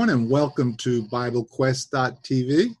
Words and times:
and 0.00 0.30
welcome 0.30 0.76
to 0.76 1.02
BibleQuest.tv, 1.08 2.76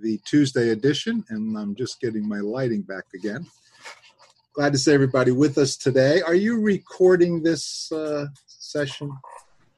the 0.00 0.18
Tuesday 0.24 0.70
edition. 0.70 1.24
And 1.28 1.58
I'm 1.58 1.74
just 1.74 2.00
getting 2.00 2.28
my 2.28 2.38
lighting 2.38 2.82
back 2.82 3.02
again. 3.12 3.44
Glad 4.54 4.72
to 4.72 4.78
see 4.78 4.92
everybody 4.92 5.32
with 5.32 5.58
us 5.58 5.76
today. 5.76 6.22
Are 6.22 6.34
you 6.34 6.60
recording 6.60 7.42
this 7.42 7.90
uh, 7.90 8.26
session, 8.46 9.12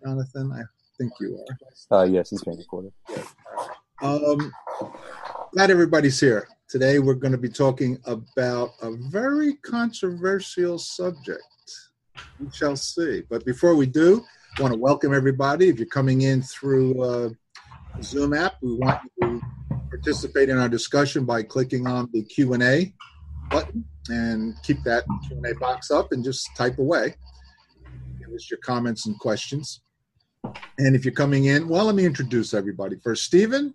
Jonathan? 0.05 0.53
I 0.53 0.63
think 0.99 1.13
you 1.19 1.43
are. 1.91 1.99
Uh, 1.99 2.05
yes, 2.05 2.31
it's 2.31 2.45
being 2.45 2.59
recorded. 2.59 2.93
Um, 4.03 4.53
glad 5.55 5.71
everybody's 5.71 6.21
here. 6.21 6.47
Today 6.69 6.99
we're 6.99 7.15
going 7.15 7.33
to 7.33 7.39
be 7.39 7.49
talking 7.49 7.99
about 8.05 8.73
a 8.83 8.91
very 9.09 9.55
controversial 9.63 10.79
subject. 10.79 11.43
We 12.39 12.51
shall 12.53 12.77
see. 12.77 13.23
But 13.31 13.47
before 13.47 13.75
we 13.75 13.87
do, 13.87 14.27
want 14.59 14.73
to 14.73 14.79
welcome 14.79 15.13
everybody. 15.13 15.69
If 15.69 15.79
you're 15.79 15.87
coming 15.87 16.23
in 16.23 16.41
through 16.41 17.03
uh, 17.03 17.29
Zoom 18.03 18.33
app, 18.33 18.55
we 18.63 18.75
want 18.75 19.01
you 19.21 19.41
to 19.41 19.81
participate 19.91 20.49
in 20.49 20.57
our 20.57 20.69
discussion 20.69 21.27
by 21.27 21.43
clicking 21.43 21.87
on 21.87 22.09
the 22.13 22.23
Q&A 22.23 22.95
button 23.51 23.85
and 24.09 24.55
keep 24.63 24.83
that 24.85 25.05
Q&A 25.27 25.55
box 25.57 25.91
up 25.91 26.13
and 26.13 26.25
just 26.25 26.49
type 26.57 26.79
away. 26.79 27.15
Give 28.19 28.35
us 28.35 28.51
your 28.51 28.59
comments 28.61 29.07
and 29.07 29.19
questions. 29.19 29.83
And 30.79 30.97
if 30.97 31.05
you're 31.05 31.13
coming 31.13 31.47
in, 31.47 31.69
well, 31.69 31.85
let 31.85 31.95
me 31.95 32.07
introduce 32.07 32.55
everybody. 32.55 32.97
First, 33.05 33.25
Stephen, 33.25 33.75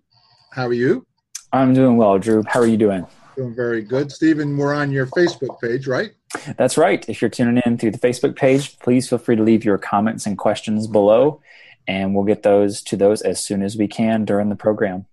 how 0.50 0.66
are 0.66 0.72
you? 0.72 1.06
I'm 1.52 1.74
doing 1.74 1.96
well, 1.96 2.18
Drew. 2.18 2.42
How 2.48 2.60
are 2.60 2.66
you 2.66 2.76
doing? 2.76 3.06
Doing 3.36 3.54
very 3.54 3.82
good. 3.82 4.12
Stephen, 4.12 4.56
we're 4.56 4.74
on 4.74 4.90
your 4.90 5.06
Facebook 5.06 5.60
page, 5.60 5.86
right? 5.86 6.12
That's 6.56 6.76
right. 6.76 7.06
If 7.08 7.22
you're 7.22 7.30
tuning 7.30 7.62
in 7.64 7.78
through 7.78 7.92
the 7.92 7.98
Facebook 7.98 8.36
page, 8.36 8.78
please 8.78 9.08
feel 9.08 9.18
free 9.18 9.36
to 9.36 9.42
leave 9.42 9.64
your 9.64 9.78
comments 9.78 10.26
and 10.26 10.36
questions 10.36 10.86
below, 10.86 11.40
and 11.86 12.14
we'll 12.14 12.24
get 12.24 12.42
those 12.42 12.82
to 12.82 12.96
those 12.96 13.22
as 13.22 13.44
soon 13.44 13.62
as 13.62 13.76
we 13.76 13.88
can 13.88 14.24
during 14.24 14.48
the 14.48 14.56
program. 14.56 15.06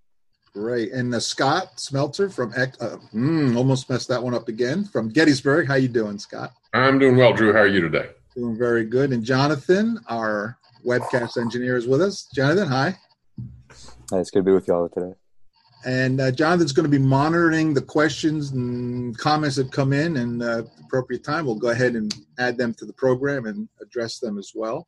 Great. 0.53 0.91
And 0.91 1.13
uh, 1.13 1.19
Scott 1.19 1.79
Smelter 1.79 2.29
from 2.29 2.51
uh, 2.51 2.98
mm, 3.13 3.55
almost 3.55 3.89
messed 3.89 4.07
that 4.09 4.21
one 4.21 4.33
up 4.33 4.48
again 4.48 4.83
from 4.83 5.09
Gettysburg. 5.09 5.67
How 5.67 5.76
you 5.76 5.87
doing, 5.87 6.17
Scott? 6.17 6.51
I'm 6.73 6.99
doing 6.99 7.17
well, 7.17 7.33
Drew. 7.33 7.54
How 7.54 7.59
are 7.59 7.67
you 7.67 7.81
today? 7.81 8.09
Doing 8.35 8.57
very 8.57 8.85
good. 8.85 9.13
And 9.13 9.23
Jonathan, 9.23 9.99
our 10.07 10.57
webcast 10.85 11.39
engineer, 11.39 11.77
is 11.77 11.87
with 11.87 12.01
us. 12.01 12.27
Jonathan, 12.33 12.67
hi. 12.67 12.98
Hi, 14.11 14.20
it's 14.20 14.31
good 14.31 14.39
to 14.39 14.43
be 14.43 14.51
with 14.51 14.67
you 14.67 14.73
all 14.73 14.89
today. 14.89 15.13
And 15.85 16.20
uh, 16.20 16.32
Jonathan's 16.32 16.74
going 16.74 16.84
to 16.84 16.90
be 16.90 17.04
monitoring 17.04 17.74
the 17.74 17.82
questions 17.82 18.52
and 18.52 19.18
comments 19.18 19.55
that 19.55 19.72
come 19.72 19.94
in, 19.94 20.18
and 20.18 20.44
uh, 20.44 20.63
appropriate 20.84 21.24
time, 21.24 21.46
we'll 21.46 21.55
go 21.55 21.70
ahead 21.70 21.96
and 21.96 22.13
add 22.38 22.58
them 22.58 22.74
to 22.76 22.85
the 22.85 22.94
program 22.94 23.46
and 23.46 23.70
address 23.82 24.20
them 24.20 24.38
as 24.38 24.52
well. 24.54 24.88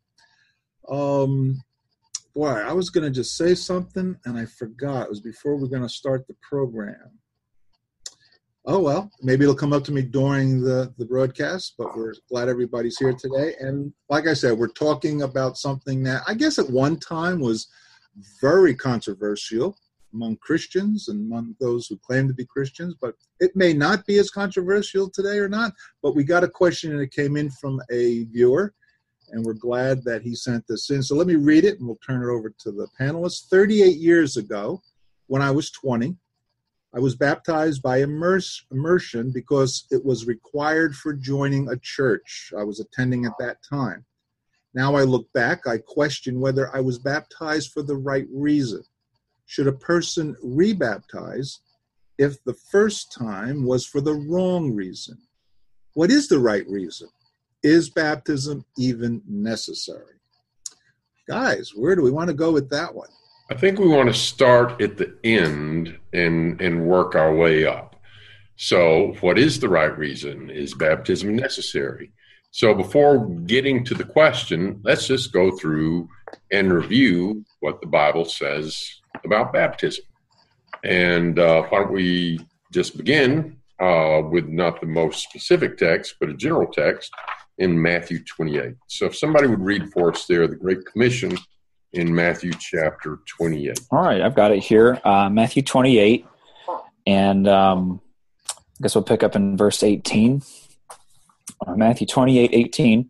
Um, 0.90 1.62
boy, 2.34 2.50
I 2.50 2.74
was 2.74 2.90
going 2.90 3.06
to 3.06 3.12
just 3.12 3.38
say 3.38 3.56
something 3.56 4.18
and 4.26 4.38
I 4.38 4.46
forgot. 4.46 5.04
It 5.04 5.10
was 5.10 5.22
before 5.22 5.56
we 5.56 5.66
are 5.66 5.70
going 5.70 5.82
to 5.84 5.90
start 5.90 6.28
the 6.28 6.36
program. 6.42 7.20
Oh 8.64 8.80
well, 8.80 9.10
maybe 9.24 9.44
it'll 9.44 9.56
come 9.56 9.74
up 9.74 9.84
to 9.86 9.92
me 9.92 10.04
during 10.04 10.62
the 10.62 10.94
the 11.00 11.06
broadcast. 11.06 11.74
But 11.80 11.98
we're 11.98 12.14
glad 12.30 12.48
everybody's 12.48 12.98
here 13.00 13.14
today. 13.14 13.56
And 13.60 13.92
like 14.08 14.28
I 14.28 14.34
said, 14.34 14.56
we're 14.56 14.68
talking 14.68 15.24
about 15.24 15.58
something 15.58 16.04
that 16.04 16.22
I 16.28 16.36
guess 16.36 16.60
at 16.60 16.70
one 16.70 16.98
time 16.98 17.40
was 17.40 17.68
very 18.40 18.76
controversial 18.76 19.76
among 20.14 20.38
Christians 20.38 21.08
and 21.08 21.20
among 21.32 21.56
those 21.60 21.88
who 21.88 21.98
claim 21.98 22.28
to 22.28 22.34
be 22.34 22.46
Christians, 22.46 22.96
but 23.00 23.16
it 23.40 23.56
may 23.56 23.74
not 23.74 24.06
be 24.06 24.18
as 24.18 24.30
controversial 24.30 25.10
today 25.10 25.38
or 25.38 25.50
not. 25.50 25.74
But 26.02 26.16
we 26.16 26.24
got 26.24 26.44
a 26.44 26.50
question 26.50 26.92
and 26.92 27.02
it 27.02 27.12
came 27.12 27.38
in 27.38 27.50
from 27.50 27.82
a 27.92 28.26
viewer, 28.26 28.74
and 29.30 29.46
we're 29.46 29.54
glad 29.54 30.04
that 30.04 30.22
he 30.22 30.36
sent 30.36 30.66
this 30.68 30.90
in. 30.90 31.02
So 31.02 31.16
let 31.16 31.28
me 31.28 31.36
read 31.36 31.66
it 31.66 31.80
and 31.80 31.88
we'll 31.88 32.00
turn 32.06 32.24
it 32.24 32.32
over 32.32 32.50
to 32.50 32.72
the 32.72 32.88
panelists. 33.00 33.48
38 33.48 33.98
years 33.98 34.38
ago, 34.38 34.82
when 35.28 35.42
I 35.42 35.52
was 35.52 35.72
20, 35.72 36.16
I 36.94 37.00
was 37.00 37.16
baptized 37.16 37.82
by 37.82 38.02
immerse, 38.02 38.66
immersion 38.70 39.32
because 39.32 39.86
it 39.92 40.04
was 40.04 40.26
required 40.26 40.94
for 40.94 41.14
joining 41.14 41.70
a 41.70 41.78
church 41.78 42.52
I 42.58 42.64
was 42.64 42.82
attending 42.82 43.26
at 43.26 43.38
that 43.40 43.58
time. 43.68 44.06
Now 44.74 44.96
I 44.96 45.04
look 45.04 45.32
back, 45.34 45.68
I 45.68 45.78
question 45.78 46.40
whether 46.40 46.74
I 46.76 46.82
was 46.82 47.00
baptized 47.00 47.72
for 47.72 47.82
the 47.82 47.96
right 47.96 48.28
reason 48.32 48.84
should 49.52 49.68
a 49.68 49.74
person 49.74 50.34
rebaptize 50.42 51.58
if 52.18 52.42
the 52.46 52.54
first 52.54 53.12
time 53.12 53.66
was 53.66 53.86
for 53.86 54.00
the 54.00 54.14
wrong 54.14 54.74
reason? 54.74 55.18
What 55.94 56.10
is 56.10 56.30
the 56.30 56.40
right 56.40 56.66
reason? 56.70 57.10
Is 57.62 57.90
baptism 57.90 58.64
even 58.78 59.22
necessary? 59.28 60.16
Guys, 61.28 61.74
where 61.76 61.98
do 61.98 62.02
we 62.02 62.12
want 62.12 62.30
to 62.30 62.34
go 62.34 62.54
with 62.54 62.70
that 62.70 62.96
one? 62.96 63.10
I 63.50 63.56
think 63.56 63.78
we 63.78 63.90
want 63.90 64.08
to 64.08 64.14
start 64.14 64.82
at 64.82 64.96
the 64.96 65.18
end 65.26 66.00
and 66.14 66.62
and 66.62 66.86
work 66.86 67.16
our 67.16 67.36
way 67.36 67.66
up. 67.66 67.98
So, 68.56 69.18
what 69.20 69.38
is 69.38 69.60
the 69.60 69.68
right 69.68 69.98
reason? 69.98 70.50
Is 70.50 70.74
baptism 70.74 71.36
necessary? 71.36 72.14
So, 72.52 72.74
before 72.74 73.28
getting 73.28 73.84
to 73.84 73.96
the 73.96 74.06
question, 74.06 74.80
let's 74.86 75.08
just 75.08 75.34
go 75.34 75.52
through 75.58 76.08
and 76.54 76.72
review 76.72 77.44
what 77.60 77.82
the 77.82 77.88
Bible 77.88 78.24
says 78.24 79.01
about 79.24 79.54
baptism. 79.54 80.06
And 80.84 81.38
uh, 81.38 81.64
why 81.64 81.80
don't 81.80 81.92
we 81.92 82.40
just 82.72 82.98
begin 82.98 83.58
uh, 83.80 84.22
with 84.30 84.48
not 84.48 84.80
the 84.80 84.88
most 84.88 85.24
specific 85.24 85.78
text, 85.78 86.16
but 86.20 86.30
a 86.30 86.34
general 86.34 86.68
text 86.68 87.12
in 87.58 87.80
Matthew 87.80 88.24
28. 88.24 88.76
So 88.88 89.06
if 89.06 89.16
somebody 89.16 89.48
would 89.48 89.62
read 89.62 89.92
for 89.92 90.12
us 90.12 90.26
there, 90.26 90.48
the 90.48 90.56
Great 90.56 90.86
Commission 90.86 91.38
in 91.94 92.14
Matthew 92.14 92.52
chapter 92.54 93.20
28. 93.28 93.80
All 93.92 94.02
right, 94.02 94.22
I've 94.22 94.36
got 94.36 94.52
it 94.52 94.64
here. 94.64 95.00
Uh, 95.04 95.30
Matthew 95.30 95.62
28. 95.62 96.26
And 97.06 97.48
um, 97.48 98.02
I 98.50 98.54
guess 98.82 98.96
we'll 98.96 99.04
pick 99.04 99.24
up 99.24 99.36
in 99.36 99.58
verse 99.58 99.84
18. 99.84 100.42
Uh, 101.66 101.76
Matthew 101.76 102.08
28 102.08 102.50
18. 102.54 103.10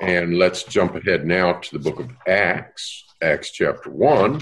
and 0.00 0.38
let's 0.38 0.64
jump 0.64 0.94
ahead 0.94 1.26
now 1.26 1.54
to 1.54 1.78
the 1.78 1.90
book 1.90 2.00
of 2.00 2.10
Acts, 2.26 3.04
Acts 3.22 3.50
chapter 3.50 3.90
1. 3.90 4.40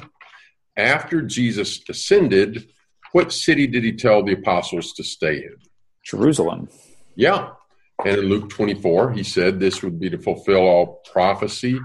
After 0.76 1.22
Jesus 1.22 1.80
ascended, 1.88 2.70
what 3.12 3.32
city 3.32 3.66
did 3.66 3.84
he 3.84 3.92
tell 3.92 4.22
the 4.22 4.34
apostles 4.34 4.92
to 4.94 5.04
stay 5.04 5.36
in? 5.38 5.56
Jerusalem. 6.04 6.68
Yeah. 7.14 7.50
And 8.04 8.16
in 8.16 8.24
Luke 8.26 8.48
24, 8.48 9.12
he 9.12 9.22
said 9.22 9.60
this 9.60 9.82
would 9.82 10.00
be 10.00 10.08
to 10.10 10.18
fulfill 10.18 10.60
all 10.60 11.02
prophecy, 11.12 11.78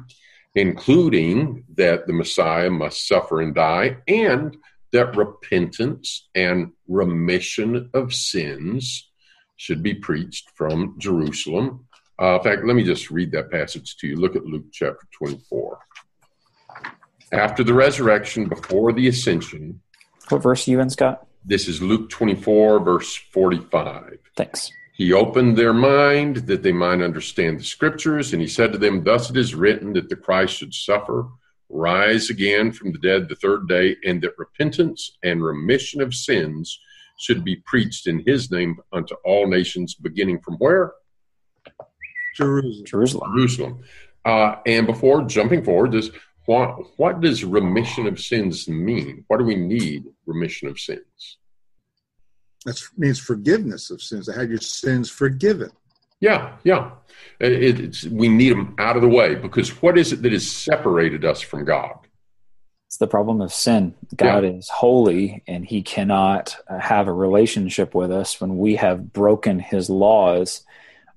including 0.53 1.65
that 1.75 2.07
the 2.07 2.13
Messiah 2.13 2.69
must 2.69 3.07
suffer 3.07 3.41
and 3.41 3.53
die, 3.53 3.97
and 4.07 4.55
that 4.93 5.17
repentance 5.17 6.29
and 6.35 6.71
remission 6.87 7.89
of 7.93 8.13
sins 8.13 9.11
should 9.57 9.83
be 9.83 9.93
preached 9.93 10.49
from 10.55 10.95
Jerusalem 10.97 11.85
uh, 12.21 12.37
in 12.37 12.43
fact, 12.43 12.65
let 12.65 12.75
me 12.75 12.83
just 12.83 13.11
read 13.11 13.31
that 13.31 13.51
passage 13.51 13.97
to 13.97 14.07
you. 14.07 14.15
Look 14.15 14.35
at 14.35 14.45
Luke 14.45 14.65
chapter 14.71 15.07
24. 15.17 15.79
After 17.31 17.63
the 17.63 17.73
resurrection, 17.73 18.47
before 18.47 18.93
the 18.93 19.07
ascension. 19.07 19.81
What 20.29 20.43
verse 20.43 20.67
are 20.67 20.71
you 20.71 20.79
in, 20.79 20.89
Scott? 20.89 21.27
This 21.43 21.67
is 21.67 21.81
Luke 21.81 22.09
24, 22.09 22.79
verse 22.79 23.16
45. 23.16 24.19
Thanks. 24.35 24.72
He 24.93 25.11
opened 25.11 25.57
their 25.57 25.73
mind 25.73 26.37
that 26.47 26.63
they 26.63 26.72
might 26.72 27.01
understand 27.01 27.59
the 27.59 27.63
scriptures, 27.66 28.31
and 28.31 28.41
he 28.41 28.47
said 28.47 28.72
to 28.72 28.78
them, 28.78 29.03
Thus 29.03 29.29
it 29.29 29.35
is 29.35 29.53
written 29.53 29.91
that 29.93 30.07
the 30.07 30.16
Christ 30.16 30.55
should 30.55 30.73
suffer, 30.73 31.28
rise 31.67 32.29
again 32.29 32.72
from 32.72 32.93
the 32.93 32.99
dead 32.99 33.28
the 33.28 33.35
third 33.35 33.67
day, 33.67 33.97
and 34.05 34.22
that 34.22 34.37
repentance 34.37 35.17
and 35.22 35.43
remission 35.43 36.01
of 36.01 36.13
sins 36.13 36.79
should 37.17 37.43
be 37.43 37.57
preached 37.57 38.07
in 38.07 38.23
his 38.25 38.49
name 38.49 38.78
unto 38.93 39.16
all 39.25 39.47
nations, 39.47 39.95
beginning 39.95 40.40
from 40.40 40.55
where? 40.55 40.93
Jerusalem. 42.35 42.85
Jerusalem. 42.85 43.32
Jerusalem. 43.35 43.79
Uh, 44.26 44.55
and 44.66 44.85
before 44.87 45.23
jumping 45.23 45.64
forward, 45.64 45.91
does 45.91 46.11
what, 46.46 46.78
what 46.97 47.22
does 47.22 47.43
remission 47.43 48.08
of 48.08 48.20
sins 48.20 48.67
mean? 48.67 49.23
What 49.28 49.37
do 49.37 49.46
we 49.46 49.55
need 49.55 50.05
remission 50.26 50.67
of 50.67 50.79
sins? 50.79 51.37
That 52.66 52.79
means 52.97 53.20
forgiveness 53.20 53.91
of 53.91 54.02
sins. 54.02 54.26
To 54.26 54.34
have 54.34 54.49
your 54.49 54.59
sins 54.59 55.09
forgiven. 55.09 55.72
Yeah, 56.20 56.58
yeah. 56.64 56.91
It, 57.40 58.05
we 58.11 58.28
need 58.28 58.53
them 58.53 58.76
out 58.79 58.96
of 58.96 59.02
the 59.02 59.08
way 59.08 59.35
because 59.35 59.81
what 59.81 59.97
is 59.97 60.14
it 60.14 60.22
that 60.23 60.31
has 60.31 60.49
separated 60.49 61.26
us 61.26 61.41
from 61.41 61.66
God? 61.66 61.97
It's 62.88 62.97
the 62.97 63.08
problem 63.08 63.41
of 63.41 63.53
sin. 63.53 63.93
God 64.16 64.43
Yeah. 64.43 64.52
is 64.52 64.70
holy 64.70 65.43
and 65.47 65.66
he 65.66 65.81
cannot 65.84 66.55
uh, 66.67 66.79
have 66.79 67.08
a 67.08 67.14
relationship 67.14 67.93
with 67.93 68.11
us 68.11 68.40
when 68.40 68.58
we 68.58 68.76
have 68.78 69.11
broken 69.14 69.59
his 69.59 69.90
laws. 69.90 70.65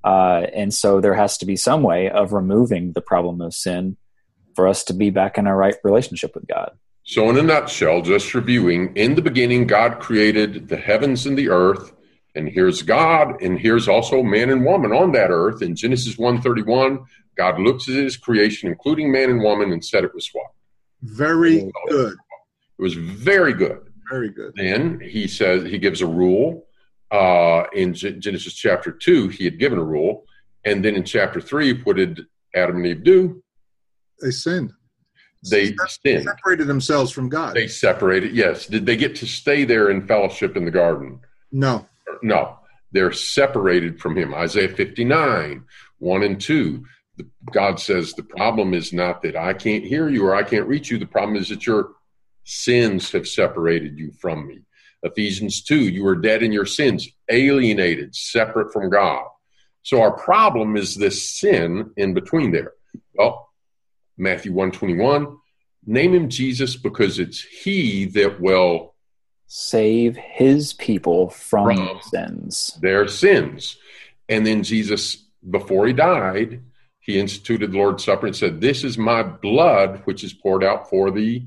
Uh, 0.04 0.46
and 0.54 0.72
so 0.72 1.00
there 1.00 1.14
has 1.14 1.38
to 1.38 1.46
be 1.46 1.56
some 1.56 1.82
way 1.82 2.08
of 2.08 2.32
removing 2.32 2.92
the 2.92 3.00
problem 3.00 3.40
of 3.40 3.54
sin 3.54 3.96
for 4.54 4.66
us 4.66 4.84
to 4.84 4.94
be 4.94 5.10
back 5.10 5.38
in 5.38 5.46
a 5.46 5.54
right 5.54 5.76
relationship 5.84 6.34
with 6.34 6.46
God. 6.46 6.72
So, 7.04 7.30
in 7.30 7.38
a 7.38 7.42
nutshell, 7.42 8.02
just 8.02 8.34
reviewing, 8.34 8.94
in 8.94 9.14
the 9.14 9.22
beginning, 9.22 9.66
God 9.66 9.98
created 9.98 10.68
the 10.68 10.76
heavens 10.76 11.24
and 11.24 11.38
the 11.38 11.48
earth, 11.48 11.92
and 12.34 12.48
here's 12.48 12.82
God, 12.82 13.40
and 13.40 13.58
here's 13.58 13.88
also 13.88 14.22
man 14.22 14.50
and 14.50 14.64
woman 14.64 14.92
on 14.92 15.12
that 15.12 15.30
earth. 15.30 15.62
In 15.62 15.74
Genesis 15.74 16.16
1:31, 16.18 17.06
God 17.34 17.58
looks 17.60 17.88
at 17.88 17.94
his 17.94 18.18
creation, 18.18 18.68
including 18.68 19.10
man 19.10 19.30
and 19.30 19.42
woman, 19.42 19.72
and 19.72 19.82
said 19.82 20.04
it 20.04 20.14
was 20.14 20.28
what? 20.32 20.50
Very 21.02 21.70
good. 21.88 22.12
It 22.78 22.82
was 22.82 22.94
very 22.94 23.54
good. 23.54 23.88
Very 24.10 24.30
good. 24.30 24.52
Then 24.56 25.00
he 25.00 25.26
says 25.26 25.64
he 25.64 25.78
gives 25.78 26.02
a 26.02 26.06
rule. 26.06 26.67
Uh, 27.10 27.64
in 27.72 27.94
Gen- 27.94 28.20
Genesis 28.20 28.54
chapter 28.54 28.92
two, 28.92 29.28
he 29.28 29.44
had 29.44 29.58
given 29.58 29.78
a 29.78 29.84
rule, 29.84 30.24
and 30.64 30.84
then 30.84 30.94
in 30.94 31.04
chapter 31.04 31.40
three, 31.40 31.82
what 31.82 31.96
did 31.96 32.20
Adam 32.54 32.76
and 32.76 32.86
Eve 32.86 33.02
do? 33.04 33.42
They 34.20 34.30
sinned. 34.30 34.72
They 35.48 35.74
sinned. 36.04 36.24
separated 36.24 36.66
themselves 36.66 37.12
from 37.12 37.28
God. 37.28 37.54
They 37.54 37.68
separated. 37.68 38.34
Yes. 38.34 38.66
Did 38.66 38.86
they 38.86 38.96
get 38.96 39.14
to 39.16 39.26
stay 39.26 39.64
there 39.64 39.90
in 39.90 40.06
fellowship 40.06 40.56
in 40.56 40.64
the 40.64 40.70
garden? 40.70 41.20
no. 41.52 41.86
No. 42.22 42.58
They're 42.90 43.12
separated 43.12 44.00
from 44.00 44.16
him. 44.16 44.34
Isaiah 44.34 44.70
59, 44.70 45.62
1 45.98 46.22
and 46.22 46.40
2. 46.40 46.84
The, 47.18 47.26
God 47.52 47.78
says 47.78 48.14
the 48.14 48.22
problem 48.22 48.72
is 48.72 48.94
not 48.94 49.20
that 49.22 49.36
I 49.36 49.52
can't 49.52 49.84
hear 49.84 50.08
you 50.08 50.24
or 50.26 50.34
I 50.34 50.42
can't 50.42 50.66
reach 50.66 50.90
you. 50.90 50.98
The 50.98 51.06
problem 51.06 51.36
is 51.36 51.50
that 51.50 51.66
your 51.66 51.90
sins 52.44 53.12
have 53.12 53.28
separated 53.28 53.98
you 53.98 54.10
from 54.12 54.46
me. 54.46 54.60
Ephesians 55.02 55.62
2, 55.62 55.88
you 55.88 56.06
are 56.06 56.16
dead 56.16 56.42
in 56.42 56.52
your 56.52 56.66
sins, 56.66 57.08
alienated, 57.28 58.14
separate 58.14 58.72
from 58.72 58.90
God. 58.90 59.24
So 59.82 60.00
our 60.02 60.10
problem 60.12 60.76
is 60.76 60.94
this 60.96 61.30
sin 61.38 61.90
in 61.96 62.14
between 62.14 62.50
there. 62.52 62.72
Well, 63.14 63.48
Matthew 64.16 64.52
121, 64.52 65.36
name 65.86 66.14
him 66.14 66.28
Jesus 66.28 66.76
because 66.76 67.18
it's 67.18 67.40
he 67.40 68.04
that 68.06 68.40
will 68.40 68.94
Save 69.50 70.14
his 70.16 70.74
people 70.74 71.30
from 71.30 71.74
From- 71.74 72.00
sins. 72.02 72.78
their 72.82 73.08
sins. 73.08 73.78
And 74.28 74.44
then 74.46 74.62
Jesus, 74.62 75.24
before 75.48 75.86
he 75.86 75.94
died, 75.94 76.60
he 77.00 77.18
instituted 77.18 77.72
the 77.72 77.78
Lord's 77.78 78.04
Supper 78.04 78.26
and 78.26 78.36
said, 78.36 78.60
This 78.60 78.84
is 78.84 78.98
my 78.98 79.22
blood, 79.22 80.02
which 80.04 80.22
is 80.22 80.34
poured 80.34 80.62
out 80.62 80.90
for 80.90 81.10
the 81.10 81.46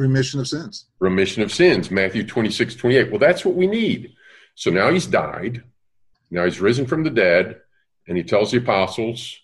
Remission 0.00 0.40
of 0.40 0.48
sins. 0.48 0.86
remission 0.98 1.42
of 1.42 1.52
sins. 1.52 1.90
Matthew 1.90 2.26
26, 2.26 2.74
28. 2.74 3.10
Well, 3.10 3.18
that's 3.18 3.44
what 3.44 3.54
we 3.54 3.66
need. 3.66 4.14
So 4.54 4.70
now 4.70 4.90
he's 4.90 5.06
died. 5.06 5.62
Now 6.30 6.46
he's 6.46 6.58
risen 6.58 6.86
from 6.86 7.04
the 7.04 7.10
dead. 7.10 7.60
And 8.08 8.16
he 8.16 8.24
tells 8.24 8.50
the 8.50 8.58
apostles, 8.58 9.36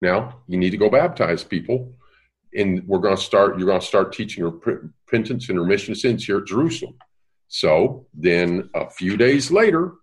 now 0.00 0.42
you 0.46 0.58
need 0.58 0.70
to 0.70 0.76
go 0.76 0.88
baptize 0.88 1.42
people. 1.42 1.92
And 2.54 2.86
we're 2.86 3.00
going 3.00 3.16
to 3.16 3.22
start, 3.22 3.58
you're 3.58 3.66
going 3.66 3.80
to 3.80 3.86
start 3.86 4.12
teaching 4.12 4.44
repentance 4.44 5.48
and 5.48 5.60
remission 5.60 5.92
of 5.92 5.98
sins 5.98 6.24
here 6.24 6.38
at 6.38 6.46
Jerusalem. 6.46 6.94
So 7.48 8.06
then 8.14 8.70
a 8.74 8.88
few 8.88 9.16
days 9.16 9.50
later, 9.50 9.94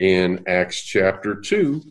in 0.00 0.42
Acts 0.48 0.82
chapter 0.82 1.36
2, 1.36 1.82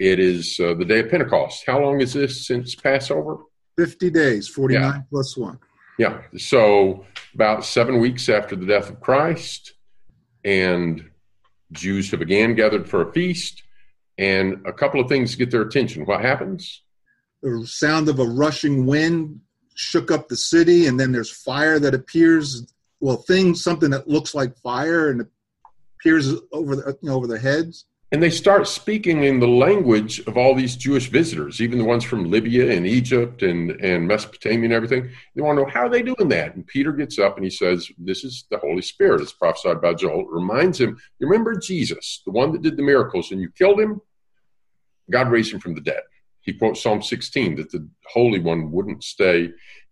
it 0.00 0.18
is 0.18 0.58
uh, 0.60 0.74
the 0.74 0.84
day 0.84 1.00
of 1.00 1.10
Pentecost. 1.10 1.64
How 1.66 1.80
long 1.80 2.00
is 2.00 2.12
this 2.14 2.46
since 2.46 2.74
Passover? 2.74 3.38
50 3.76 4.10
days, 4.10 4.48
49 4.48 5.06
plus 5.08 5.36
1. 5.36 5.58
Yeah. 5.98 6.22
So 6.36 7.04
about 7.34 7.64
seven 7.64 7.98
weeks 7.98 8.28
after 8.28 8.56
the 8.56 8.66
death 8.66 8.88
of 8.88 9.00
Christ, 9.00 9.74
and 10.44 11.10
Jews 11.72 12.10
have 12.12 12.20
again 12.20 12.54
gathered 12.54 12.88
for 12.88 13.02
a 13.02 13.12
feast, 13.12 13.62
and 14.16 14.64
a 14.66 14.72
couple 14.72 15.00
of 15.00 15.08
things 15.08 15.34
get 15.34 15.50
their 15.50 15.62
attention. 15.62 16.06
What 16.06 16.22
happens? 16.22 16.82
The 17.42 17.66
sound 17.66 18.08
of 18.08 18.20
a 18.20 18.24
rushing 18.24 18.86
wind 18.86 19.40
shook 19.74 20.10
up 20.10 20.28
the 20.28 20.36
city, 20.36 20.86
and 20.86 20.98
then 20.98 21.12
there's 21.12 21.30
fire 21.30 21.78
that 21.80 21.94
appears. 21.94 22.72
Well, 23.00 23.16
things, 23.16 23.62
something 23.62 23.90
that 23.90 24.08
looks 24.08 24.34
like 24.34 24.56
fire 24.58 25.10
and 25.10 25.24
appears 26.00 26.34
over 26.52 26.74
the, 26.74 26.96
over 27.08 27.28
their 27.28 27.38
heads. 27.38 27.84
And 28.10 28.22
they 28.22 28.30
start 28.30 28.66
speaking 28.66 29.24
in 29.24 29.38
the 29.38 29.48
language 29.48 30.20
of 30.20 30.38
all 30.38 30.54
these 30.54 30.76
Jewish 30.76 31.10
visitors, 31.10 31.60
even 31.60 31.76
the 31.76 31.84
ones 31.84 32.04
from 32.04 32.30
Libya 32.30 32.74
and 32.74 32.86
Egypt 32.86 33.42
and, 33.42 33.72
and 33.72 34.08
Mesopotamia 34.08 34.64
and 34.64 34.72
everything. 34.72 35.10
They 35.34 35.42
want 35.42 35.58
to 35.58 35.64
know 35.64 35.70
how 35.70 35.80
are 35.80 35.90
they 35.90 36.02
doing 36.02 36.28
that. 36.30 36.54
And 36.54 36.66
Peter 36.66 36.92
gets 36.92 37.18
up 37.18 37.36
and 37.36 37.44
he 37.44 37.50
says, 37.50 37.90
This 37.98 38.24
is 38.24 38.46
the 38.50 38.56
Holy 38.58 38.80
Spirit. 38.80 39.20
It's 39.20 39.32
prophesied 39.32 39.82
by 39.82 39.92
Joel. 39.92 40.22
It 40.22 40.30
reminds 40.30 40.80
him, 40.80 40.98
You 41.18 41.28
remember 41.28 41.54
Jesus, 41.54 42.22
the 42.24 42.32
one 42.32 42.52
that 42.52 42.62
did 42.62 42.78
the 42.78 42.82
miracles, 42.82 43.30
and 43.30 43.42
you 43.42 43.50
killed 43.50 43.78
him? 43.78 44.00
God 45.10 45.30
raised 45.30 45.52
him 45.52 45.60
from 45.60 45.74
the 45.74 45.82
dead. 45.82 46.00
He 46.40 46.54
quotes 46.54 46.82
Psalm 46.82 47.02
16 47.02 47.56
that 47.56 47.70
the 47.70 47.86
Holy 48.10 48.38
One 48.38 48.72
wouldn't 48.72 49.04
stay 49.04 49.50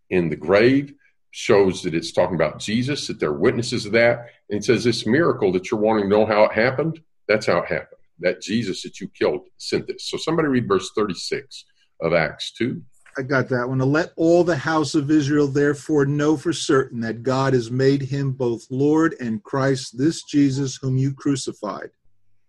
in 0.08 0.30
the 0.30 0.36
grave, 0.36 0.94
shows 1.32 1.82
that 1.82 1.94
it's 1.94 2.12
talking 2.12 2.36
about 2.36 2.60
Jesus, 2.60 3.08
that 3.08 3.20
they're 3.20 3.32
witnesses 3.34 3.84
of 3.84 3.92
that. 3.92 4.30
And 4.48 4.60
it 4.60 4.64
says, 4.64 4.84
This 4.84 5.06
miracle 5.06 5.52
that 5.52 5.70
you're 5.70 5.80
wanting 5.80 6.04
to 6.04 6.08
know 6.08 6.24
how 6.24 6.44
it 6.44 6.52
happened, 6.52 7.02
that's 7.28 7.44
how 7.44 7.58
it 7.58 7.66
happened. 7.66 7.95
That 8.20 8.40
Jesus 8.40 8.82
that 8.82 9.00
you 9.00 9.08
killed 9.08 9.42
sent 9.58 9.86
this. 9.86 10.08
So 10.08 10.16
somebody 10.16 10.48
read 10.48 10.68
verse 10.68 10.90
36 10.96 11.64
of 12.00 12.14
Acts 12.14 12.52
2. 12.56 12.80
I 13.18 13.22
got 13.22 13.48
that 13.48 13.68
one. 13.68 13.78
To 13.78 13.84
let 13.84 14.12
all 14.16 14.44
the 14.44 14.56
house 14.56 14.94
of 14.94 15.10
Israel 15.10 15.46
therefore 15.48 16.04
know 16.04 16.36
for 16.36 16.52
certain 16.52 17.00
that 17.00 17.22
God 17.22 17.54
has 17.54 17.70
made 17.70 18.02
him 18.02 18.32
both 18.32 18.66
Lord 18.70 19.14
and 19.20 19.42
Christ, 19.42 19.96
this 19.96 20.22
Jesus 20.24 20.76
whom 20.76 20.98
you 20.98 21.14
crucified. 21.14 21.90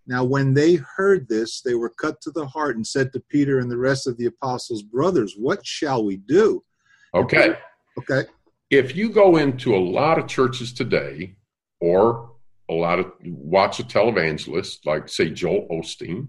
Now, 0.06 0.24
when 0.24 0.54
they 0.54 0.76
heard 0.76 1.28
this, 1.28 1.60
they 1.60 1.74
were 1.74 1.90
cut 1.90 2.20
to 2.22 2.30
the 2.30 2.46
heart 2.46 2.76
and 2.76 2.86
said 2.86 3.12
to 3.12 3.20
Peter 3.28 3.58
and 3.58 3.70
the 3.70 3.76
rest 3.76 4.06
of 4.06 4.16
the 4.16 4.26
apostles, 4.26 4.82
Brothers, 4.82 5.34
what 5.38 5.64
shall 5.66 6.04
we 6.04 6.16
do? 6.16 6.64
Okay. 7.14 7.56
Okay. 7.98 8.28
If 8.70 8.96
you 8.96 9.10
go 9.10 9.36
into 9.36 9.74
a 9.74 9.78
lot 9.78 10.18
of 10.18 10.26
churches 10.26 10.72
today 10.72 11.36
or 11.80 12.27
a 12.70 12.74
lot 12.74 12.98
of 12.98 13.12
watch 13.24 13.80
a 13.80 13.82
televangelist 13.82 14.84
like 14.84 15.08
say 15.08 15.30
Joel 15.30 15.66
Osteen 15.70 16.28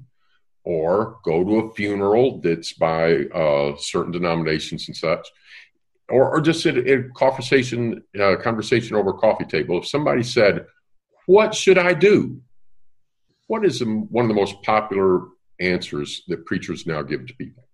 or 0.64 1.20
go 1.24 1.44
to 1.44 1.56
a 1.60 1.74
funeral 1.74 2.40
that's 2.42 2.74
by 2.74 3.26
uh, 3.26 3.76
certain 3.78 4.12
denominations 4.12 4.88
and 4.88 4.96
such 4.96 5.28
or, 6.10 6.30
or 6.30 6.42
just 6.42 6.66
a 6.66 7.04
conversation 7.16 8.04
uh, 8.20 8.36
conversation 8.38 8.96
over 8.96 9.12
a 9.12 9.14
coffee 9.14 9.46
table. 9.46 9.80
If 9.80 9.88
somebody 9.88 10.24
said 10.24 10.66
what 11.26 11.54
should 11.54 11.78
I 11.78 11.94
do? 11.94 12.42
What 13.46 13.64
is 13.64 13.80
the, 13.80 13.86
one 13.86 14.26
of 14.26 14.30
the 14.30 14.36
most 14.36 14.62
popular 14.64 15.28
answers 15.60 16.24
that 16.28 16.46
preachers 16.48 16.88
now 16.88 17.04
give 17.04 17.28
to 17.28 17.36
people? 17.36 17.66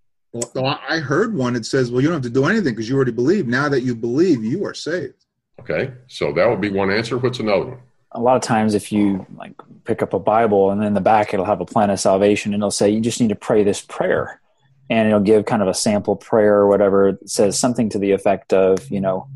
Well, 0.53 0.77
I 0.89 0.99
heard 0.99 1.33
one 1.33 1.53
that 1.53 1.65
says, 1.65 1.89
Well, 1.89 2.01
you 2.01 2.09
don't 2.09 2.15
have 2.15 2.23
to 2.23 2.29
do 2.29 2.45
anything 2.45 2.73
because 2.73 2.89
you 2.89 2.97
already 2.97 3.13
believe. 3.13 3.47
Now 3.47 3.69
that 3.69 3.83
you 3.83 3.95
believe, 3.95 4.43
you 4.43 4.65
are 4.65 4.73
saved. 4.73 5.25
okay 5.61 5.93
so 6.07 6.33
that 6.33 6.49
would 6.49 6.59
be 6.59 6.69
one 6.69 6.91
answer. 6.91 7.17
What's 7.17 7.39
another 7.39 7.65
one 7.65 7.79
a 8.15 8.21
lot 8.21 8.35
of 8.35 8.41
times 8.41 8.73
if 8.73 8.91
you 8.91 9.25
like 9.35 9.53
pick 9.83 10.01
up 10.01 10.13
a 10.13 10.19
bible 10.19 10.71
and 10.71 10.83
in 10.83 10.93
the 10.93 11.01
back 11.01 11.33
it'll 11.33 11.45
have 11.45 11.61
a 11.61 11.65
plan 11.65 11.89
of 11.89 11.99
salvation 11.99 12.53
and 12.53 12.61
it'll 12.61 12.71
say 12.71 12.89
you 12.89 12.99
just 12.99 13.21
need 13.21 13.29
to 13.29 13.35
pray 13.35 13.63
this 13.63 13.81
prayer 13.81 14.41
and 14.89 15.07
it'll 15.07 15.19
give 15.19 15.45
kind 15.45 15.61
of 15.61 15.67
a 15.67 15.73
sample 15.73 16.15
prayer 16.15 16.55
or 16.55 16.67
whatever 16.67 17.09
it 17.09 17.29
says 17.29 17.59
something 17.59 17.89
to 17.89 17.99
the 17.99 18.11
effect 18.11 18.53
of 18.53 18.89
you 18.89 19.01
know 19.01 19.27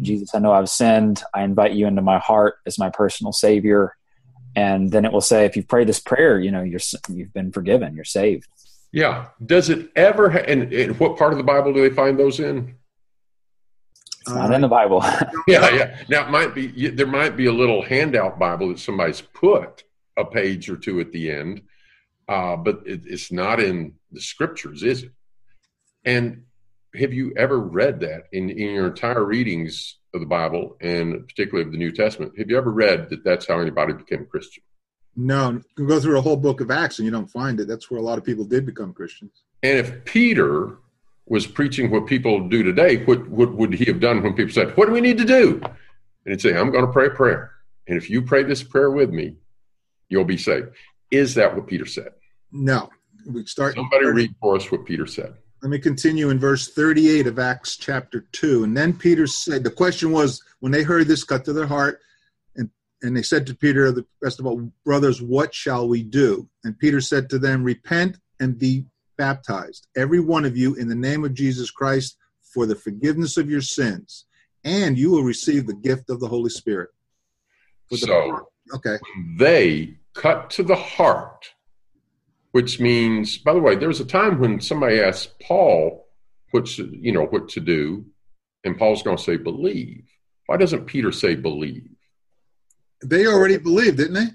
jesus 0.00 0.34
i 0.34 0.38
know 0.38 0.52
i've 0.52 0.70
sinned 0.70 1.22
i 1.34 1.42
invite 1.42 1.72
you 1.72 1.86
into 1.86 2.00
my 2.00 2.18
heart 2.18 2.56
as 2.64 2.78
my 2.78 2.88
personal 2.88 3.32
savior 3.32 3.96
and 4.56 4.90
then 4.92 5.04
it 5.04 5.12
will 5.12 5.20
say 5.20 5.44
if 5.44 5.56
you 5.56 5.62
pray 5.62 5.84
this 5.84 6.00
prayer 6.00 6.38
you 6.38 6.50
know 6.50 6.62
you're 6.62 6.80
you've 7.10 7.32
been 7.34 7.52
forgiven 7.52 7.94
you're 7.94 8.04
saved 8.04 8.48
Yeah. 8.90 9.26
Does 9.44 9.68
it 9.68 9.90
ever? 9.96 10.30
Ha- 10.30 10.44
and, 10.48 10.72
and 10.72 10.98
what 10.98 11.18
part 11.18 11.32
of 11.32 11.36
the 11.36 11.44
Bible 11.44 11.74
do 11.74 11.86
they 11.86 11.94
find 11.94 12.18
those 12.18 12.40
in? 12.40 12.74
It's 14.28 14.36
not 14.36 14.52
in 14.52 14.60
the 14.60 14.68
bible 14.68 15.02
Yeah, 15.48 15.70
yeah. 15.74 15.96
Now 16.08 16.26
it 16.26 16.30
might 16.30 16.54
be 16.54 16.90
there 16.90 17.06
might 17.06 17.36
be 17.36 17.46
a 17.46 17.52
little 17.52 17.82
handout 17.82 18.38
Bible 18.38 18.68
that 18.68 18.78
somebody's 18.78 19.20
put 19.20 19.84
a 20.16 20.24
page 20.24 20.68
or 20.68 20.76
two 20.76 21.00
at 21.00 21.12
the 21.12 21.30
end, 21.30 21.62
uh, 22.28 22.56
but 22.56 22.82
it, 22.84 23.02
it's 23.06 23.32
not 23.32 23.60
in 23.60 23.94
the 24.12 24.20
scriptures, 24.20 24.82
is 24.82 25.04
it? 25.04 25.12
And 26.04 26.44
have 26.94 27.12
you 27.12 27.32
ever 27.36 27.58
read 27.58 28.00
that 28.00 28.24
in, 28.32 28.50
in 28.50 28.74
your 28.74 28.88
entire 28.88 29.24
readings 29.24 29.96
of 30.14 30.20
the 30.20 30.26
Bible, 30.26 30.76
and 30.80 31.26
particularly 31.26 31.66
of 31.66 31.72
the 31.72 31.78
New 31.78 31.92
Testament? 31.92 32.32
Have 32.38 32.50
you 32.50 32.58
ever 32.58 32.70
read 32.70 33.10
that 33.10 33.24
that's 33.24 33.46
how 33.46 33.60
anybody 33.60 33.92
became 33.92 34.22
a 34.22 34.26
Christian? 34.26 34.62
No, 35.16 35.50
you 35.52 35.64
can 35.76 35.86
go 35.86 36.00
through 36.00 36.18
a 36.18 36.22
whole 36.22 36.36
book 36.36 36.60
of 36.60 36.70
Acts 36.70 36.98
and 36.98 37.06
you 37.06 37.12
don't 37.12 37.30
find 37.30 37.58
it. 37.58 37.68
That's 37.68 37.90
where 37.90 38.00
a 38.00 38.02
lot 38.02 38.18
of 38.18 38.24
people 38.24 38.44
did 38.44 38.66
become 38.66 38.92
Christians. 38.92 39.32
And 39.62 39.78
if 39.78 40.04
Peter 40.04 40.78
was 41.28 41.46
preaching 41.46 41.90
what 41.90 42.06
people 42.06 42.48
do 42.48 42.62
today, 42.62 43.04
what, 43.04 43.28
what 43.28 43.52
would 43.52 43.74
he 43.74 43.84
have 43.86 44.00
done 44.00 44.22
when 44.22 44.34
people 44.34 44.52
said, 44.52 44.76
What 44.76 44.86
do 44.86 44.92
we 44.92 45.00
need 45.00 45.18
to 45.18 45.24
do? 45.24 45.60
And 45.62 46.32
he'd 46.32 46.40
say, 46.40 46.56
I'm 46.56 46.70
going 46.70 46.86
to 46.86 46.92
pray 46.92 47.06
a 47.06 47.10
prayer. 47.10 47.52
And 47.86 47.96
if 47.96 48.10
you 48.10 48.22
pray 48.22 48.42
this 48.42 48.62
prayer 48.62 48.90
with 48.90 49.10
me, 49.10 49.36
you'll 50.08 50.24
be 50.24 50.36
saved. 50.36 50.68
Is 51.10 51.34
that 51.34 51.54
what 51.54 51.66
Peter 51.66 51.86
said? 51.86 52.12
No, 52.52 52.90
we 53.26 53.44
start. 53.46 53.74
Somebody 53.76 54.06
read 54.06 54.34
for 54.40 54.56
us 54.56 54.70
what 54.70 54.84
Peter 54.84 55.06
said. 55.06 55.34
Let 55.62 55.70
me 55.70 55.78
continue 55.78 56.30
in 56.30 56.38
verse 56.38 56.68
38 56.68 57.26
of 57.26 57.38
Acts 57.38 57.76
chapter 57.76 58.26
2. 58.32 58.64
And 58.64 58.76
then 58.76 58.92
Peter 58.92 59.26
said, 59.26 59.64
the 59.64 59.70
question 59.70 60.12
was, 60.12 60.42
when 60.60 60.70
they 60.70 60.82
heard 60.82 61.08
this, 61.08 61.24
cut 61.24 61.44
to 61.46 61.52
their 61.52 61.66
heart, 61.66 62.00
and, 62.54 62.70
and 63.02 63.16
they 63.16 63.22
said 63.22 63.46
to 63.46 63.56
Peter, 63.56 63.90
the 63.90 64.06
rest 64.22 64.38
of 64.38 64.46
all, 64.46 64.70
brothers, 64.84 65.20
what 65.20 65.52
shall 65.52 65.88
we 65.88 66.02
do? 66.02 66.48
And 66.62 66.78
Peter 66.78 67.00
said 67.00 67.28
to 67.30 67.40
them, 67.40 67.64
repent 67.64 68.18
and 68.38 68.56
be 68.56 68.86
baptized, 69.18 69.86
every 69.96 70.20
one 70.20 70.46
of 70.46 70.56
you, 70.56 70.74
in 70.76 70.88
the 70.88 70.94
name 70.94 71.24
of 71.24 71.34
Jesus 71.34 71.70
Christ, 71.70 72.16
for 72.40 72.64
the 72.64 72.76
forgiveness 72.76 73.36
of 73.36 73.50
your 73.50 73.60
sins, 73.60 74.24
and 74.64 74.96
you 74.96 75.10
will 75.10 75.22
receive 75.22 75.66
the 75.66 75.74
gift 75.74 76.08
of 76.08 76.20
the 76.20 76.28
Holy 76.28 76.50
Spirit. 76.50 76.88
With 77.90 78.00
so, 78.00 78.46
the, 78.66 78.76
okay. 78.76 78.96
They 79.36 79.98
cut 80.14 80.48
to 80.50 80.62
the 80.62 80.76
heart 80.76 81.52
which 82.52 82.80
means, 82.80 83.38
by 83.38 83.52
the 83.52 83.60
way, 83.60 83.76
there 83.76 83.88
was 83.88 84.00
a 84.00 84.04
time 84.04 84.40
when 84.40 84.60
somebody 84.60 85.00
asked 85.00 85.38
Paul, 85.40 86.08
what 86.50 86.78
you 86.78 87.12
know, 87.12 87.26
what 87.26 87.48
to 87.50 87.60
do, 87.60 88.06
and 88.64 88.78
Paul's 88.78 89.02
going 89.02 89.16
to 89.16 89.22
say, 89.22 89.36
believe. 89.36 90.04
Why 90.46 90.56
doesn't 90.56 90.86
Peter 90.86 91.12
say 91.12 91.34
believe? 91.34 91.88
They 93.04 93.26
already 93.26 93.58
believed, 93.58 93.98
didn't 93.98 94.14
they? 94.14 94.30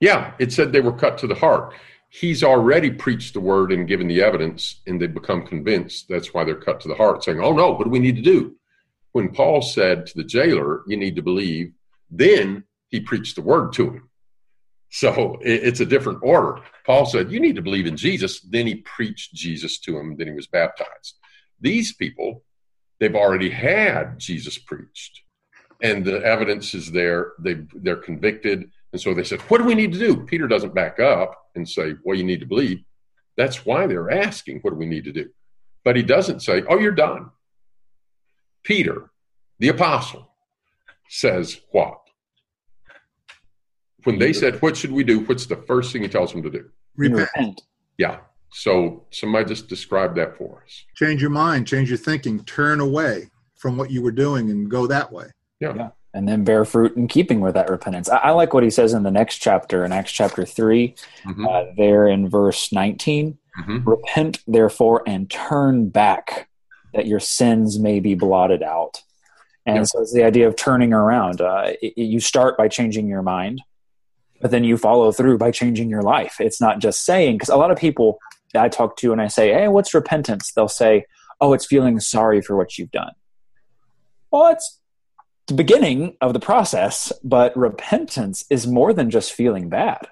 Yeah, 0.00 0.32
it 0.38 0.52
said 0.52 0.72
they 0.72 0.80
were 0.80 0.92
cut 0.92 1.18
to 1.18 1.26
the 1.26 1.34
heart. 1.34 1.74
He's 2.08 2.42
already 2.42 2.90
preached 2.90 3.34
the 3.34 3.40
word 3.40 3.70
and 3.70 3.86
given 3.86 4.08
the 4.08 4.22
evidence, 4.22 4.80
and 4.86 5.00
they 5.00 5.06
become 5.06 5.46
convinced. 5.46 6.06
That's 6.08 6.32
why 6.32 6.44
they're 6.44 6.60
cut 6.60 6.80
to 6.80 6.88
the 6.88 6.94
heart, 6.94 7.22
saying, 7.22 7.40
Oh 7.40 7.52
no, 7.52 7.72
what 7.72 7.84
do 7.84 7.90
we 7.90 7.98
need 7.98 8.16
to 8.16 8.22
do? 8.22 8.56
When 9.12 9.30
Paul 9.30 9.62
said 9.62 10.06
to 10.06 10.16
the 10.16 10.24
jailer, 10.24 10.82
You 10.86 10.96
need 10.96 11.16
to 11.16 11.22
believe, 11.22 11.72
then 12.10 12.64
he 12.88 13.00
preached 13.00 13.36
the 13.36 13.42
word 13.42 13.72
to 13.74 13.90
him. 13.90 14.08
So 14.90 15.38
it's 15.42 15.80
a 15.80 15.86
different 15.86 16.20
order. 16.22 16.62
Paul 16.86 17.04
said, 17.04 17.30
You 17.30 17.40
need 17.40 17.56
to 17.56 17.62
believe 17.62 17.86
in 17.86 17.96
Jesus. 17.96 18.40
Then 18.40 18.66
he 18.66 18.76
preached 18.76 19.34
Jesus 19.34 19.78
to 19.80 19.98
him. 19.98 20.16
Then 20.16 20.28
he 20.28 20.32
was 20.32 20.46
baptized. 20.46 21.18
These 21.60 21.94
people, 21.94 22.42
they've 22.98 23.14
already 23.14 23.50
had 23.50 24.18
Jesus 24.18 24.56
preached, 24.56 25.20
and 25.82 26.04
the 26.04 26.24
evidence 26.24 26.74
is 26.74 26.90
there. 26.90 27.32
They, 27.38 27.58
they're 27.74 27.96
convicted. 27.96 28.70
And 28.92 29.00
so 29.00 29.14
they 29.14 29.24
said, 29.24 29.40
What 29.42 29.58
do 29.58 29.64
we 29.64 29.74
need 29.74 29.92
to 29.92 29.98
do? 29.98 30.24
Peter 30.24 30.48
doesn't 30.48 30.74
back 30.74 30.98
up 31.00 31.34
and 31.54 31.68
say, 31.68 31.94
Well, 32.04 32.16
you 32.16 32.24
need 32.24 32.40
to 32.40 32.46
believe. 32.46 32.82
That's 33.36 33.64
why 33.64 33.86
they're 33.86 34.10
asking, 34.10 34.60
What 34.60 34.70
do 34.70 34.76
we 34.76 34.86
need 34.86 35.04
to 35.04 35.12
do? 35.12 35.30
But 35.84 35.96
he 35.96 36.02
doesn't 36.02 36.40
say, 36.40 36.62
Oh, 36.68 36.78
you're 36.78 36.92
done. 36.92 37.30
Peter, 38.64 39.10
the 39.58 39.68
apostle, 39.68 40.30
says, 41.08 41.60
What? 41.70 41.98
when 44.08 44.18
they 44.18 44.32
said, 44.32 44.60
"What 44.62 44.76
should 44.76 44.92
we 44.92 45.04
do?" 45.04 45.20
What's 45.20 45.46
the 45.46 45.56
first 45.56 45.92
thing 45.92 46.02
he 46.02 46.08
tells 46.08 46.32
them 46.32 46.42
to 46.42 46.50
do? 46.50 46.70
Repent. 46.96 47.62
Yeah. 47.98 48.20
So 48.50 49.06
somebody 49.10 49.44
just 49.44 49.68
describe 49.68 50.14
that 50.16 50.38
for 50.38 50.62
us. 50.64 50.84
Change 50.94 51.20
your 51.20 51.30
mind, 51.30 51.66
change 51.66 51.90
your 51.90 51.98
thinking, 51.98 52.42
turn 52.44 52.80
away 52.80 53.28
from 53.56 53.76
what 53.76 53.90
you 53.90 54.00
were 54.02 54.12
doing 54.12 54.50
and 54.50 54.70
go 54.70 54.86
that 54.86 55.12
way. 55.12 55.26
Yeah. 55.60 55.74
yeah. 55.74 55.88
And 56.14 56.26
then 56.26 56.42
bear 56.42 56.64
fruit 56.64 56.96
in 56.96 57.06
keeping 57.06 57.40
with 57.40 57.54
that 57.54 57.68
repentance. 57.68 58.08
I, 58.08 58.16
I 58.16 58.30
like 58.30 58.54
what 58.54 58.62
he 58.62 58.70
says 58.70 58.94
in 58.94 59.02
the 59.02 59.10
next 59.10 59.38
chapter, 59.38 59.84
in 59.84 59.92
Acts 59.92 60.12
chapter 60.12 60.44
3, 60.44 60.94
mm-hmm. 61.24 61.46
uh, 61.46 61.64
there 61.76 62.08
in 62.08 62.28
verse 62.28 62.72
19. 62.72 63.38
Mm-hmm. 63.60 63.88
Repent, 63.88 64.38
therefore, 64.46 65.02
and 65.06 65.30
turn 65.30 65.90
back 65.90 66.48
that 66.94 67.06
your 67.06 67.20
sins 67.20 67.78
may 67.78 68.00
be 68.00 68.14
blotted 68.14 68.62
out. 68.62 69.02
And 69.66 69.76
yeah. 69.76 69.82
so 69.84 70.00
it's 70.00 70.14
the 70.14 70.24
idea 70.24 70.48
of 70.48 70.56
turning 70.56 70.92
around. 70.92 71.40
Uh, 71.40 71.72
it, 71.82 71.98
you 71.98 72.20
start 72.20 72.56
by 72.56 72.68
changing 72.68 73.06
your 73.06 73.22
mind 73.22 73.60
but 74.40 74.50
then 74.50 74.64
you 74.64 74.76
follow 74.76 75.12
through 75.12 75.38
by 75.38 75.50
changing 75.50 75.90
your 75.90 76.02
life. 76.02 76.36
It's 76.40 76.60
not 76.60 76.78
just 76.78 77.04
saying, 77.04 77.36
because 77.36 77.48
a 77.48 77.56
lot 77.56 77.70
of 77.70 77.78
people 77.78 78.18
I 78.54 78.68
talk 78.68 78.96
to 78.98 79.12
and 79.12 79.20
I 79.20 79.26
say, 79.28 79.52
Hey, 79.52 79.68
what's 79.68 79.94
repentance? 79.94 80.52
They'll 80.52 80.68
say, 80.68 81.04
Oh, 81.40 81.52
it's 81.52 81.66
feeling 81.66 82.00
sorry 82.00 82.40
for 82.40 82.56
what 82.56 82.78
you've 82.78 82.90
done. 82.90 83.12
Well, 84.30 84.52
it's 84.52 84.77
the 85.48 85.54
beginning 85.54 86.16
of 86.20 86.32
the 86.32 86.40
process, 86.40 87.12
but 87.24 87.56
repentance 87.56 88.44
is 88.50 88.66
more 88.66 88.92
than 88.92 89.10
just 89.10 89.32
feeling 89.32 89.68
bad. 89.68 90.06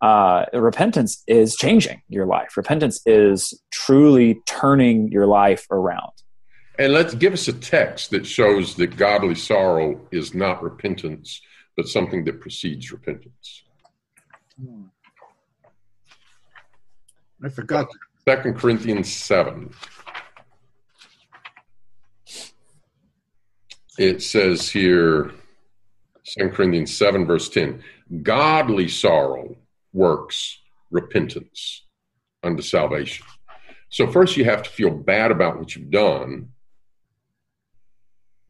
Uh, 0.00 0.46
repentance 0.52 1.22
is 1.26 1.54
changing 1.56 2.02
your 2.08 2.26
life. 2.26 2.56
Repentance 2.56 3.00
is 3.06 3.62
truly 3.70 4.42
turning 4.46 5.10
your 5.10 5.26
life 5.26 5.66
around. 5.70 6.10
And 6.78 6.92
let's 6.92 7.14
give 7.14 7.32
us 7.32 7.46
a 7.48 7.52
text 7.52 8.10
that 8.10 8.26
shows 8.26 8.74
that 8.76 8.96
godly 8.96 9.36
sorrow 9.36 10.00
is 10.10 10.34
not 10.34 10.62
repentance 10.62 11.40
but 11.76 11.88
something 11.88 12.24
that 12.24 12.40
precedes 12.40 12.92
repentance. 12.92 13.62
I 17.44 17.48
forgot. 17.48 17.88
Second 18.24 18.56
Corinthians 18.56 19.12
7. 19.12 19.72
It 23.98 24.22
says 24.22 24.70
here, 24.70 25.32
Second 26.24 26.54
Corinthians 26.54 26.96
7, 26.96 27.26
verse 27.26 27.48
10 27.48 27.82
Godly 28.22 28.88
sorrow 28.88 29.56
works 29.92 30.58
repentance 30.90 31.84
unto 32.42 32.62
salvation. 32.62 33.26
So, 33.88 34.10
first 34.10 34.36
you 34.36 34.44
have 34.44 34.62
to 34.62 34.70
feel 34.70 34.90
bad 34.90 35.30
about 35.30 35.58
what 35.58 35.74
you've 35.76 35.90
done 35.90 36.48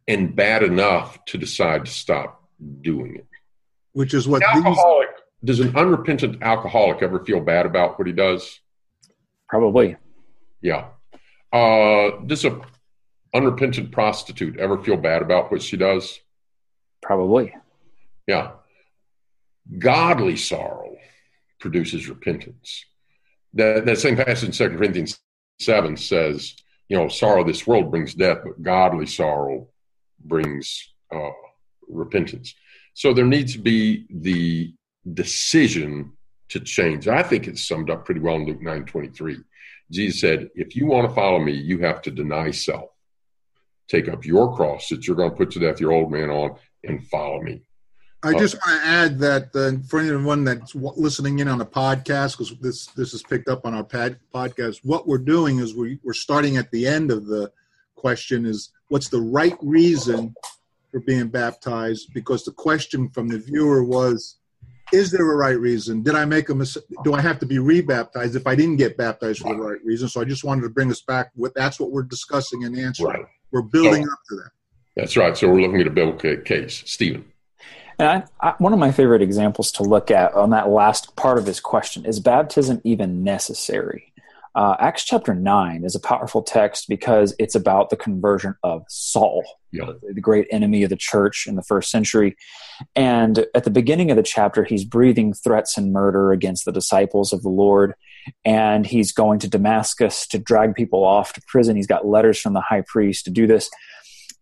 and 0.08 0.34
bad 0.34 0.62
enough 0.62 1.24
to 1.26 1.38
decide 1.38 1.86
to 1.86 1.90
stop 1.90 2.42
doing 2.80 3.16
it. 3.16 3.26
Which 3.92 4.14
is 4.14 4.26
what 4.26 4.42
alcoholic 4.42 5.08
these... 5.42 5.58
does 5.58 5.66
an 5.66 5.76
unrepentant 5.76 6.42
alcoholic 6.42 7.02
ever 7.02 7.24
feel 7.24 7.40
bad 7.40 7.66
about 7.66 7.98
what 7.98 8.06
he 8.06 8.12
does? 8.12 8.60
Probably. 9.48 9.96
Yeah. 10.60 10.86
Uh, 11.52 12.22
does 12.26 12.44
a 12.44 12.60
unrepentant 13.34 13.92
prostitute 13.92 14.58
ever 14.58 14.78
feel 14.78 14.96
bad 14.96 15.22
about 15.22 15.50
what 15.50 15.62
she 15.62 15.76
does? 15.76 16.20
Probably. 17.00 17.54
Yeah. 18.26 18.52
Godly 19.78 20.36
sorrow 20.36 20.96
produces 21.58 22.08
repentance. 22.08 22.84
That, 23.54 23.86
that 23.86 23.98
same 23.98 24.16
passage 24.16 24.44
in 24.48 24.52
Second 24.52 24.78
Corinthians 24.78 25.20
7 25.60 25.96
says, 25.96 26.56
you 26.88 26.96
know, 26.96 27.08
sorrow 27.08 27.44
this 27.44 27.66
world 27.66 27.90
brings 27.90 28.14
death, 28.14 28.38
but 28.44 28.62
godly 28.62 29.06
sorrow 29.06 29.68
brings 30.24 30.92
uh, 31.14 31.30
repentance. 31.88 32.54
So 32.94 33.14
there 33.14 33.24
needs 33.24 33.54
to 33.54 33.58
be 33.58 34.06
the 34.10 34.74
decision 35.14 36.12
to 36.50 36.60
change. 36.60 37.08
I 37.08 37.22
think 37.22 37.46
it's 37.46 37.66
summed 37.66 37.90
up 37.90 38.04
pretty 38.04 38.20
well 38.20 38.36
in 38.36 38.46
Luke 38.46 38.60
9 38.60 38.84
23. 38.84 39.38
Jesus 39.90 40.20
said, 40.20 40.50
If 40.54 40.76
you 40.76 40.86
want 40.86 41.08
to 41.08 41.14
follow 41.14 41.38
me, 41.38 41.52
you 41.52 41.78
have 41.80 42.02
to 42.02 42.10
deny 42.10 42.50
self, 42.50 42.90
take 43.92 44.08
up 44.08 44.24
your 44.24 44.54
cross 44.56 44.88
that 44.88 45.06
you're 45.06 45.16
going 45.16 45.30
to 45.30 45.36
put 45.36 45.50
to 45.52 45.60
death 45.60 45.78
your 45.78 45.92
old 45.92 46.10
man 46.10 46.30
on, 46.30 46.56
and 46.84 47.06
follow 47.08 47.40
me. 47.40 47.62
I 48.24 48.38
just 48.38 48.54
want 48.54 48.80
to 48.80 48.88
add 48.88 49.18
that 49.18 49.48
uh, 49.54 49.84
for 49.88 49.98
anyone 49.98 50.44
that's 50.44 50.76
listening 50.76 51.40
in 51.40 51.48
on 51.48 51.58
the 51.58 51.66
podcast, 51.66 52.38
because 52.38 52.56
this 52.60 52.86
this 52.86 53.14
is 53.14 53.22
picked 53.22 53.48
up 53.48 53.66
on 53.66 53.74
our 53.74 53.84
pad, 53.84 54.18
podcast, 54.32 54.78
what 54.84 55.08
we're 55.08 55.18
doing 55.18 55.58
is 55.58 55.74
we, 55.74 55.98
we're 56.04 56.12
starting 56.12 56.56
at 56.56 56.70
the 56.70 56.86
end 56.86 57.10
of 57.10 57.26
the 57.26 57.50
question 57.96 58.46
is 58.46 58.70
what's 58.88 59.08
the 59.08 59.20
right 59.20 59.56
reason 59.60 60.34
for 60.90 61.00
being 61.00 61.28
baptized? 61.28 62.14
Because 62.14 62.44
the 62.44 62.52
question 62.52 63.08
from 63.08 63.28
the 63.28 63.38
viewer 63.38 63.84
was 63.84 64.38
is 64.92 65.10
there 65.10 65.28
a 65.28 65.36
right 65.36 65.58
reason? 65.58 66.02
Did 66.02 66.14
i 66.14 66.24
make 66.24 66.48
a 66.48 66.54
mistake 66.54 66.84
do 67.02 67.14
i 67.14 67.20
have 67.20 67.40
to 67.40 67.46
be 67.46 67.58
rebaptized 67.58 68.36
if 68.36 68.46
i 68.46 68.54
didn't 68.54 68.76
get 68.76 68.96
baptized 68.96 69.40
for 69.40 69.54
the 69.54 69.60
right 69.60 69.84
reason? 69.84 70.08
So 70.08 70.20
i 70.20 70.24
just 70.24 70.44
wanted 70.44 70.62
to 70.62 70.68
bring 70.68 70.90
us 70.92 71.00
back 71.00 71.32
with 71.34 71.54
that's 71.54 71.80
what 71.80 71.90
we're 71.90 72.02
discussing 72.04 72.64
and 72.64 72.78
answering. 72.78 73.22
Right. 73.22 73.26
We're 73.52 73.62
building 73.62 74.04
so, 74.04 74.12
up 74.12 74.18
to 74.28 74.36
that 74.36 74.50
that's 74.96 75.16
right 75.16 75.36
so 75.36 75.48
we're 75.48 75.62
looking 75.62 75.80
at 75.80 75.86
a 75.86 75.90
biblical 75.90 76.36
case 76.38 76.82
stephen 76.86 77.24
and 77.98 78.08
I, 78.08 78.48
I, 78.48 78.54
one 78.58 78.72
of 78.72 78.78
my 78.78 78.90
favorite 78.90 79.22
examples 79.22 79.70
to 79.72 79.82
look 79.82 80.10
at 80.10 80.34
on 80.34 80.50
that 80.50 80.70
last 80.70 81.14
part 81.14 81.38
of 81.38 81.46
his 81.46 81.60
question 81.60 82.04
is 82.04 82.20
baptism 82.20 82.80
even 82.84 83.22
necessary 83.22 84.12
uh, 84.54 84.76
Acts 84.78 85.04
chapter 85.04 85.34
9 85.34 85.84
is 85.84 85.94
a 85.94 86.00
powerful 86.00 86.42
text 86.42 86.88
because 86.88 87.34
it's 87.38 87.54
about 87.54 87.88
the 87.88 87.96
conversion 87.96 88.54
of 88.62 88.84
Saul, 88.88 89.44
yeah. 89.70 89.92
the 90.02 90.20
great 90.20 90.46
enemy 90.50 90.82
of 90.82 90.90
the 90.90 90.96
church 90.96 91.46
in 91.46 91.56
the 91.56 91.62
first 91.62 91.90
century. 91.90 92.36
And 92.94 93.46
at 93.54 93.64
the 93.64 93.70
beginning 93.70 94.10
of 94.10 94.18
the 94.18 94.22
chapter, 94.22 94.64
he's 94.64 94.84
breathing 94.84 95.32
threats 95.32 95.78
and 95.78 95.92
murder 95.92 96.32
against 96.32 96.66
the 96.66 96.72
disciples 96.72 97.32
of 97.32 97.42
the 97.42 97.48
Lord. 97.48 97.94
And 98.44 98.86
he's 98.86 99.12
going 99.12 99.38
to 99.40 99.48
Damascus 99.48 100.26
to 100.28 100.38
drag 100.38 100.74
people 100.74 101.04
off 101.04 101.32
to 101.34 101.42
prison. 101.46 101.76
He's 101.76 101.86
got 101.86 102.06
letters 102.06 102.40
from 102.40 102.54
the 102.54 102.60
high 102.60 102.82
priest 102.86 103.24
to 103.24 103.30
do 103.30 103.46
this. 103.46 103.70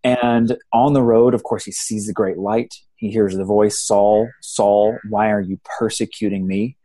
And 0.02 0.56
on 0.72 0.92
the 0.92 1.02
road, 1.02 1.34
of 1.34 1.42
course, 1.42 1.64
he 1.64 1.72
sees 1.72 2.06
the 2.06 2.12
great 2.12 2.38
light. 2.38 2.74
He 2.96 3.10
hears 3.10 3.36
the 3.36 3.44
voice, 3.44 3.80
Saul, 3.80 4.28
Saul, 4.40 4.98
why 5.08 5.30
are 5.30 5.40
you 5.40 5.58
persecuting 5.78 6.46
me? 6.46 6.76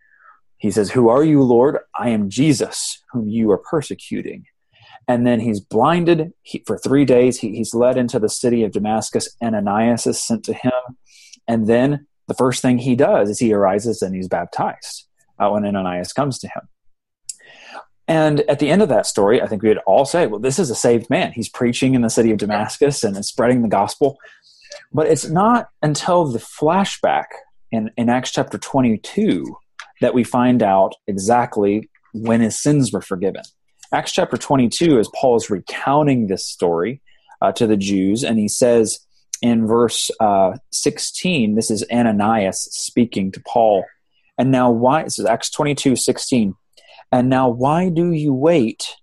He 0.57 0.71
says, 0.71 0.91
Who 0.91 1.09
are 1.09 1.23
you, 1.23 1.41
Lord? 1.41 1.77
I 1.97 2.09
am 2.09 2.29
Jesus, 2.29 3.01
whom 3.11 3.27
you 3.27 3.51
are 3.51 3.57
persecuting. 3.57 4.45
And 5.07 5.25
then 5.25 5.39
he's 5.39 5.59
blinded 5.59 6.33
he, 6.41 6.63
for 6.65 6.77
three 6.77 7.05
days. 7.05 7.39
He, 7.39 7.55
he's 7.55 7.73
led 7.73 7.97
into 7.97 8.19
the 8.19 8.29
city 8.29 8.63
of 8.63 8.71
Damascus. 8.71 9.29
Ananias 9.43 10.07
is 10.07 10.21
sent 10.21 10.43
to 10.45 10.53
him. 10.53 10.71
And 11.47 11.67
then 11.67 12.07
the 12.27 12.33
first 12.33 12.61
thing 12.61 12.79
he 12.79 12.95
does 12.95 13.29
is 13.29 13.39
he 13.39 13.53
arises 13.53 14.01
and 14.01 14.15
he's 14.15 14.27
baptized 14.27 15.07
uh, 15.39 15.49
when 15.49 15.65
Ananias 15.65 16.13
comes 16.13 16.39
to 16.39 16.47
him. 16.47 16.67
And 18.07 18.41
at 18.41 18.59
the 18.59 18.69
end 18.69 18.81
of 18.81 18.89
that 18.89 19.07
story, 19.07 19.41
I 19.41 19.47
think 19.47 19.63
we 19.63 19.69
would 19.69 19.79
all 19.79 20.05
say, 20.05 20.27
well, 20.27 20.39
this 20.39 20.59
is 20.59 20.69
a 20.69 20.75
saved 20.75 21.09
man. 21.09 21.31
He's 21.31 21.49
preaching 21.49 21.95
in 21.95 22.01
the 22.01 22.09
city 22.09 22.31
of 22.31 22.37
Damascus 22.37 23.03
and 23.03 23.25
spreading 23.25 23.61
the 23.61 23.67
gospel. 23.67 24.17
But 24.93 25.07
it's 25.07 25.27
not 25.27 25.69
until 25.81 26.25
the 26.25 26.39
flashback 26.39 27.25
in, 27.71 27.91
in 27.97 28.09
Acts 28.09 28.31
chapter 28.31 28.57
22 28.57 29.57
that 30.01 30.13
we 30.13 30.23
find 30.23 30.61
out 30.61 30.93
exactly 31.07 31.89
when 32.13 32.41
his 32.41 32.61
sins 32.61 32.91
were 32.91 33.01
forgiven. 33.01 33.43
Acts 33.91 34.11
chapter 34.11 34.37
22 34.37 34.99
is 34.99 35.09
Paul 35.15 35.37
is 35.37 35.49
recounting 35.49 36.27
this 36.27 36.45
story 36.45 37.01
uh, 37.41 37.51
to 37.53 37.67
the 37.67 37.77
Jews, 37.77 38.23
and 38.23 38.39
he 38.39 38.47
says 38.47 38.99
in 39.41 39.67
verse 39.67 40.09
uh, 40.19 40.57
16, 40.71 41.55
this 41.55 41.69
is 41.69 41.85
Ananias 41.91 42.67
speaking 42.71 43.31
to 43.31 43.41
Paul. 43.47 43.85
And 44.37 44.51
now, 44.51 44.69
why? 44.69 45.03
This 45.03 45.19
is 45.19 45.25
Acts 45.25 45.49
22 45.49 45.95
16. 45.95 46.55
And 47.15 47.29
now, 47.29 47.47
why 47.47 47.87
do 47.87 48.11
you 48.11 48.33
wait? 48.33 48.97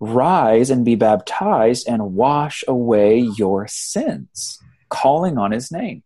Rise 0.00 0.68
and 0.68 0.84
be 0.84 0.96
baptized 0.96 1.86
and 1.88 2.14
wash 2.14 2.64
away 2.66 3.20
your 3.20 3.68
sins, 3.68 4.58
calling 4.88 5.38
on 5.38 5.52
his 5.52 5.70
name. 5.70 6.02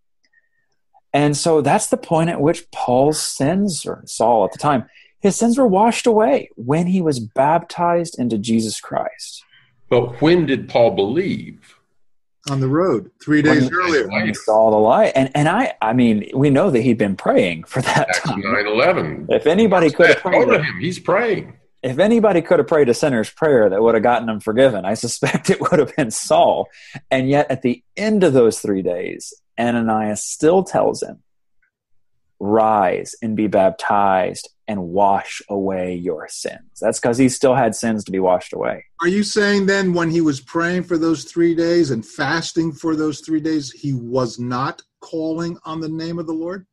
And 1.14 1.34
so 1.34 1.62
that's 1.62 1.86
the 1.86 1.96
point 1.96 2.28
at 2.28 2.42
which 2.42 2.70
Paul's 2.72 3.22
sins, 3.22 3.86
or 3.86 4.02
Saul 4.04 4.44
at 4.44 4.52
the 4.52 4.58
time, 4.58 4.84
his 5.20 5.36
sins 5.36 5.56
were 5.56 5.66
washed 5.66 6.06
away 6.06 6.50
when 6.56 6.88
he 6.88 7.00
was 7.00 7.20
baptized 7.20 8.18
into 8.18 8.36
Jesus 8.36 8.78
Christ. 8.78 9.42
But 9.88 10.20
when 10.20 10.44
did 10.44 10.68
Paul 10.68 10.90
believe? 10.90 11.75
On 12.50 12.60
the 12.60 12.68
road, 12.68 13.10
three 13.22 13.42
days 13.42 13.64
When- 13.64 13.74
earlier. 13.74 14.08
When 14.08 14.26
he 14.28 14.34
saw 14.34 14.70
the 14.70 14.76
light. 14.76 15.12
And 15.16 15.30
and 15.34 15.48
I 15.48 15.74
I 15.82 15.92
mean, 15.92 16.30
we 16.34 16.48
know 16.50 16.70
that 16.70 16.80
he'd 16.80 16.98
been 16.98 17.16
praying 17.16 17.64
for 17.64 17.82
that 17.82 18.08
Acts 18.08 18.20
time. 18.20 18.40
9 18.40 18.66
11. 18.66 19.26
If 19.30 19.46
anybody 19.46 19.90
could 19.90 20.08
have 20.08 20.18
prayed 20.18 20.46
to 20.46 20.62
him. 20.62 20.78
He's 20.80 20.98
praying. 21.00 21.54
if 21.82 21.98
anybody 21.98 22.42
could 22.42 22.58
have 22.58 22.68
prayed 22.68 22.88
a 22.88 22.94
sinner's 22.94 23.30
prayer 23.30 23.68
that 23.70 23.82
would 23.82 23.94
have 23.94 24.02
gotten 24.02 24.28
him 24.28 24.40
forgiven, 24.40 24.84
I 24.84 24.94
suspect 24.94 25.50
it 25.54 25.60
would 25.60 25.78
have 25.80 25.94
been 25.96 26.10
Saul. 26.10 26.68
And 27.10 27.28
yet, 27.28 27.50
at 27.50 27.62
the 27.62 27.82
end 27.96 28.22
of 28.24 28.32
those 28.32 28.60
three 28.60 28.82
days, 28.82 29.32
Ananias 29.58 30.22
still 30.22 30.62
tells 30.62 31.02
him, 31.02 31.22
Rise 32.38 33.14
and 33.22 33.36
be 33.36 33.46
baptized 33.46 34.48
and 34.68 34.88
wash 34.88 35.40
away 35.48 35.94
your 35.94 36.28
sins. 36.28 36.78
That's 36.80 36.98
because 36.98 37.18
he 37.18 37.28
still 37.28 37.54
had 37.54 37.74
sins 37.74 38.04
to 38.04 38.10
be 38.10 38.18
washed 38.18 38.52
away. 38.52 38.84
Are 39.00 39.08
you 39.08 39.22
saying 39.22 39.66
then 39.66 39.92
when 39.92 40.10
he 40.10 40.20
was 40.20 40.40
praying 40.40 40.84
for 40.84 40.98
those 40.98 41.24
three 41.24 41.54
days 41.54 41.90
and 41.90 42.04
fasting 42.04 42.72
for 42.72 42.96
those 42.96 43.20
three 43.20 43.40
days, 43.40 43.70
he 43.70 43.92
was 43.94 44.38
not 44.38 44.82
calling 45.00 45.56
on 45.64 45.80
the 45.80 45.88
name 45.88 46.18
of 46.18 46.26
the 46.26 46.32
Lord? 46.32 46.66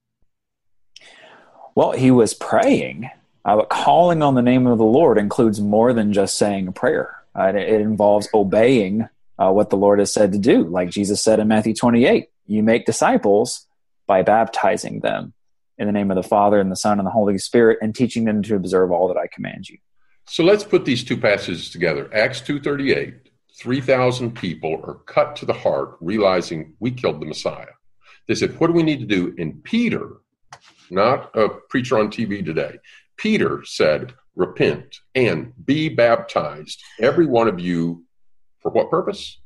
Well, 1.75 1.91
he 1.91 2.11
was 2.11 2.33
praying, 2.33 3.09
uh, 3.45 3.55
but 3.55 3.69
calling 3.69 4.21
on 4.21 4.35
the 4.35 4.41
name 4.41 4.67
of 4.67 4.77
the 4.77 4.83
Lord 4.83 5.17
includes 5.17 5.59
more 5.59 5.93
than 5.93 6.13
just 6.13 6.37
saying 6.37 6.67
a 6.67 6.71
prayer. 6.71 7.15
Uh, 7.37 7.45
it, 7.45 7.55
it 7.55 7.81
involves 7.81 8.27
obeying 8.33 9.07
uh, 9.39 9.51
what 9.51 9.69
the 9.69 9.77
Lord 9.77 9.99
has 9.99 10.13
said 10.13 10.31
to 10.33 10.37
do. 10.37 10.63
Like 10.63 10.89
Jesus 10.89 11.21
said 11.21 11.39
in 11.39 11.47
Matthew 11.47 11.73
28, 11.73 12.29
you 12.45 12.63
make 12.63 12.85
disciples 12.85 13.65
by 14.05 14.21
baptizing 14.21 14.99
them 14.99 15.33
in 15.77 15.87
the 15.87 15.93
name 15.93 16.11
of 16.11 16.15
the 16.15 16.23
Father 16.23 16.59
and 16.59 16.71
the 16.71 16.75
Son 16.75 16.99
and 16.99 17.05
the 17.05 17.11
Holy 17.11 17.37
Spirit 17.37 17.79
and 17.81 17.95
teaching 17.95 18.25
them 18.25 18.43
to 18.43 18.55
observe 18.55 18.91
all 18.91 19.07
that 19.07 19.17
I 19.17 19.27
command 19.27 19.69
you. 19.69 19.77
So 20.27 20.43
let's 20.43 20.63
put 20.63 20.85
these 20.85 21.03
two 21.03 21.17
passages 21.17 21.69
together. 21.69 22.09
Acts 22.13 22.41
2.38, 22.41 23.15
3,000 23.57 24.31
people 24.35 24.81
are 24.85 24.95
cut 25.05 25.35
to 25.37 25.45
the 25.45 25.53
heart, 25.53 25.97
realizing 25.99 26.73
we 26.79 26.91
killed 26.91 27.21
the 27.21 27.25
Messiah. 27.25 27.67
They 28.27 28.35
said, 28.35 28.59
what 28.59 28.67
do 28.67 28.73
we 28.73 28.83
need 28.83 28.99
to 28.99 29.05
do? 29.05 29.35
And 29.37 29.63
Peter, 29.63 30.17
not 30.89 31.35
a 31.35 31.49
preacher 31.69 31.99
on 31.99 32.09
TV 32.09 32.45
today, 32.45 32.77
Peter 33.17 33.63
said, 33.65 34.13
repent 34.35 34.99
and 35.13 35.53
be 35.65 35.89
baptized, 35.89 36.81
every 36.99 37.25
one 37.25 37.47
of 37.47 37.59
you, 37.59 38.03
for 38.59 38.71
what 38.71 38.89
purpose? 38.89 39.39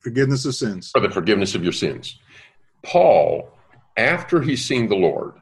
Forgiveness 0.00 0.44
of 0.44 0.54
sins. 0.54 0.90
For 0.90 1.00
the 1.00 1.10
forgiveness 1.10 1.54
of 1.54 1.62
your 1.62 1.72
sins. 1.72 2.18
Paul, 2.82 3.50
after 3.96 4.42
he's 4.42 4.64
seen 4.64 4.88
the 4.88 4.96
Lord, 4.96 5.34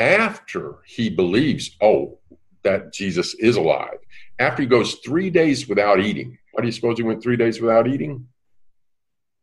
after 0.00 0.76
he 0.86 1.10
believes, 1.10 1.76
oh, 1.82 2.18
that 2.62 2.92
Jesus 2.92 3.34
is 3.34 3.56
alive, 3.56 3.98
after 4.38 4.62
he 4.62 4.68
goes 4.68 4.94
three 5.04 5.28
days 5.30 5.68
without 5.68 6.00
eating, 6.00 6.38
why 6.52 6.62
do 6.62 6.66
you 6.66 6.72
suppose 6.72 6.96
he 6.96 7.02
went 7.02 7.22
three 7.22 7.36
days 7.36 7.60
without 7.60 7.86
eating? 7.86 8.26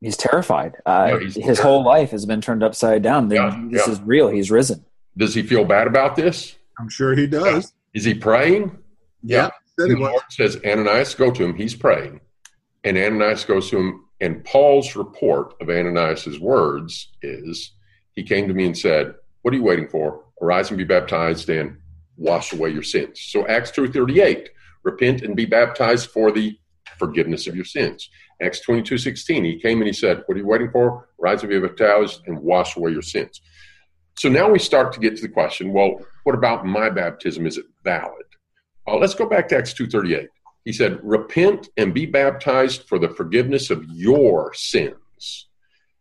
He's 0.02 0.18
terrified. 0.18 0.76
Uh, 0.86 1.10
Yeah, 1.12 1.20
he's 1.20 1.36
his 1.36 1.44
terrified. 1.44 1.64
whole 1.64 1.84
life 1.86 2.12
has 2.12 2.26
been 2.26 2.42
turned 2.42 2.64
upside 2.64 3.02
down. 3.04 3.30
Yeah, 3.30 3.56
this 3.70 3.88
yeah. 3.88 3.94
is 3.94 4.02
real. 4.02 4.28
He's 4.30 4.50
risen. 4.52 4.84
Does 5.16 5.34
he 5.36 5.44
feel 5.44 5.64
bad 5.64 5.88
about 5.88 6.16
this? 6.16 6.56
I'm 6.80 6.90
sure 6.90 7.16
he 7.16 7.28
does. 7.28 7.74
Is 7.94 8.04
he 8.04 8.14
praying? 8.14 8.78
Yeah. 9.24 9.50
Said 9.80 9.90
The. 9.92 9.96
Lord 9.96 10.22
says, 10.30 10.60
Ananias, 10.66 11.14
go 11.16 11.32
to 11.32 11.44
him. 11.44 11.56
He's 11.56 11.76
praying. 11.76 12.22
And 12.84 12.98
Ananias 12.98 13.46
goes 13.46 13.70
to 13.72 13.78
him. 13.78 14.06
And 14.22 14.44
Paul's 14.44 14.96
report 14.96 15.54
of 15.62 15.70
Ananias's 15.70 16.40
words 16.40 17.12
is, 17.22 17.74
he 18.16 18.24
came 18.24 18.48
to 18.48 18.54
me 18.54 18.66
and 18.66 18.78
said, 18.78 19.14
What 19.44 19.54
are 19.54 19.58
you 19.58 19.64
waiting 19.64 19.88
for? 19.88 20.24
Arise 20.42 20.70
and 20.70 20.78
be 20.78 20.84
baptized 20.84 21.50
and 21.50 21.78
wash 22.16 22.54
away 22.54 22.70
your 22.70 22.84
sins. 22.84 23.22
So 23.22 23.46
Acts 23.48 23.72
2.38, 23.72 24.48
repent 24.84 25.22
and 25.22 25.36
be 25.36 25.46
baptized 25.46 26.10
for 26.10 26.32
the 26.32 26.58
forgiveness 26.98 27.48
of 27.48 27.56
your 27.56 27.66
sins. 27.66 28.10
Acts 28.42 28.62
22.16, 28.68 29.46
he 29.46 29.60
came 29.60 29.80
and 29.80 29.88
he 29.88 29.94
said, 29.94 30.24
What 30.26 30.36
are 30.36 30.40
you 30.40 30.48
waiting 30.48 30.72
for? 30.72 31.10
Arise 31.22 31.42
and 31.42 31.50
be 31.50 31.60
baptized 31.60 32.22
and 32.28 32.40
wash 32.40 32.76
away 32.78 32.92
your 32.92 33.02
sins. 33.02 33.42
So 34.18 34.30
now 34.30 34.50
we 34.50 34.60
start 34.60 34.94
to 34.94 35.00
get 35.00 35.16
to 35.16 35.22
the 35.22 35.30
question, 35.30 35.74
well, 35.74 36.00
what 36.24 36.34
about 36.34 36.66
my 36.66 36.90
baptism? 36.90 37.46
Is 37.46 37.58
it 37.58 37.66
valid? 37.84 38.26
Uh, 38.88 38.98
let's 38.98 39.14
go 39.14 39.30
back 39.30 39.48
to 39.50 39.58
Acts 39.58 39.74
2.38. 39.74 40.28
He 40.66 40.74
said, 40.74 41.00
repent 41.04 41.70
and 41.78 41.94
be 41.94 42.06
baptized 42.06 42.84
for 42.88 43.00
the 43.00 43.10
forgiveness 43.10 43.70
of 43.70 43.86
your 43.86 44.54
sins. 44.54 45.47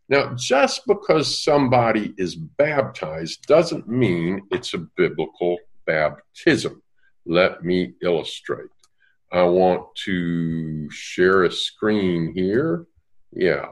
Now, 0.08 0.34
just 0.36 0.82
because 0.86 1.42
somebody 1.42 2.14
is 2.16 2.36
baptized 2.36 3.46
doesn't 3.46 3.88
mean 3.88 4.42
it's 4.52 4.74
a 4.74 4.86
biblical 4.96 5.58
baptism. 5.84 6.80
Let 7.24 7.64
me 7.64 7.94
illustrate. 8.02 8.70
I 9.32 9.42
want 9.42 9.82
to 10.04 10.88
share 10.90 11.44
a 11.44 11.50
screen 11.50 12.32
here. 12.34 12.86
Yeah. 13.32 13.66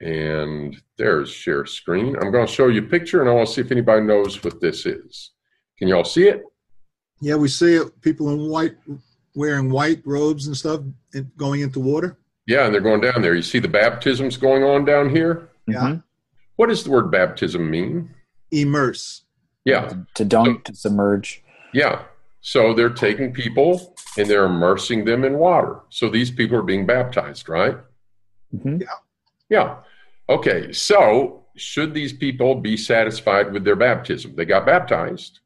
And 0.00 0.76
there's 0.98 1.30
share 1.30 1.64
screen. 1.64 2.14
I'm 2.16 2.30
going 2.30 2.46
to 2.46 2.52
show 2.52 2.68
you 2.68 2.82
a 2.84 2.86
picture 2.86 3.22
and 3.22 3.30
I 3.30 3.32
want 3.32 3.48
to 3.48 3.54
see 3.54 3.62
if 3.62 3.72
anybody 3.72 4.02
knows 4.02 4.42
what 4.44 4.60
this 4.60 4.84
is. 4.84 5.30
Can 5.78 5.88
y'all 5.88 6.04
see 6.04 6.28
it? 6.28 6.42
Yeah, 7.22 7.36
we 7.36 7.48
see 7.48 7.76
it. 7.76 8.00
People 8.02 8.28
in 8.30 8.50
white, 8.50 8.76
wearing 9.34 9.70
white 9.70 10.02
robes 10.04 10.46
and 10.46 10.56
stuff, 10.56 10.82
going 11.38 11.62
into 11.62 11.80
water. 11.80 12.18
Yeah, 12.46 12.66
and 12.66 12.74
they're 12.74 12.80
going 12.80 13.00
down 13.00 13.22
there. 13.22 13.34
You 13.34 13.42
see 13.42 13.58
the 13.58 13.68
baptisms 13.68 14.36
going 14.36 14.62
on 14.64 14.84
down 14.84 15.08
here? 15.10 15.48
Yeah. 15.66 15.80
Mhm. 15.80 16.02
What 16.56 16.68
does 16.68 16.84
the 16.84 16.90
word 16.90 17.10
baptism 17.10 17.70
mean? 17.70 18.14
Immerse. 18.50 19.22
Yeah, 19.64 19.92
To 20.14 20.24
dunk, 20.26 20.64
to 20.64 20.74
submerge. 20.74 21.42
yeah. 21.72 22.02
So 22.42 22.74
they're 22.74 22.90
taking 22.90 23.32
people 23.32 23.96
and 24.18 24.28
they're 24.28 24.44
immersing 24.44 25.06
them 25.06 25.24
in 25.24 25.38
water. 25.38 25.80
So 25.88 26.10
these 26.10 26.30
people 26.30 26.58
are 26.58 26.62
being 26.62 26.84
baptized, 26.84 27.48
right? 27.48 27.78
Mhm. 28.54 28.84
Yeah. 29.48 29.76
Okay, 30.28 30.70
so 30.72 31.46
should 31.56 31.94
these 31.94 32.12
people 32.12 32.56
be 32.56 32.76
satisfied 32.76 33.52
with 33.54 33.64
their 33.64 33.76
baptism? 33.76 34.36
They 34.36 34.44
got 34.44 34.66
baptized. 34.66 35.40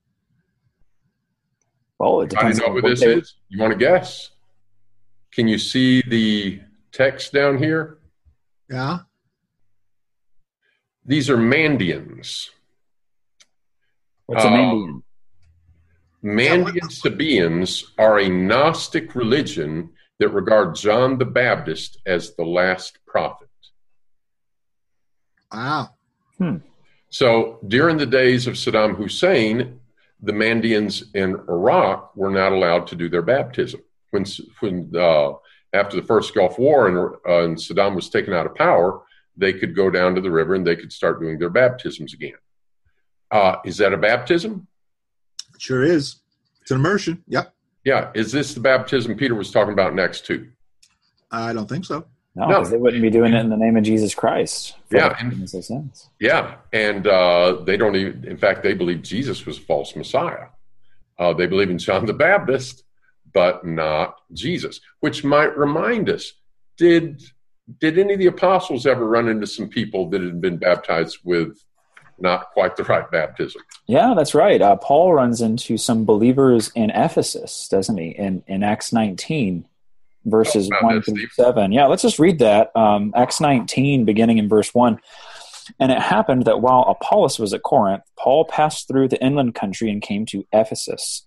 Well, 1.98 2.22
it 2.22 2.34
I 2.36 2.50
know 2.52 2.66
on 2.66 2.74
what 2.74 2.82
what 2.82 2.90
this 2.90 3.00
they- 3.00 3.14
is. 3.14 3.34
You 3.48 3.60
want 3.60 3.72
to 3.72 3.78
guess? 3.78 4.30
Can 5.32 5.46
you 5.48 5.58
see 5.58 6.02
the 6.02 6.60
text 6.92 7.32
down 7.32 7.58
here? 7.58 7.98
Yeah. 8.70 8.98
These 11.04 11.30
are 11.30 11.36
Mandeans. 11.36 12.50
What's 14.26 14.44
a 14.44 14.48
Uh, 14.48 14.50
Mandean? 14.50 15.02
Mandean 16.22 16.90
Sabaeans 16.90 17.92
are 17.96 18.18
a 18.18 18.28
Gnostic 18.28 19.14
religion 19.14 19.90
that 20.18 20.30
regard 20.30 20.74
John 20.74 21.16
the 21.16 21.24
Baptist 21.24 22.00
as 22.04 22.34
the 22.34 22.44
last 22.44 22.98
prophet. 23.06 23.48
Wow. 25.52 25.94
So 27.10 27.60
during 27.66 27.96
the 27.96 28.06
days 28.06 28.46
of 28.46 28.54
Saddam 28.54 28.96
Hussein, 28.96 29.80
the 30.20 30.32
Mandeans 30.32 31.04
in 31.14 31.36
Iraq 31.48 32.14
were 32.16 32.30
not 32.30 32.52
allowed 32.52 32.86
to 32.88 32.96
do 32.96 33.08
their 33.08 33.22
baptism. 33.22 33.80
When, 34.10 34.24
when 34.60 34.90
uh, 34.94 35.34
after 35.72 35.96
the 35.96 36.06
first 36.06 36.34
Gulf 36.34 36.58
War 36.58 36.88
and, 36.88 36.98
uh, 37.26 37.44
and 37.44 37.56
Saddam 37.56 37.94
was 37.94 38.08
taken 38.08 38.32
out 38.32 38.46
of 38.46 38.54
power, 38.54 39.02
they 39.36 39.52
could 39.52 39.74
go 39.76 39.90
down 39.90 40.14
to 40.14 40.20
the 40.20 40.30
river 40.30 40.54
and 40.54 40.66
they 40.66 40.76
could 40.76 40.92
start 40.92 41.20
doing 41.20 41.38
their 41.38 41.50
baptisms 41.50 42.14
again. 42.14 42.32
Uh, 43.30 43.56
is 43.64 43.76
that 43.78 43.92
a 43.92 43.96
baptism? 43.96 44.66
It 45.54 45.60
sure 45.60 45.82
is. 45.82 46.16
It's 46.62 46.70
an 46.70 46.78
immersion. 46.78 47.22
Yep. 47.28 47.54
Yeah. 47.84 48.10
Is 48.14 48.32
this 48.32 48.54
the 48.54 48.60
baptism 48.60 49.16
Peter 49.16 49.34
was 49.34 49.50
talking 49.50 49.72
about 49.72 49.98
Acts 49.98 50.20
2? 50.22 50.48
I 51.30 51.52
don't 51.52 51.68
think 51.68 51.84
so. 51.84 52.06
No, 52.34 52.46
no. 52.46 52.64
they 52.64 52.76
wouldn't 52.76 53.02
be 53.02 53.10
doing 53.10 53.34
it 53.34 53.40
in 53.40 53.50
the 53.50 53.56
name 53.56 53.76
of 53.76 53.82
Jesus 53.82 54.14
Christ. 54.14 54.76
Yeah, 54.90 55.08
the 55.08 55.18
and- 55.18 55.18
forgiveness 55.18 55.54
of 55.54 55.64
sins. 55.64 56.08
Yeah, 56.20 56.56
and 56.72 57.06
uh, 57.06 57.62
they 57.64 57.76
don't 57.76 57.96
even. 57.96 58.24
In 58.24 58.36
fact, 58.36 58.62
they 58.62 58.74
believe 58.74 59.02
Jesus 59.02 59.44
was 59.44 59.58
a 59.58 59.60
false 59.62 59.96
Messiah. 59.96 60.46
Uh, 61.18 61.32
they 61.32 61.46
believe 61.46 61.68
in 61.68 61.78
John 61.78 62.06
the 62.06 62.12
Baptist, 62.12 62.84
but 63.32 63.64
not 63.64 64.16
Jesus, 64.32 64.80
which 65.00 65.24
might 65.24 65.56
remind 65.56 66.08
us 66.10 66.32
did 66.76 67.22
did 67.80 67.98
any 67.98 68.14
of 68.14 68.18
the 68.18 68.26
apostles 68.26 68.86
ever 68.86 69.06
run 69.06 69.28
into 69.28 69.46
some 69.46 69.68
people 69.68 70.08
that 70.08 70.22
had 70.22 70.40
been 70.40 70.56
baptized 70.56 71.18
with 71.24 71.62
not 72.18 72.50
quite 72.52 72.76
the 72.76 72.84
right 72.84 73.10
baptism? 73.10 73.60
Yeah, 73.86 74.14
that's 74.16 74.34
right. 74.34 74.60
Uh, 74.60 74.76
Paul 74.76 75.12
runs 75.12 75.42
into 75.42 75.76
some 75.76 76.04
believers 76.06 76.72
in 76.74 76.90
Ephesus, 76.90 77.68
doesn't 77.68 77.98
he? 77.98 78.08
In 78.08 78.42
in 78.46 78.62
Acts 78.62 78.92
19, 78.92 79.66
verses 80.24 80.68
Oh, 80.72 80.76
wow, 80.80 80.88
1 80.88 80.94
that's 80.96 81.06
through. 81.10 81.28
7. 81.28 81.72
Yeah, 81.72 81.86
let's 81.86 82.02
just 82.02 82.18
read 82.18 82.38
that. 82.38 82.74
Um, 82.76 83.12
Acts 83.14 83.40
19, 83.40 84.04
beginning 84.04 84.38
in 84.38 84.48
verse 84.48 84.74
1. 84.74 84.98
And 85.78 85.92
it 85.92 86.00
happened 86.00 86.46
that 86.46 86.60
while 86.60 86.82
Apollos 86.82 87.38
was 87.38 87.52
at 87.52 87.62
Corinth, 87.62 88.02
Paul 88.16 88.46
passed 88.46 88.88
through 88.88 89.08
the 89.08 89.22
inland 89.22 89.54
country 89.54 89.90
and 89.90 90.00
came 90.00 90.24
to 90.26 90.46
Ephesus. 90.52 91.26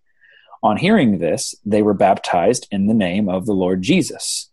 On 0.63 0.77
hearing 0.77 1.17
this, 1.17 1.55
they 1.65 1.81
were 1.81 1.93
baptized 1.93 2.67
in 2.71 2.87
the 2.87 2.93
name 2.93 3.27
of 3.29 3.45
the 3.45 3.53
Lord 3.53 3.81
Jesus. 3.81 4.49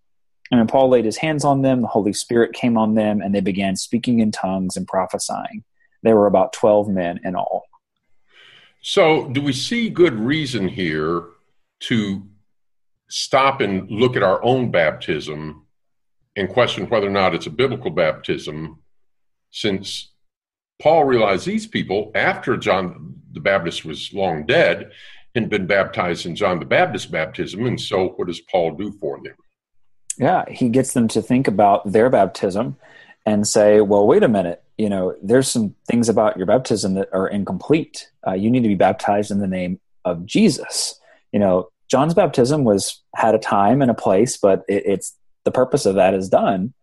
And 0.51 0.59
when 0.59 0.67
Paul 0.67 0.89
laid 0.89 1.05
his 1.05 1.19
hands 1.19 1.45
on 1.45 1.63
them, 1.63 1.83
the 1.83 1.89
Holy 1.89 2.15
Spirit 2.15 2.55
came 2.55 2.79
on 2.79 2.95
them, 2.95 3.21
and 3.21 3.35
they 3.35 3.41
began 3.41 3.77
speaking 3.77 4.21
in 4.21 4.33
tongues 4.33 4.77
and 4.77 4.87
prophesying. 4.87 5.65
There 6.03 6.17
were 6.17 6.27
about 6.27 6.55
12 6.55 6.89
men 6.89 7.21
in 7.25 7.37
all. 7.37 7.65
So, 8.81 9.29
do 9.29 9.43
we 9.43 9.53
see 9.53 9.91
good 9.91 10.15
reason 10.15 10.69
here 10.69 11.25
to 11.81 12.23
stop 13.11 13.61
and 13.61 13.91
look 13.91 14.17
at 14.17 14.23
our 14.23 14.43
own 14.43 14.71
baptism 14.71 15.67
and 16.37 16.49
question 16.49 16.89
whether 16.89 17.09
or 17.09 17.11
not 17.11 17.35
it's 17.35 17.47
a 17.47 17.51
biblical 17.51 17.91
baptism? 17.91 18.79
Since 19.51 20.13
Paul 20.81 21.05
realized 21.05 21.45
these 21.45 21.67
people, 21.67 22.13
after 22.15 22.57
John 22.57 23.17
the 23.33 23.41
Baptist 23.41 23.85
was 23.85 24.13
long 24.15 24.47
dead, 24.47 24.93
been 25.47 25.67
baptized 25.67 26.27
in 26.27 26.35
John 26.35 26.59
the 26.59 26.65
Baptist 26.65 27.11
baptism. 27.11 27.67
And 27.67 27.81
so, 27.81 28.09
what 28.17 28.29
does 28.29 28.41
Paul 28.41 28.73
do 28.73 28.93
for 28.93 29.21
them? 29.23 29.35
Yeah, 30.19 30.45
he 30.51 30.69
gets 30.69 30.95
them 30.95 31.07
to 31.09 31.23
think 31.23 31.47
about 31.47 31.93
their 31.93 32.11
baptism 32.11 32.77
and 33.25 33.47
say, 33.47 33.81
well, 33.81 34.07
wait 34.07 34.23
a 34.23 34.29
minute, 34.29 34.63
you 34.79 34.89
know, 34.89 35.15
there's 35.23 35.49
some 35.49 35.75
things 35.87 36.09
about 36.09 36.37
your 36.37 36.47
baptism 36.47 36.95
that 36.95 37.09
are 37.13 37.29
incomplete. 37.29 38.11
Uh, 38.27 38.33
you 38.33 38.51
need 38.51 38.63
to 38.63 38.69
be 38.69 38.75
baptized 38.75 39.31
in 39.31 39.41
the 39.41 39.47
name 39.47 39.81
of 40.05 40.25
Jesus. 40.25 40.99
You 41.33 41.41
know, 41.41 41.69
John's 41.89 42.15
baptism 42.15 42.65
was 42.65 43.03
had 43.15 43.35
a 43.35 43.39
time 43.39 43.83
and 43.83 43.91
a 43.91 43.95
place, 43.95 44.37
but 44.37 44.65
it, 44.69 44.85
it's 44.87 45.17
the 45.45 45.51
purpose 45.51 45.85
of 45.85 45.97
that 45.97 46.15
is 46.15 46.29
done. 46.29 46.75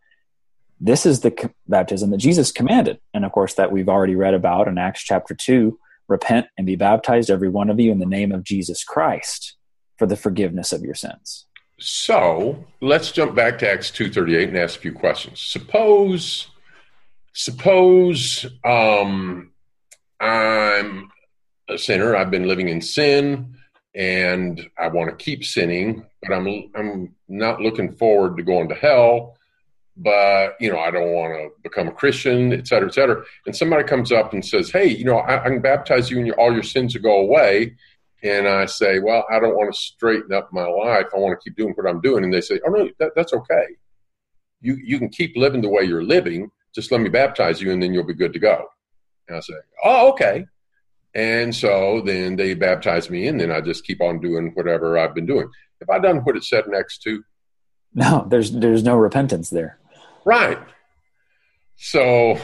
This 0.79 1.05
is 1.05 1.21
the 1.21 1.31
co- 1.31 1.51
baptism 1.67 2.11
that 2.11 2.17
Jesus 2.17 2.51
commanded, 2.51 2.99
and 3.13 3.23
of 3.23 3.31
course 3.31 3.53
that 3.55 3.71
we've 3.71 3.89
already 3.89 4.15
read 4.15 4.33
about 4.33 4.67
in 4.67 4.77
Acts 4.77 5.03
chapter 5.03 5.33
two. 5.33 5.79
Repent 6.07 6.47
and 6.57 6.67
be 6.67 6.75
baptized, 6.75 7.29
every 7.29 7.49
one 7.49 7.69
of 7.69 7.79
you, 7.79 7.91
in 7.91 7.99
the 7.99 8.05
name 8.05 8.31
of 8.31 8.43
Jesus 8.43 8.83
Christ, 8.83 9.55
for 9.97 10.05
the 10.05 10.15
forgiveness 10.15 10.71
of 10.71 10.81
your 10.81 10.95
sins. 10.95 11.45
So 11.79 12.65
let's 12.79 13.11
jump 13.11 13.35
back 13.35 13.59
to 13.59 13.69
Acts 13.69 13.91
two 13.91 14.11
thirty 14.11 14.35
eight 14.35 14.49
and 14.49 14.57
ask 14.57 14.77
a 14.77 14.81
few 14.81 14.93
questions. 14.93 15.41
Suppose, 15.41 16.47
suppose 17.33 18.45
um, 18.63 19.51
I'm 20.19 21.11
a 21.67 21.77
sinner. 21.77 22.15
I've 22.15 22.31
been 22.31 22.47
living 22.47 22.69
in 22.69 22.81
sin, 22.81 23.57
and 23.93 24.61
I 24.77 24.87
want 24.87 25.09
to 25.09 25.25
keep 25.25 25.43
sinning, 25.43 26.05
but 26.21 26.33
I'm 26.33 26.71
I'm 26.75 27.15
not 27.27 27.61
looking 27.61 27.93
forward 27.93 28.37
to 28.37 28.43
going 28.43 28.69
to 28.69 28.75
hell. 28.75 29.37
But 29.97 30.55
you 30.59 30.69
know, 30.69 30.79
I 30.79 30.91
don't 30.91 31.11
want 31.13 31.33
to 31.33 31.49
become 31.63 31.87
a 31.87 31.91
Christian, 31.91 32.51
et 32.51 32.67
cetera, 32.67 32.89
et 32.89 32.93
cetera. 32.93 33.23
And 33.45 33.55
somebody 33.55 33.83
comes 33.83 34.11
up 34.11 34.33
and 34.33 34.45
says, 34.45 34.69
"Hey, 34.69 34.87
you 34.87 35.05
know, 35.05 35.17
I, 35.17 35.45
I 35.45 35.49
can 35.49 35.61
baptize 35.61 36.09
you, 36.09 36.17
and 36.17 36.27
your, 36.27 36.39
all 36.39 36.53
your 36.53 36.63
sins 36.63 36.95
will 36.95 37.01
go 37.01 37.19
away." 37.19 37.75
and 38.25 38.47
I 38.47 38.65
say, 38.65 38.99
"Well, 38.99 39.25
I 39.31 39.39
don't 39.39 39.55
want 39.55 39.73
to 39.73 39.79
straighten 39.79 40.33
up 40.33 40.51
my 40.51 40.65
life. 40.65 41.05
I 41.13 41.19
want 41.19 41.39
to 41.39 41.43
keep 41.43 41.55
doing 41.55 41.73
what 41.73 41.87
I'm 41.87 42.01
doing." 42.01 42.23
And 42.23 42.33
they 42.33 42.41
say, 42.41 42.59
"Oh 42.65 42.71
no, 42.71 42.89
that, 42.99 43.11
that's 43.15 43.33
okay. 43.33 43.65
You 44.61 44.77
you 44.83 44.97
can 44.99 45.09
keep 45.09 45.37
living 45.37 45.61
the 45.61 45.69
way 45.69 45.83
you're 45.83 46.03
living. 46.03 46.49
Just 46.73 46.91
let 46.91 47.01
me 47.01 47.09
baptize 47.09 47.61
you, 47.61 47.71
and 47.71 47.81
then 47.81 47.93
you'll 47.93 48.03
be 48.03 48.13
good 48.13 48.33
to 48.33 48.39
go." 48.39 48.67
And 49.27 49.37
I 49.37 49.39
say, 49.41 49.53
"Oh, 49.83 50.09
okay." 50.11 50.45
And 51.13 51.55
so 51.55 52.01
then 52.01 52.35
they 52.35 52.55
baptize 52.55 53.09
me, 53.09 53.27
and 53.27 53.39
then 53.39 53.51
I 53.51 53.61
just 53.61 53.85
keep 53.85 54.01
on 54.01 54.19
doing 54.19 54.51
whatever 54.55 54.97
I've 54.97 55.15
been 55.15 55.25
doing. 55.25 55.49
Have 55.79 55.89
I 55.89 55.99
done 55.99 56.17
what 56.17 56.35
it 56.35 56.43
said 56.43 56.65
Acts 56.77 56.97
2? 56.97 57.23
No, 57.93 58.25
there's 58.29 58.51
there's 58.51 58.83
no 58.83 58.97
repentance 58.97 59.49
there. 59.49 59.77
Right. 60.25 60.57
So 61.77 62.39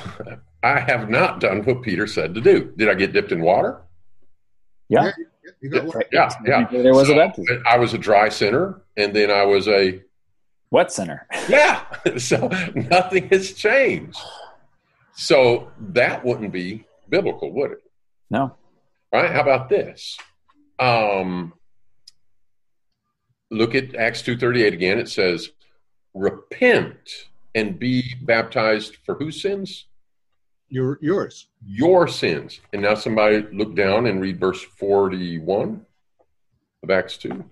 I 0.64 0.80
have 0.80 1.10
not 1.10 1.40
done 1.40 1.64
what 1.64 1.82
Peter 1.82 2.06
said 2.08 2.36
to 2.36 2.42
do. 2.42 2.72
Did 2.78 2.90
I 2.90 2.94
get 2.94 3.12
dipped 3.14 3.32
in 3.32 3.42
water? 3.42 3.82
Yeah, 4.90 5.12
You 5.62 5.70
got 5.70 5.86
one. 5.86 5.98
Right. 5.98 6.08
Yeah, 6.12 6.30
yeah. 6.46 6.68
There 6.70 6.94
was 6.94 7.08
So, 7.08 7.14
a 7.14 7.16
baptism. 7.16 7.64
I 7.68 7.78
was 7.78 7.94
a 7.94 7.98
dry 7.98 8.30
sinner, 8.30 8.82
and 8.98 9.16
then 9.16 9.32
I 9.32 9.46
was 9.46 9.68
a 9.68 10.02
Wet 10.70 10.92
sinner. 10.92 11.28
Yeah. 11.50 11.84
So 12.18 12.48
nothing 12.76 13.28
has 13.30 13.54
changed. 13.54 14.18
So 15.14 15.70
that 15.80 16.24
wouldn't 16.26 16.52
be 16.52 16.86
biblical, 17.10 17.52
would 17.54 17.72
it? 17.72 17.84
No. 18.30 18.56
Right? 19.14 19.30
How 19.30 19.42
about 19.42 19.70
this? 19.70 20.18
Um, 20.80 21.54
look 23.52 23.76
at 23.76 23.94
Acts 23.96 24.22
2.38 24.24 24.74
again. 24.74 24.98
It 24.98 25.10
says, 25.10 25.50
repent 26.14 26.98
and 27.56 27.78
be 27.78 28.16
baptized 28.22 28.98
for 29.06 29.16
whose 29.16 29.42
sins? 29.42 29.88
Your, 30.70 30.98
yours. 31.02 31.48
Your 31.66 32.08
sins. 32.08 32.62
And 32.72 32.82
now 32.82 32.96
somebody 32.96 33.46
look 33.52 33.76
down 33.76 34.08
and 34.08 34.22
read 34.22 34.40
verse 34.40 34.62
41 34.62 35.86
of 36.84 36.90
Acts 36.90 37.18
2. 37.18 37.44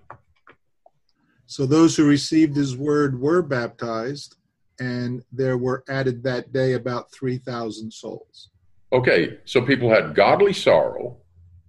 So 1.46 1.66
those 1.66 1.96
who 1.96 2.06
received 2.06 2.56
his 2.56 2.76
word 2.76 3.20
were 3.20 3.42
baptized, 3.42 4.36
and 4.78 5.22
there 5.32 5.58
were 5.58 5.84
added 5.88 6.22
that 6.22 6.52
day 6.52 6.74
about 6.74 7.12
3,000 7.12 7.92
souls. 7.92 8.50
Okay, 8.92 9.38
so 9.44 9.60
people 9.60 9.90
had 9.90 10.14
godly 10.14 10.52
sorrow, 10.52 11.16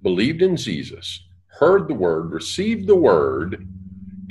believed 0.02 0.42
in 0.42 0.56
Jesus, 0.56 1.24
heard 1.48 1.88
the 1.88 1.94
word, 1.94 2.32
received 2.32 2.88
the 2.88 2.96
word, 2.96 3.68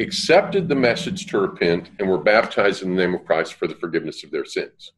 accepted 0.01 0.69
the 0.69 0.75
message 0.75 1.27
to 1.27 1.39
repent, 1.39 1.91
and 1.99 2.09
were 2.09 2.19
baptized 2.19 2.83
in 2.83 2.95
the 2.95 3.03
name 3.03 3.15
of 3.15 3.25
Christ 3.25 3.55
for 3.55 3.67
the 3.67 3.75
forgiveness 3.75 4.25
of 4.25 4.31
their 4.31 4.45
sins. 4.45 4.93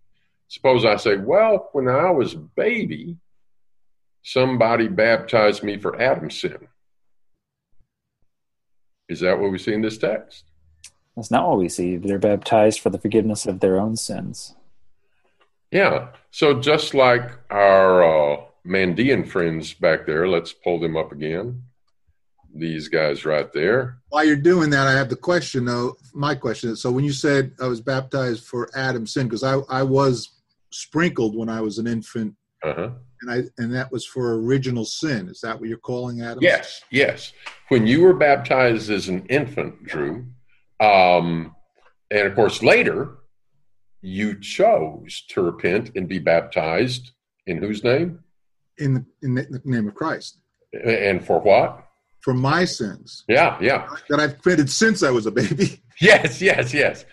Suppose 0.49 0.85
I 0.85 0.97
say, 0.97 1.17
well, 1.17 1.71
when 1.73 1.89
I 1.89 2.11
was 2.11 2.35
a 2.35 2.39
baby, 2.39 3.17
somebody 4.23 4.89
baptized 4.89 5.63
me 5.63 5.79
for 5.79 6.01
Adam's 6.01 6.39
sin. 6.39 6.69
Is 9.09 9.21
that 9.21 9.39
what 9.39 9.51
we 9.51 9.59
see 9.59 9.75
in 9.75 9.83
this 9.83 9.99
text? 9.99 10.45
That's 11.17 11.31
not 11.31 11.49
what 11.49 11.59
we 11.59 11.69
see. 11.69 11.97
They're 11.97 12.19
baptized 12.19 12.81
for 12.81 12.91
the 12.91 12.99
forgiveness 12.99 13.45
of 13.47 13.61
their 13.61 13.79
own 13.79 13.97
sins. 13.97 14.55
Yeah. 15.71 16.09
So 16.31 16.61
just 16.61 16.95
like 16.95 17.31
our 17.51 18.03
uh, 18.05 18.41
Mandean 18.67 19.29
friends 19.29 19.75
back 19.75 20.07
there, 20.07 20.29
let's 20.29 20.53
pull 20.53 20.81
them 20.81 20.97
up 20.97 21.13
again. 21.13 21.65
These 22.55 22.89
guys 22.89 23.25
right 23.25 23.51
there. 23.53 23.99
While 24.11 24.25
you're 24.25 24.37
doing 24.37 24.69
that, 24.71 24.87
I 24.87 24.93
have 24.93 25.09
the 25.09 25.17
question, 25.17 25.65
though. 25.65 25.97
My 26.13 26.35
question 26.35 26.71
is 26.71 26.83
so 26.83 26.91
when 26.91 27.05
you 27.05 27.13
said 27.13 27.53
I 27.61 27.67
was 27.67 27.81
baptized 27.81 28.45
for 28.45 28.69
Adam's 28.77 29.15
sin, 29.15 29.27
because 29.27 29.43
I, 29.43 29.55
I 29.71 29.83
was 29.83 30.33
sprinkled 30.71 31.35
when 31.37 31.49
I 31.49 31.61
was 31.63 31.79
an 31.79 31.87
infant, 31.87 32.35
Uh-huh. 32.63 32.91
and 33.23 33.31
I 33.31 33.43
and 33.57 33.73
that 33.75 33.91
was 33.91 34.05
for 34.07 34.35
original 34.39 34.85
sin. 34.85 35.29
Is 35.29 35.41
that 35.41 35.59
what 35.59 35.69
you're 35.69 35.79
calling 35.79 36.21
Adam? 36.21 36.43
Yes, 36.43 36.83
yes. 36.91 37.33
When 37.69 37.87
you 37.87 38.03
were 38.03 38.13
baptized 38.15 38.91
as 38.91 39.09
an 39.09 39.25
infant, 39.27 39.85
Drew, 39.85 40.27
um, 40.79 41.57
and 42.11 42.27
of 42.29 42.35
course 42.35 42.63
later, 42.63 43.17
you 44.03 44.39
chose 44.41 45.25
to 45.31 45.41
repent 45.43 45.93
and 45.97 46.07
be 46.07 46.19
baptized 46.19 47.13
in 47.47 47.57
whose 47.59 47.83
name 47.83 48.19
In 48.79 48.95
the, 48.95 49.05
in 49.23 49.35
the 49.35 49.61
name 49.65 49.89
of 49.89 49.95
Christ. 49.95 50.39
and 50.85 51.25
for 51.25 51.41
what? 51.41 51.87
For 52.23 52.35
my 52.35 52.65
sins 52.65 53.25
Yeah, 53.29 53.59
yeah. 53.61 53.89
that 54.09 54.21
I've 54.21 54.41
committed 54.41 54.71
since 54.71 55.03
I 55.03 55.11
was 55.11 55.27
a 55.27 55.31
baby. 55.31 55.81
Yes, 56.01 56.41
yes, 56.43 56.75
yes. 56.75 57.05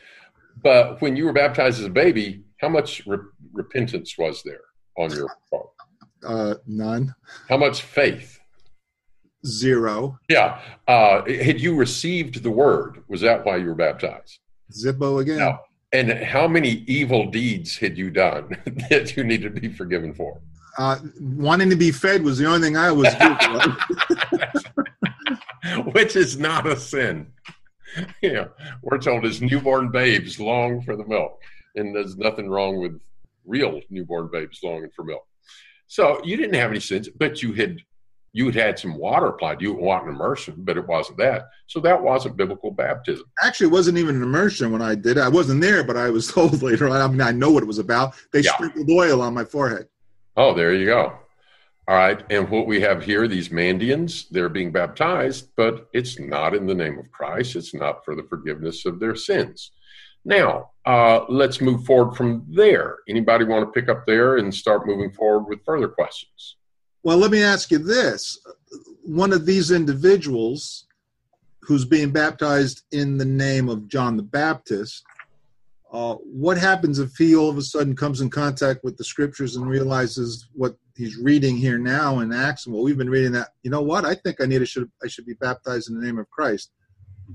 But 0.64 1.00
when 1.00 1.16
you 1.16 1.26
were 1.26 1.34
baptized 1.34 1.80
as 1.80 1.86
a 1.86 1.90
baby, 1.92 2.44
how 2.60 2.70
much 2.70 3.06
re- 3.06 3.20
repentance 3.54 4.18
was 4.18 4.42
there 4.44 4.62
on 4.98 5.12
your 5.12 5.28
part? 5.52 5.68
Uh, 6.26 6.56
none. 6.66 7.14
How 7.50 7.58
much 7.58 7.84
faith? 7.84 8.40
Zero. 9.46 10.18
Yeah. 10.28 10.60
Uh, 10.88 11.22
had 11.26 11.62
you 11.62 11.76
received 11.76 12.42
the 12.42 12.50
word? 12.50 13.04
Was 13.10 13.22
that 13.22 13.46
why 13.46 13.58
you 13.58 13.68
were 13.68 13.76
baptized? 13.76 14.40
Zippo 14.72 15.22
again. 15.22 15.38
No. 15.38 15.60
And 15.94 16.12
how 16.24 16.48
many 16.48 16.84
evil 16.88 17.30
deeds 17.30 17.78
had 17.78 17.96
you 17.98 18.10
done 18.10 18.58
that 18.90 19.16
you 19.16 19.24
need 19.24 19.44
to 19.44 19.50
be 19.52 19.70
forgiven 19.72 20.14
for? 20.16 20.42
Uh, 20.80 20.98
wanting 21.20 21.70
to 21.70 21.76
be 21.76 21.92
fed 21.92 22.24
was 22.24 22.38
the 22.40 22.46
only 22.46 22.62
thing 22.62 22.76
I 22.78 22.92
was 22.92 23.14
doing. 23.20 24.86
Which 25.92 26.16
is 26.16 26.38
not 26.38 26.68
a 26.68 26.78
sin. 26.78 27.32
You 28.22 28.34
know, 28.34 28.50
we're 28.84 29.00
told 29.00 29.26
as 29.26 29.42
newborn 29.42 29.90
babes 29.90 30.40
long 30.40 30.80
for 30.84 30.96
the 30.96 31.08
milk, 31.08 31.42
and 31.76 31.96
there's 31.96 32.18
nothing 32.18 32.48
wrong 32.48 32.80
with 32.80 33.02
real 33.48 33.82
newborn 33.90 34.30
babes 34.32 34.60
longing 34.62 34.92
for 34.96 35.04
milk. 35.04 35.26
So 35.88 36.22
you 36.24 36.38
didn't 36.38 36.54
have 36.54 36.70
any 36.70 36.82
sins, 36.82 37.10
but 37.10 37.42
you 37.42 37.54
had 37.54 37.80
you 38.32 38.46
had 38.46 38.56
had 38.56 38.80
some 38.80 38.96
water 38.96 39.28
applied. 39.28 39.62
You 39.62 39.74
want 39.74 40.04
an 40.04 40.14
immersion, 40.14 40.54
but 40.60 40.78
it 40.78 40.88
wasn't 40.88 41.18
that. 41.18 41.50
So 41.66 41.80
that 41.80 42.02
wasn't 42.02 42.38
biblical 42.38 42.70
baptism. 42.70 43.26
Actually, 43.42 43.68
it 43.68 43.74
wasn't 43.74 43.98
even 43.98 44.18
an 44.18 44.24
immersion 44.24 44.72
when 44.72 44.84
I 44.84 44.94
did 44.94 45.18
it. 45.18 45.22
I 45.22 45.30
wasn't 45.30 45.62
there, 45.62 45.84
but 45.84 45.98
I 45.98 46.12
was 46.12 46.28
told 46.32 46.62
later 46.62 46.88
on. 46.88 47.02
I 47.02 47.08
mean, 47.08 47.22
I 47.22 47.32
know 47.32 47.52
what 47.52 47.64
it 47.64 47.68
was 47.68 47.80
about. 47.80 48.14
They 48.32 48.42
yeah. 48.42 48.54
sprinkled 48.54 48.90
oil 48.92 49.22
on 49.22 49.34
my 49.34 49.46
forehead. 49.46 49.88
Oh, 50.38 50.54
there 50.54 50.74
you 50.74 50.86
go. 50.86 51.18
All 51.90 51.96
right. 51.96 52.24
And 52.30 52.48
what 52.52 52.68
we 52.68 52.80
have 52.82 53.04
here, 53.04 53.28
these 53.28 53.50
Mandeans, 53.50 54.30
they're 54.30 54.48
being 54.48 54.72
baptized, 54.72 55.50
but 55.58 55.90
it's 55.92 56.20
not 56.20 56.54
in 56.54 56.68
the 56.68 56.76
name 56.76 57.00
of 57.00 57.12
Christ. 57.12 57.56
It's 57.56 57.74
not 57.74 58.06
for 58.06 58.16
the 58.16 58.22
forgiveness 58.30 58.86
of 58.86 59.00
their 59.00 59.16
sins. 59.16 59.72
Now, 60.24 60.70
uh, 60.86 61.22
let's 61.30 61.62
move 61.62 61.86
forward 61.86 62.16
from 62.16 62.46
there. 62.48 62.98
Anybody 63.08 63.46
want 63.46 63.66
to 63.66 63.72
pick 63.72 63.90
up 63.90 64.06
there 64.06 64.38
and 64.38 64.54
start 64.54 64.86
moving 64.86 65.12
forward 65.12 65.50
with 65.50 65.66
further 65.66 65.88
questions? 65.88 66.58
Well, 67.02 67.18
let 67.18 67.32
me 67.32 67.42
ask 67.42 67.72
you 67.72 67.80
this. 67.80 68.40
One 69.04 69.34
of 69.34 69.48
these 69.48 69.72
individuals 69.72 70.86
who's 71.62 71.86
being 71.86 72.12
baptized 72.12 72.84
in 72.92 73.18
the 73.18 73.26
name 73.26 73.68
of 73.68 73.88
John 73.88 74.16
the 74.16 74.22
Baptist, 74.22 75.04
uh, 75.92 76.14
what 76.16 76.60
happens 76.60 77.00
if 77.00 77.16
he 77.18 77.36
all 77.36 77.50
of 77.50 77.58
a 77.58 77.64
sudden 77.64 77.96
comes 77.96 78.22
in 78.22 78.30
contact 78.30 78.84
with 78.84 78.96
the 78.96 79.04
scriptures 79.04 79.56
and 79.56 79.68
realizes 79.68 80.50
what 80.54 80.76
he's 81.00 81.18
reading 81.18 81.56
here 81.56 81.80
now 81.80 82.20
in 82.20 82.34
Acts? 82.34 82.68
Well, 82.68 82.84
we've 82.84 82.98
been 82.98 83.10
reading 83.10 83.32
that. 83.32 83.50
You 83.64 83.72
know 83.72 83.82
what? 83.82 84.06
I 84.06 84.14
think 84.14 84.42
I 84.42 84.46
need 84.46 84.60
to 84.60 84.66
should 84.66 84.92
I 85.04 85.08
should 85.08 85.26
be 85.26 85.34
baptized 85.34 85.90
in 85.90 86.00
the 86.00 86.06
name 86.06 86.20
of 86.20 86.30
Christ. 86.30 86.72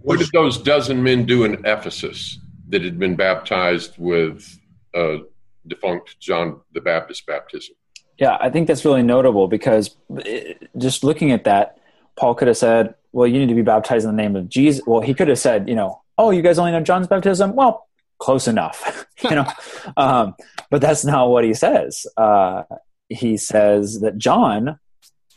What, 0.03 0.19
what 0.19 0.19
did 0.19 0.31
those 0.33 0.59
dozen 0.59 1.03
men 1.03 1.25
do 1.25 1.45
in 1.45 1.65
Ephesus 1.65 2.39
that 2.69 2.83
had 2.83 2.99
been 2.99 3.17
baptized 3.17 3.95
with 3.97 4.59
uh, 4.93 5.19
defunct 5.67 6.21
John 6.21 6.61
the 6.73 6.81
Baptist 6.81 7.27
baptism? 7.27 7.75
Yeah, 8.19 8.37
I 8.39 8.51
think 8.51 8.69
that's 8.69 8.85
really 8.85 9.03
notable 9.03 9.49
because 9.49 9.97
it, 10.11 10.69
just 10.77 11.03
looking 11.03 11.33
at 11.33 11.45
that, 11.45 11.79
Paul 12.17 12.35
could 12.35 12.49
have 12.49 12.59
said, 12.59 12.95
"Well, 13.13 13.27
you 13.27 13.39
need 13.39 13.49
to 13.49 13.55
be 13.55 13.63
baptized 13.63 14.05
in 14.05 14.15
the 14.15 14.23
name 14.23 14.37
of 14.37 14.49
Jesus." 14.49 14.85
Well, 14.87 15.01
he 15.01 15.15
could 15.15 15.29
have 15.29 15.39
said, 15.39 15.69
"You 15.69 15.75
know, 15.75 16.03
oh, 16.19 16.31
you 16.31 16.43
guys 16.43 16.59
only 16.59 16.73
know 16.73 16.83
John's 16.83 17.07
baptism." 17.07 17.57
Well, 17.57 17.89
close 18.19 18.47
enough, 18.47 19.07
you 19.23 19.31
know. 19.31 19.47
um, 19.97 20.35
but 20.71 20.83
that's 20.83 21.05
not 21.05 21.31
what 21.31 21.45
he 21.45 21.55
says. 21.55 22.07
Uh, 22.17 22.65
he 23.09 23.37
says 23.37 24.01
that 24.01 24.19
John 24.19 24.79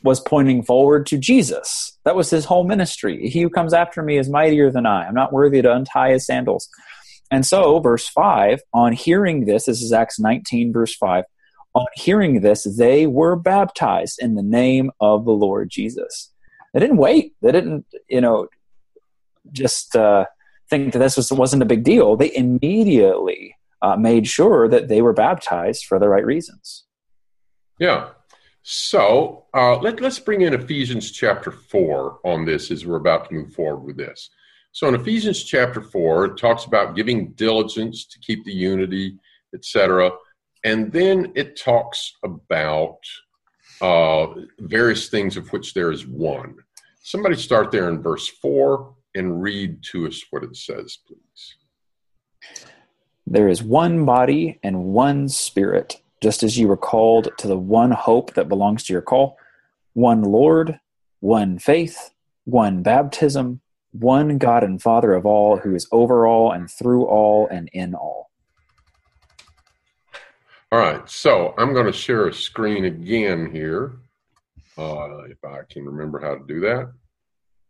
was 0.04 0.20
pointing 0.20 0.64
forward 0.64 1.06
to 1.08 1.18
Jesus. 1.18 1.98
That 2.06 2.16
was 2.16 2.30
his 2.30 2.46
whole 2.46 2.64
ministry. 2.64 3.30
He 3.30 3.42
who 3.42 3.50
comes 3.50 3.74
after 3.74 4.02
me 4.04 4.18
is 4.18 4.30
mightier 4.30 4.72
than 4.72 4.86
I. 4.86 5.06
I'm 5.06 5.16
not 5.16 5.34
worthy 5.34 5.62
to 5.62 5.74
untie 5.74 6.12
his 6.12 6.26
sandals. 6.26 6.70
And 7.32 7.46
so, 7.46 7.80
verse 7.80 8.08
5, 8.08 8.62
on 8.74 8.94
hearing 8.94 9.46
this, 9.46 9.66
this 9.66 9.82
is 9.82 9.92
Acts 9.92 10.20
19, 10.20 10.72
verse 10.72 10.96
5, 10.96 11.26
on 11.74 11.86
hearing 11.96 12.42
this, 12.42 12.64
they 12.78 13.06
were 13.06 13.36
baptized 13.36 14.20
in 14.22 14.36
the 14.36 14.44
name 14.44 14.92
of 15.02 15.26
the 15.26 15.32
Lord 15.32 15.70
Jesus. 15.70 16.32
They 16.74 16.80
didn't 16.80 16.98
wait. 16.98 17.34
They 17.42 17.52
didn't, 17.52 17.86
you 18.08 18.22
know, 18.22 18.48
just 19.52 19.96
uh, 19.96 20.26
think 20.70 20.94
that 20.94 21.00
this 21.00 21.18
was, 21.18 21.32
wasn't 21.32 21.64
a 21.64 21.68
big 21.68 21.84
deal. 21.84 22.16
They 22.16 22.34
immediately 22.36 23.56
uh, 23.82 23.98
made 23.98 24.28
sure 24.28 24.68
that 24.68 24.88
they 24.88 25.02
were 25.02 25.14
baptized 25.14 25.86
for 25.86 26.00
the 26.00 26.10
right 26.10 26.26
reasons. 26.26 26.87
Yeah. 27.80 28.10
So 28.64 29.46
uh, 29.54 29.78
let, 29.78 30.02
let's 30.02 30.20
bring 30.20 30.42
in 30.42 30.54
Ephesians 30.54 31.12
chapter 31.12 31.52
4 31.52 32.20
on 32.26 32.46
this 32.46 32.70
as 32.70 32.86
we're 32.86 32.98
about 32.98 33.30
to 33.30 33.36
move 33.36 33.54
forward 33.54 33.86
with 33.86 33.98
this. 33.98 34.30
So 34.72 34.88
in 34.88 34.96
Ephesians 34.96 35.44
chapter 35.44 35.82
4, 35.82 36.26
it 36.26 36.38
talks 36.38 36.66
about 36.66 36.96
giving 36.96 37.32
diligence 37.32 38.06
to 38.06 38.20
keep 38.20 38.44
the 38.44 38.54
unity, 38.54 39.18
etc. 39.54 40.12
And 40.64 40.92
then 40.92 41.32
it 41.36 41.60
talks 41.60 42.14
about 42.24 43.00
uh, 43.82 44.28
various 44.60 45.10
things 45.10 45.38
of 45.38 45.52
which 45.54 45.74
there 45.74 45.92
is 45.92 46.06
one. 46.06 46.58
Somebody 47.02 47.38
start 47.38 47.72
there 47.72 47.90
in 47.90 48.02
verse 48.02 48.28
4 48.28 48.94
and 49.16 49.42
read 49.42 49.82
to 49.92 50.08
us 50.08 50.22
what 50.30 50.44
it 50.44 50.56
says, 50.56 50.98
please. 51.08 51.56
There 53.26 53.48
is 53.48 53.64
one 53.64 54.06
body 54.06 54.60
and 54.64 54.84
one 54.86 55.30
spirit, 55.30 56.02
just 56.22 56.44
as 56.44 56.58
you 56.58 56.68
were 56.68 56.78
called 56.78 57.30
to 57.38 57.48
the 57.48 57.58
one 57.58 57.92
hope 57.92 58.34
that 58.34 58.50
belongs 58.50 58.84
to 58.86 58.94
your 58.94 59.02
call, 59.02 59.38
one 59.94 60.24
Lord, 60.24 60.80
one 61.20 61.60
faith, 61.60 62.12
one 62.46 62.82
baptism, 62.84 63.62
one 63.92 64.38
God 64.38 64.64
and 64.64 64.82
Father 64.82 65.14
of 65.14 65.26
all, 65.26 65.58
who 65.58 65.76
is 65.76 65.88
over 65.92 66.28
all 66.28 66.52
and 66.52 66.70
through 66.70 67.06
all 67.06 67.48
and 67.48 67.70
in 67.74 67.96
all. 67.96 68.30
All 70.72 70.80
right, 70.80 71.10
so 71.10 71.54
I'm 71.58 71.74
going 71.74 71.86
to 71.86 71.94
share 71.94 72.28
a 72.28 72.34
screen 72.34 72.86
again 72.86 73.50
here, 73.52 74.00
uh, 74.78 75.24
if 75.24 75.44
I 75.44 75.62
can 75.70 75.86
remember 75.86 76.20
how 76.20 76.36
to 76.36 76.44
do 76.46 76.60
that. 76.62 76.92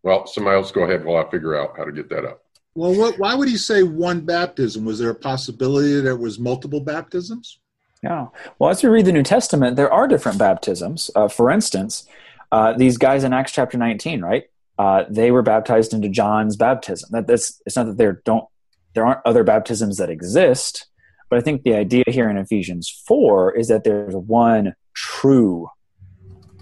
Well, 0.01 0.25
somebody 0.25 0.57
else 0.57 0.71
go 0.71 0.83
ahead 0.83 1.05
while 1.05 1.23
I 1.23 1.29
figure 1.29 1.55
out 1.55 1.77
how 1.77 1.83
to 1.83 1.91
get 1.91 2.09
that 2.09 2.25
up. 2.25 2.41
Well, 2.75 2.95
what, 2.95 3.17
why 3.19 3.35
would 3.35 3.49
he 3.49 3.57
say 3.57 3.83
one 3.83 4.21
baptism? 4.21 4.85
Was 4.85 4.99
there 4.99 5.09
a 5.09 5.15
possibility 5.15 5.95
that 5.95 6.01
there 6.01 6.15
was 6.15 6.39
multiple 6.39 6.79
baptisms? 6.79 7.59
Yeah. 8.03 8.27
Well, 8.59 8.69
as 8.69 8.83
we 8.83 8.89
read 8.89 9.05
the 9.05 9.11
New 9.11 9.23
Testament, 9.23 9.75
there 9.75 9.91
are 9.91 10.07
different 10.07 10.37
baptisms. 10.37 11.09
Uh, 11.15 11.27
for 11.27 11.49
instance, 11.49 12.07
uh, 12.51 12.73
these 12.73 12.97
guys 12.97 13.23
in 13.23 13.33
Acts 13.33 13.51
chapter 13.51 13.77
19, 13.77 14.21
right? 14.21 14.45
Uh, 14.77 15.05
they 15.09 15.31
were 15.31 15.41
baptized 15.41 15.93
into 15.93 16.07
John's 16.07 16.55
baptism. 16.55 17.09
That 17.11 17.27
that's 17.27 17.59
it's 17.65 17.75
not 17.75 17.87
that 17.87 17.97
there 17.97 18.21
don't 18.25 18.45
there 18.93 19.05
aren't 19.05 19.21
other 19.25 19.43
baptisms 19.43 19.97
that 19.97 20.09
exist, 20.09 20.87
but 21.29 21.39
I 21.39 21.41
think 21.41 21.63
the 21.63 21.73
idea 21.73 22.03
here 22.07 22.29
in 22.29 22.37
Ephesians 22.37 23.03
4 23.07 23.55
is 23.55 23.67
that 23.67 23.83
there's 23.83 24.15
one 24.15 24.75
true 24.93 25.69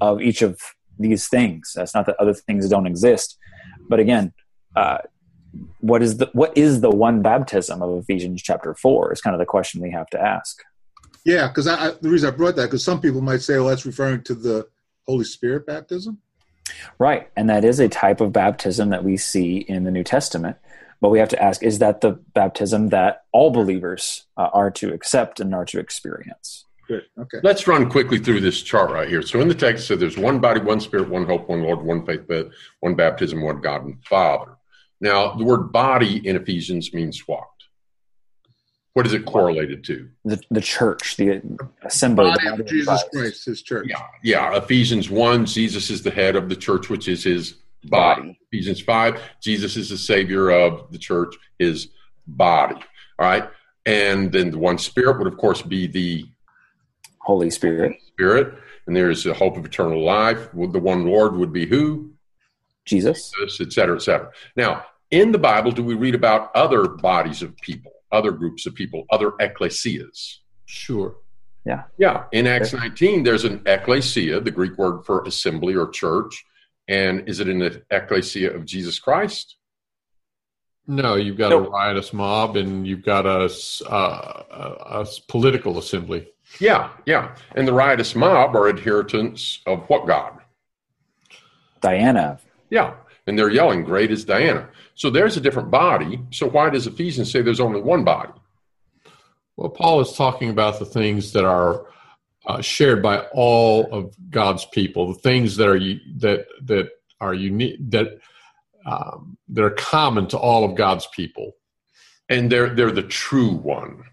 of 0.01 0.21
each 0.21 0.41
of 0.41 0.59
these 0.97 1.27
things. 1.27 1.73
That's 1.75 1.93
not 1.93 2.05
that 2.05 2.15
other 2.19 2.33
things 2.33 2.69
don't 2.69 2.87
exist. 2.87 3.37
But 3.89 3.99
again, 3.99 4.33
uh, 4.75 4.99
what 5.79 6.01
is 6.01 6.17
the 6.17 6.29
what 6.33 6.57
is 6.57 6.81
the 6.81 6.89
one 6.89 7.21
baptism 7.21 7.81
of 7.81 8.01
Ephesians 8.01 8.41
chapter 8.41 8.73
4 8.73 9.13
is 9.13 9.21
kind 9.21 9.33
of 9.33 9.39
the 9.39 9.45
question 9.45 9.81
we 9.81 9.91
have 9.91 10.07
to 10.07 10.21
ask. 10.21 10.61
Yeah, 11.25 11.47
because 11.47 11.65
the 11.65 12.09
reason 12.09 12.31
I 12.31 12.35
brought 12.35 12.55
that 12.55 12.65
because 12.65 12.83
some 12.83 13.01
people 13.01 13.19
might 13.19 13.41
say, 13.41 13.55
well, 13.55 13.67
that's 13.67 13.85
referring 13.85 14.23
to 14.23 14.35
the 14.35 14.67
Holy 15.07 15.25
Spirit 15.25 15.65
baptism. 15.65 16.19
Right, 16.99 17.29
and 17.35 17.49
that 17.49 17.65
is 17.65 17.79
a 17.79 17.89
type 17.89 18.21
of 18.21 18.31
baptism 18.31 18.89
that 18.89 19.03
we 19.03 19.17
see 19.17 19.57
in 19.57 19.83
the 19.83 19.91
New 19.91 20.03
Testament. 20.03 20.57
But 21.01 21.09
we 21.09 21.19
have 21.19 21.29
to 21.29 21.41
ask 21.41 21.61
is 21.61 21.79
that 21.79 22.01
the 22.01 22.11
baptism 22.11 22.89
that 22.89 23.25
all 23.31 23.51
believers 23.51 24.25
uh, 24.37 24.49
are 24.53 24.71
to 24.71 24.93
accept 24.93 25.39
and 25.39 25.53
are 25.53 25.65
to 25.65 25.79
experience? 25.79 26.65
Good. 26.87 27.03
Okay. 27.19 27.39
Let's 27.43 27.67
run 27.67 27.89
quickly 27.89 28.19
through 28.19 28.41
this 28.41 28.61
chart 28.61 28.91
right 28.91 29.09
here. 29.09 29.21
So 29.21 29.41
in 29.41 29.47
the 29.47 29.55
text, 29.55 29.87
so 29.87 29.95
there's 29.95 30.17
one 30.17 30.39
body, 30.39 30.61
one 30.61 30.79
spirit, 30.79 31.09
one 31.09 31.25
hope, 31.25 31.49
one 31.49 31.63
Lord, 31.63 31.81
one 31.81 32.05
faith, 32.05 32.29
one 32.79 32.95
baptism, 32.95 33.41
one 33.41 33.61
God 33.61 33.83
and 33.83 34.03
Father. 34.05 34.57
Now, 35.01 35.33
the 35.33 35.43
word 35.43 35.71
body 35.71 36.25
in 36.25 36.35
Ephesians 36.35 36.93
means 36.93 37.27
what? 37.27 37.47
What 38.95 39.05
is 39.05 39.11
it 39.11 39.25
correlated 39.25 39.83
to? 39.83 40.09
The, 40.23 40.41
the 40.49 40.61
church, 40.61 41.17
the 41.17 41.41
assembly. 41.83 42.31
Body 42.31 42.47
of 42.47 42.65
Jesus 42.65 43.03
Christ, 43.11 43.43
his 43.43 43.61
church. 43.61 43.87
Yeah, 43.89 44.01
yeah. 44.23 44.55
Ephesians 44.55 45.09
1, 45.09 45.45
Jesus 45.45 45.89
is 45.89 46.01
the 46.01 46.11
head 46.11 46.37
of 46.37 46.47
the 46.47 46.55
church, 46.55 46.89
which 46.89 47.09
is 47.09 47.21
his 47.21 47.55
body. 47.83 48.21
body. 48.21 48.39
Ephesians 48.49 48.79
5, 48.79 49.21
Jesus 49.41 49.75
is 49.75 49.89
the 49.89 49.97
savior 49.97 50.49
of 50.49 50.89
the 50.93 50.97
church, 50.97 51.35
his 51.59 51.89
body. 52.25 52.75
All 53.19 53.27
right. 53.27 53.49
And 53.85 54.31
then 54.31 54.51
the 54.51 54.59
one 54.59 54.77
spirit 54.77 55.17
would, 55.17 55.27
of 55.27 55.37
course, 55.37 55.61
be 55.61 55.87
the 55.87 56.25
Holy 57.19 57.49
Spirit. 57.49 57.97
Spirit. 58.13 58.53
And 58.87 58.95
there's 58.95 59.25
a 59.25 59.33
hope 59.33 59.57
of 59.57 59.65
eternal 59.65 60.05
life. 60.05 60.49
The 60.53 60.79
one 60.79 61.05
Lord 61.05 61.35
would 61.35 61.51
be 61.51 61.65
who? 61.65 62.11
Jesus. 62.85 63.29
Jesus, 63.37 63.59
et 63.59 63.73
cetera, 63.73 63.97
et 63.97 64.03
cetera. 64.03 64.31
Now, 64.55 64.85
in 65.11 65.33
the 65.33 65.37
Bible, 65.37 65.71
do 65.71 65.83
we 65.83 65.95
read 65.95 66.15
about 66.15 66.55
other 66.55 66.87
bodies 66.87 67.41
of 67.41 67.57
people, 67.57 67.91
other 68.15 68.31
groups 68.31 68.65
of 68.65 68.73
people, 68.73 69.05
other 69.11 69.31
ecclesias? 69.39 70.37
Sure. 70.65 71.15
Yeah. 71.65 71.83
Yeah. 71.97 72.25
In 72.31 72.47
Acts 72.47 72.73
19, 72.73 73.23
there's 73.23 73.43
an 73.43 73.61
ecclesia, 73.65 74.39
the 74.39 74.51
Greek 74.51 74.77
word 74.77 75.03
for 75.05 75.23
assembly 75.23 75.75
or 75.75 75.89
church. 75.89 76.45
And 76.87 77.27
is 77.27 77.39
it 77.39 77.49
in 77.49 77.59
the 77.59 77.81
ecclesia 77.89 78.53
of 78.53 78.65
Jesus 78.65 78.99
Christ? 78.99 79.57
No, 80.87 81.15
you've 81.15 81.37
got 81.37 81.51
a 81.51 81.57
riotous 81.57 82.13
mob 82.13 82.57
and 82.57 82.85
you've 82.85 83.03
got 83.03 83.25
a, 83.25 83.51
a, 83.89 85.01
a 85.01 85.07
political 85.27 85.79
assembly. 85.79 86.27
Yeah, 86.59 86.91
yeah. 87.07 87.35
And 87.55 87.67
the 87.67 87.73
riotous 87.73 88.15
mob 88.15 88.55
are 88.55 88.69
adherents 88.69 89.61
of 89.65 89.83
what 89.89 90.05
God? 90.05 90.33
Diana. 91.81 92.39
Yeah. 92.69 92.93
And 93.27 93.37
they're 93.37 93.49
yelling, 93.49 93.83
Great 93.83 94.11
is 94.11 94.25
Diana. 94.25 94.69
So 94.93 95.09
there's 95.09 95.37
a 95.37 95.41
different 95.41 95.71
body. 95.71 96.19
So 96.31 96.47
why 96.47 96.69
does 96.69 96.87
Ephesians 96.87 97.31
say 97.31 97.41
there's 97.41 97.59
only 97.59 97.81
one 97.81 98.03
body? 98.03 98.33
Well, 99.57 99.69
Paul 99.69 100.01
is 100.01 100.13
talking 100.13 100.49
about 100.49 100.79
the 100.79 100.85
things 100.85 101.31
that 101.31 101.45
are 101.45 101.85
uh, 102.45 102.61
shared 102.61 103.01
by 103.01 103.19
all 103.33 103.91
of 103.91 104.15
God's 104.29 104.65
people, 104.65 105.13
the 105.13 105.19
things 105.19 105.55
that 105.57 105.67
are 105.67 105.79
that 106.19 106.45
that 106.63 106.89
are 107.19 107.33
unique 107.33 107.77
that 107.89 108.19
um, 108.85 109.37
that 109.49 109.63
are 109.63 109.71
common 109.71 110.27
to 110.27 110.37
all 110.37 110.63
of 110.63 110.75
God's 110.75 111.07
people, 111.07 111.53
and 112.29 112.51
they're 112.51 112.69
they're 112.69 112.91
the 112.91 113.01
true 113.01 113.51
one. 113.51 114.03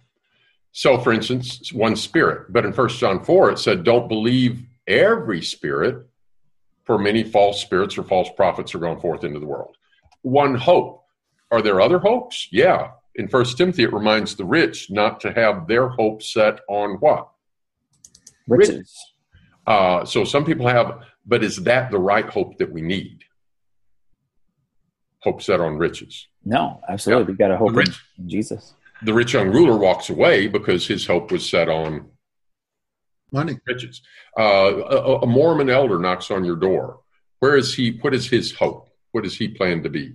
So, 0.70 0.98
for 0.98 1.12
instance, 1.12 1.72
one 1.72 1.96
spirit. 1.96 2.52
But 2.52 2.64
in 2.64 2.72
First 2.72 2.98
John 2.98 3.22
four, 3.22 3.50
it 3.50 3.58
said, 3.58 3.84
"Don't 3.84 4.08
believe 4.08 4.62
every 4.86 5.42
spirit, 5.42 6.06
for 6.84 6.98
many 6.98 7.22
false 7.22 7.60
spirits 7.60 7.96
or 7.98 8.02
false 8.02 8.28
prophets 8.36 8.74
are 8.74 8.78
gone 8.78 9.00
forth 9.00 9.24
into 9.24 9.40
the 9.40 9.46
world." 9.46 9.76
One 10.22 10.54
hope. 10.54 11.04
Are 11.50 11.62
there 11.62 11.80
other 11.80 11.98
hopes? 11.98 12.48
Yeah. 12.50 12.92
In 13.16 13.28
First 13.28 13.58
Timothy, 13.58 13.82
it 13.82 13.92
reminds 13.92 14.36
the 14.36 14.44
rich 14.44 14.90
not 14.90 15.20
to 15.20 15.32
have 15.32 15.66
their 15.66 15.88
hope 15.88 16.22
set 16.22 16.60
on 16.68 16.92
what 17.00 17.28
riches. 18.48 18.96
Uh, 19.66 20.04
so 20.04 20.24
some 20.24 20.44
people 20.44 20.66
have, 20.66 21.02
but 21.26 21.44
is 21.44 21.56
that 21.64 21.90
the 21.90 21.98
right 21.98 22.28
hope 22.28 22.58
that 22.58 22.72
we 22.72 22.80
need? 22.80 23.24
Hope 25.20 25.42
set 25.42 25.60
on 25.60 25.76
riches. 25.76 26.26
No, 26.44 26.80
absolutely. 26.88 27.24
Yeah. 27.24 27.28
We 27.28 27.34
got 27.36 27.48
to 27.48 27.56
hope 27.56 27.76
rich, 27.76 28.00
in 28.18 28.28
Jesus. 28.28 28.74
The 29.02 29.14
rich 29.14 29.34
young 29.34 29.50
ruler 29.50 29.76
walks 29.76 30.10
away 30.10 30.48
because 30.48 30.86
his 30.86 31.06
hope 31.06 31.30
was 31.30 31.48
set 31.48 31.68
on 31.68 32.08
money, 33.32 33.58
riches. 33.66 34.02
Uh, 34.38 34.42
a, 34.42 35.18
a 35.20 35.26
Mormon 35.26 35.70
elder 35.70 35.98
knocks 35.98 36.30
on 36.30 36.44
your 36.44 36.56
door. 36.56 37.00
Where 37.40 37.56
is 37.56 37.74
he? 37.74 37.98
What 38.02 38.14
is 38.14 38.28
his 38.28 38.52
hope? 38.52 38.88
What 39.12 39.24
does 39.24 39.36
he 39.36 39.48
plan 39.48 39.82
to 39.82 39.90
be? 39.90 40.14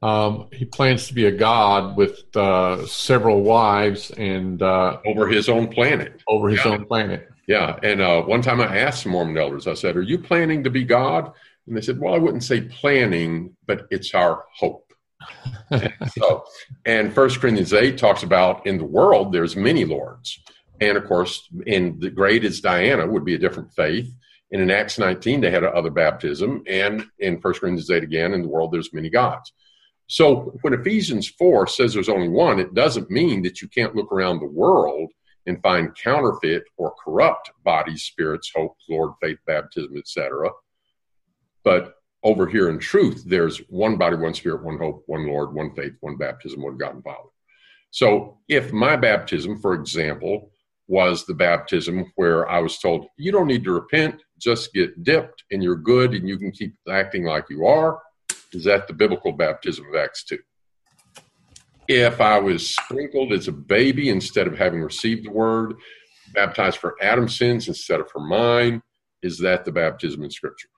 Um, 0.00 0.48
he 0.52 0.64
plans 0.64 1.08
to 1.08 1.14
be 1.14 1.26
a 1.26 1.32
god 1.32 1.96
with 1.96 2.24
uh, 2.36 2.86
several 2.86 3.42
wives 3.42 4.10
and 4.12 4.62
uh, 4.62 4.98
over 5.04 5.26
his 5.26 5.48
own 5.48 5.68
planet. 5.68 6.22
Over 6.28 6.48
his 6.48 6.64
yeah. 6.64 6.70
own 6.70 6.84
planet. 6.86 7.28
Yeah. 7.48 7.78
And 7.82 8.00
uh, 8.00 8.22
one 8.22 8.42
time 8.42 8.60
I 8.60 8.78
asked 8.78 9.02
some 9.02 9.12
Mormon 9.12 9.36
elders, 9.36 9.66
I 9.66 9.74
said, 9.74 9.96
Are 9.96 10.02
you 10.02 10.18
planning 10.18 10.62
to 10.64 10.70
be 10.70 10.84
God? 10.84 11.32
And 11.66 11.76
they 11.76 11.80
said, 11.80 11.98
Well, 11.98 12.14
I 12.14 12.18
wouldn't 12.18 12.44
say 12.44 12.60
planning, 12.60 13.56
but 13.66 13.86
it's 13.90 14.14
our 14.14 14.44
hope. 14.54 14.92
and 15.70 15.92
so, 16.16 16.44
and 16.86 17.12
First 17.12 17.40
Corinthians 17.40 17.72
8 17.72 17.98
talks 17.98 18.22
about 18.22 18.66
in 18.66 18.78
the 18.78 18.84
world, 18.84 19.32
there's 19.32 19.56
many 19.56 19.84
lords. 19.84 20.38
And 20.80 20.96
of 20.96 21.06
course, 21.06 21.48
in 21.66 21.98
the 21.98 22.10
great 22.10 22.44
is 22.44 22.60
Diana, 22.60 23.06
would 23.06 23.24
be 23.24 23.34
a 23.34 23.38
different 23.38 23.72
faith. 23.72 24.12
And 24.52 24.62
in 24.62 24.70
Acts 24.70 24.98
19, 24.98 25.40
they 25.40 25.50
had 25.50 25.64
other 25.64 25.90
baptism. 25.90 26.62
And 26.66 27.06
in 27.18 27.40
First 27.40 27.60
Corinthians 27.60 27.90
8 27.90 28.02
again, 28.02 28.32
in 28.32 28.42
the 28.42 28.48
world, 28.48 28.72
there's 28.72 28.92
many 28.92 29.10
gods. 29.10 29.52
So 30.06 30.56
when 30.62 30.72
Ephesians 30.72 31.28
4 31.28 31.66
says 31.66 31.92
there's 31.92 32.08
only 32.08 32.28
one, 32.28 32.58
it 32.58 32.72
doesn't 32.72 33.10
mean 33.10 33.42
that 33.42 33.60
you 33.60 33.68
can't 33.68 33.94
look 33.94 34.10
around 34.10 34.40
the 34.40 34.46
world 34.46 35.12
and 35.46 35.62
find 35.62 35.94
counterfeit 35.94 36.64
or 36.76 36.94
corrupt 37.02 37.50
bodies, 37.62 38.04
spirits, 38.04 38.50
hope, 38.54 38.76
Lord, 38.88 39.12
faith, 39.20 39.38
baptism, 39.46 39.96
etc. 39.96 40.50
But 41.62 41.94
over 42.22 42.46
here 42.46 42.70
in 42.70 42.78
truth, 42.78 43.22
there's 43.26 43.58
one 43.68 43.96
body, 43.96 44.16
one 44.16 44.34
spirit, 44.34 44.64
one 44.64 44.78
hope, 44.78 45.04
one 45.06 45.26
Lord, 45.26 45.54
one 45.54 45.74
faith, 45.74 45.92
one 46.00 46.16
baptism, 46.16 46.62
one 46.62 46.78
God 46.78 46.94
and 46.94 47.04
Father. 47.04 47.28
So 47.90 48.38
if 48.48 48.72
my 48.72 48.96
baptism, 48.96 49.60
for 49.60 49.74
example, 49.74 50.50
was 50.88 51.26
the 51.26 51.34
baptism 51.34 52.10
where 52.16 52.48
I 52.48 52.58
was 52.60 52.78
told, 52.78 53.06
you 53.16 53.30
don't 53.30 53.46
need 53.46 53.62
to 53.64 53.72
repent, 53.72 54.22
just 54.40 54.72
get 54.72 55.04
dipped 55.04 55.44
and 55.50 55.62
you're 55.62 55.76
good 55.76 56.14
and 56.14 56.26
you 56.26 56.38
can 56.38 56.50
keep 56.50 56.74
acting 56.90 57.24
like 57.24 57.44
you 57.50 57.66
are, 57.66 58.00
is 58.52 58.64
that 58.64 58.86
the 58.88 58.94
biblical 58.94 59.32
baptism 59.32 59.84
of 59.86 59.94
Acts 59.94 60.24
2? 60.24 60.38
If 61.88 62.20
I 62.20 62.38
was 62.38 62.70
sprinkled 62.70 63.32
as 63.32 63.48
a 63.48 63.52
baby 63.52 64.08
instead 64.08 64.46
of 64.46 64.56
having 64.56 64.80
received 64.80 65.26
the 65.26 65.30
word, 65.30 65.74
baptized 66.34 66.78
for 66.78 66.96
Adam's 67.02 67.36
sins 67.36 67.68
instead 67.68 68.00
of 68.00 68.10
for 68.10 68.20
mine, 68.20 68.82
is 69.22 69.38
that 69.40 69.64
the 69.64 69.72
baptism 69.72 70.22
in 70.22 70.30
Scripture? 70.30 70.68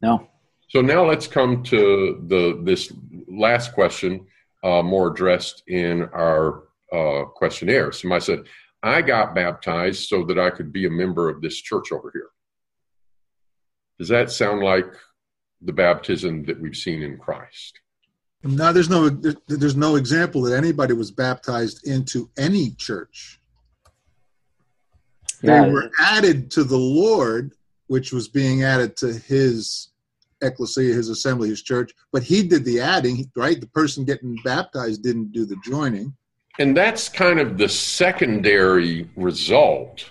No. 0.00 0.28
So 0.68 0.80
now 0.80 1.04
let's 1.04 1.26
come 1.26 1.62
to 1.64 2.24
the 2.28 2.60
this 2.64 2.92
last 3.28 3.72
question, 3.72 4.26
uh, 4.64 4.82
more 4.82 5.08
addressed 5.08 5.62
in 5.68 6.04
our 6.14 6.64
uh, 6.92 7.24
questionnaire. 7.24 7.92
Somebody 7.92 8.24
said, 8.24 8.44
"I 8.82 9.02
got 9.02 9.34
baptized 9.34 10.08
so 10.08 10.24
that 10.26 10.38
I 10.38 10.50
could 10.50 10.72
be 10.72 10.86
a 10.86 10.90
member 10.90 11.28
of 11.28 11.40
this 11.40 11.56
church 11.56 11.92
over 11.92 12.10
here." 12.12 12.30
Does 13.98 14.08
that 14.08 14.30
sound 14.30 14.62
like 14.62 14.92
the 15.64 15.72
baptism 15.72 16.44
that 16.44 16.60
we've 16.60 16.76
seen 16.76 17.02
in 17.02 17.18
Christ. 17.18 17.80
No, 18.42 18.72
there's 18.72 18.90
no 18.90 19.08
there's 19.08 19.76
no 19.76 19.94
example 19.94 20.42
that 20.42 20.56
anybody 20.56 20.94
was 20.94 21.12
baptized 21.12 21.86
into 21.86 22.28
any 22.36 22.72
church. 22.72 23.40
Yeah. 25.42 25.64
They 25.64 25.70
were 25.70 25.90
added 26.00 26.50
to 26.52 26.64
the 26.64 26.78
Lord, 26.78 27.52
which 27.86 28.12
was 28.12 28.28
being 28.28 28.64
added 28.64 28.96
to 28.98 29.12
his 29.12 29.90
ecclesia, 30.40 30.92
his 30.92 31.08
assembly, 31.08 31.48
his 31.50 31.62
church. 31.62 31.92
But 32.10 32.24
he 32.24 32.42
did 32.42 32.64
the 32.64 32.80
adding, 32.80 33.30
right? 33.36 33.60
The 33.60 33.68
person 33.68 34.04
getting 34.04 34.36
baptized 34.44 35.04
didn't 35.04 35.32
do 35.32 35.46
the 35.46 35.56
joining. 35.64 36.16
And 36.58 36.76
that's 36.76 37.08
kind 37.08 37.40
of 37.40 37.56
the 37.56 37.68
secondary 37.68 39.08
result 39.16 40.10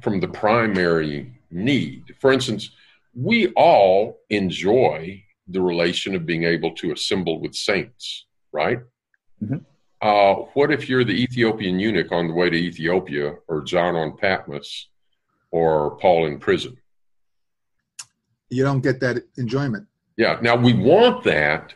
from 0.00 0.20
the 0.20 0.28
primary 0.28 1.32
need. 1.50 2.14
For 2.20 2.32
instance, 2.32 2.70
we 3.14 3.48
all 3.48 4.18
enjoy 4.30 5.22
the 5.48 5.60
relation 5.60 6.14
of 6.14 6.24
being 6.24 6.44
able 6.44 6.72
to 6.76 6.92
assemble 6.92 7.40
with 7.40 7.54
saints, 7.54 8.26
right? 8.52 8.78
Mm-hmm. 9.42 9.58
Uh, 10.00 10.46
what 10.54 10.72
if 10.72 10.88
you're 10.88 11.04
the 11.04 11.22
Ethiopian 11.22 11.78
eunuch 11.78 12.10
on 12.10 12.26
the 12.28 12.34
way 12.34 12.48
to 12.50 12.56
Ethiopia, 12.56 13.34
or 13.46 13.62
John 13.62 13.94
on 13.94 14.16
Patmos, 14.16 14.88
or 15.50 15.96
Paul 15.98 16.26
in 16.26 16.38
prison? 16.38 16.76
You 18.48 18.64
don't 18.64 18.80
get 18.80 18.98
that 19.00 19.22
enjoyment. 19.36 19.86
Yeah. 20.16 20.38
Now 20.42 20.56
we 20.56 20.72
want 20.72 21.22
that, 21.24 21.74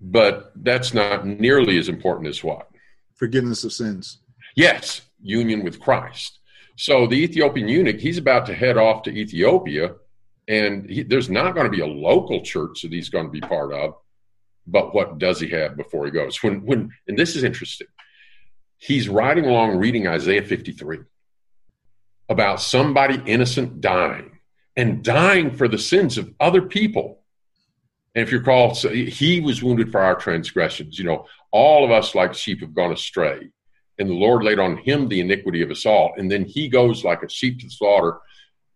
but 0.00 0.52
that's 0.56 0.92
not 0.92 1.26
nearly 1.26 1.78
as 1.78 1.88
important 1.88 2.28
as 2.28 2.44
what? 2.44 2.68
Forgiveness 3.14 3.64
of 3.64 3.72
sins. 3.72 4.18
Yes, 4.56 5.02
union 5.20 5.62
with 5.64 5.80
Christ. 5.80 6.38
So 6.76 7.06
the 7.06 7.16
Ethiopian 7.16 7.68
eunuch, 7.68 8.00
he's 8.00 8.18
about 8.18 8.46
to 8.46 8.54
head 8.54 8.76
off 8.76 9.02
to 9.02 9.10
Ethiopia 9.10 9.94
and 10.48 10.88
he, 10.88 11.02
there's 11.02 11.30
not 11.30 11.54
going 11.54 11.66
to 11.66 11.70
be 11.70 11.82
a 11.82 11.86
local 11.86 12.42
church 12.42 12.82
that 12.82 12.92
he's 12.92 13.08
going 13.08 13.26
to 13.26 13.30
be 13.30 13.40
part 13.40 13.72
of. 13.72 13.94
But 14.66 14.94
what 14.94 15.18
does 15.18 15.40
he 15.40 15.48
have 15.50 15.76
before 15.76 16.04
he 16.04 16.10
goes? 16.10 16.42
When 16.42 16.64
when 16.64 16.90
and 17.08 17.18
this 17.18 17.36
is 17.36 17.44
interesting. 17.44 17.88
He's 18.78 19.08
riding 19.08 19.44
along 19.44 19.76
reading 19.78 20.08
Isaiah 20.08 20.42
53 20.42 20.98
about 22.28 22.60
somebody 22.60 23.22
innocent 23.26 23.80
dying 23.80 24.38
and 24.76 25.04
dying 25.04 25.52
for 25.52 25.68
the 25.68 25.78
sins 25.78 26.18
of 26.18 26.32
other 26.40 26.62
people. 26.62 27.20
And 28.14 28.22
if 28.22 28.32
you 28.32 28.38
recall, 28.38 28.74
so 28.74 28.88
he 28.88 29.40
was 29.40 29.62
wounded 29.62 29.90
for 29.92 30.00
our 30.00 30.16
transgressions. 30.16 30.98
You 30.98 31.04
know, 31.04 31.26
all 31.52 31.84
of 31.84 31.90
us 31.90 32.14
like 32.14 32.34
sheep 32.34 32.60
have 32.60 32.74
gone 32.74 32.92
astray, 32.92 33.50
and 33.98 34.08
the 34.08 34.14
Lord 34.14 34.42
laid 34.42 34.58
on 34.58 34.78
him 34.78 35.08
the 35.08 35.20
iniquity 35.20 35.62
of 35.62 35.70
us 35.70 35.86
all. 35.86 36.12
And 36.16 36.30
then 36.30 36.44
he 36.44 36.68
goes 36.68 37.04
like 37.04 37.22
a 37.22 37.28
sheep 37.28 37.60
to 37.60 37.66
the 37.66 37.70
slaughter, 37.70 38.18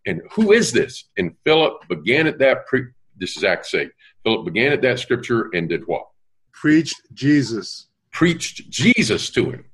and 0.07 0.23
who 0.33 0.53
is 0.53 0.73
this? 0.73 1.05
And 1.17 1.35
Philip 1.45 1.89
began 1.89 2.27
at 2.27 2.39
that. 2.39 2.67
Pre- 2.67 2.93
this 3.17 3.37
is 3.37 3.45
Acts 3.45 3.75
8. 3.75 3.91
Philip 4.25 4.45
began 4.45 4.73
at 4.73 4.83
that 4.83 4.99
scripture 4.99 5.51
and 5.55 5.69
did 5.69 5.87
what? 5.87 6.07
Preached 6.53 7.01
Jesus. 7.13 7.89
Preached 8.13 8.71
Jesus 8.71 9.31
to 9.31 9.51
him. 9.51 9.65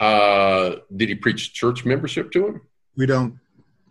Uh, 0.00 0.76
did 0.96 1.08
he 1.08 1.14
preach 1.14 1.54
church 1.54 1.84
membership 1.84 2.30
to 2.32 2.46
him? 2.46 2.60
We 2.96 3.06
don't. 3.06 3.38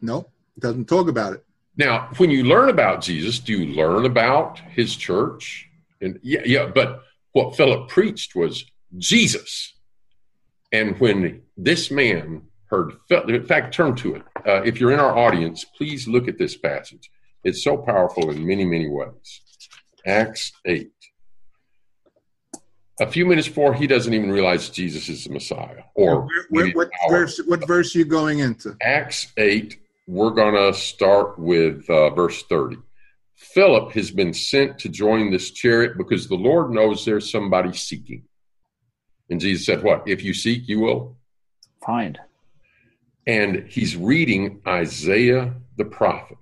No, 0.01 0.27
doesn't 0.59 0.85
talk 0.85 1.07
about 1.07 1.33
it. 1.33 1.45
Now, 1.77 2.09
when 2.17 2.29
you 2.29 2.43
learn 2.43 2.69
about 2.69 3.01
Jesus, 3.01 3.39
do 3.39 3.53
you 3.53 3.73
learn 3.73 4.05
about 4.05 4.59
his 4.59 4.95
church? 4.95 5.69
And 6.01 6.19
yeah, 6.21 6.41
yeah, 6.45 6.65
but 6.67 7.03
what 7.33 7.55
Philip 7.55 7.89
preached 7.89 8.35
was 8.35 8.65
Jesus. 8.97 9.73
And 10.71 10.99
when 10.99 11.43
this 11.57 11.91
man 11.91 12.43
heard. 12.73 12.93
In 13.29 13.45
fact, 13.45 13.73
turn 13.73 13.95
to 13.95 14.15
it. 14.15 14.23
Uh, 14.47 14.61
if 14.63 14.79
you're 14.79 14.91
in 14.91 14.99
our 14.99 15.15
audience, 15.15 15.63
please 15.63 16.07
look 16.07 16.27
at 16.27 16.37
this 16.37 16.57
passage. 16.57 17.11
It's 17.43 17.63
so 17.63 17.77
powerful 17.77 18.29
in 18.31 18.45
many, 18.45 18.65
many 18.65 18.89
ways. 18.89 19.41
Acts 20.05 20.51
8. 20.65 20.91
A 22.99 23.07
few 23.07 23.25
minutes 23.25 23.47
before, 23.47 23.73
he 23.73 23.87
doesn't 23.87 24.13
even 24.13 24.31
realize 24.31 24.69
Jesus 24.69 25.09
is 25.09 25.25
the 25.25 25.33
Messiah. 25.33 25.83
Or 25.95 26.27
where, 26.49 26.71
what, 26.71 26.89
verse, 27.09 27.39
what 27.47 27.67
verse 27.67 27.95
are 27.95 27.99
you 27.99 28.05
going 28.05 28.39
into? 28.39 28.75
Acts 28.81 29.31
8. 29.37 29.79
We're 30.07 30.31
going 30.31 30.55
to 30.55 30.77
start 30.77 31.39
with 31.39 31.89
uh, 31.89 32.09
verse 32.11 32.43
30. 32.43 32.77
Philip 33.35 33.91
has 33.93 34.11
been 34.11 34.33
sent 34.33 34.79
to 34.79 34.89
join 34.89 35.31
this 35.31 35.51
chariot 35.51 35.97
because 35.97 36.27
the 36.27 36.35
Lord 36.35 36.71
knows 36.71 37.05
there's 37.05 37.31
somebody 37.31 37.73
seeking. 37.73 38.23
And 39.29 39.39
Jesus 39.39 39.65
said, 39.65 39.83
What? 39.83 40.03
If 40.07 40.23
you 40.23 40.33
seek, 40.33 40.67
you 40.67 40.79
will 40.79 41.17
find 41.85 42.19
and 43.25 43.65
he's 43.69 43.95
reading 43.95 44.61
Isaiah 44.67 45.53
the 45.77 45.85
prophet. 45.85 46.37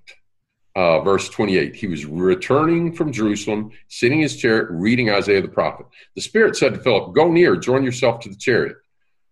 uh, 0.75 1.01
verse 1.01 1.27
28. 1.27 1.75
He 1.75 1.87
was 1.87 2.05
returning 2.05 2.93
from 2.93 3.11
Jerusalem, 3.11 3.71
sitting 3.89 4.19
in 4.19 4.23
his 4.23 4.37
chariot, 4.37 4.67
reading 4.69 5.09
Isaiah 5.09 5.41
the 5.41 5.49
prophet. 5.49 5.85
The 6.15 6.21
Spirit 6.21 6.55
said 6.55 6.73
to 6.73 6.79
Philip, 6.79 7.13
Go 7.13 7.29
near, 7.29 7.57
join 7.57 7.83
yourself 7.83 8.21
to 8.21 8.29
the 8.29 8.37
chariot. 8.37 8.77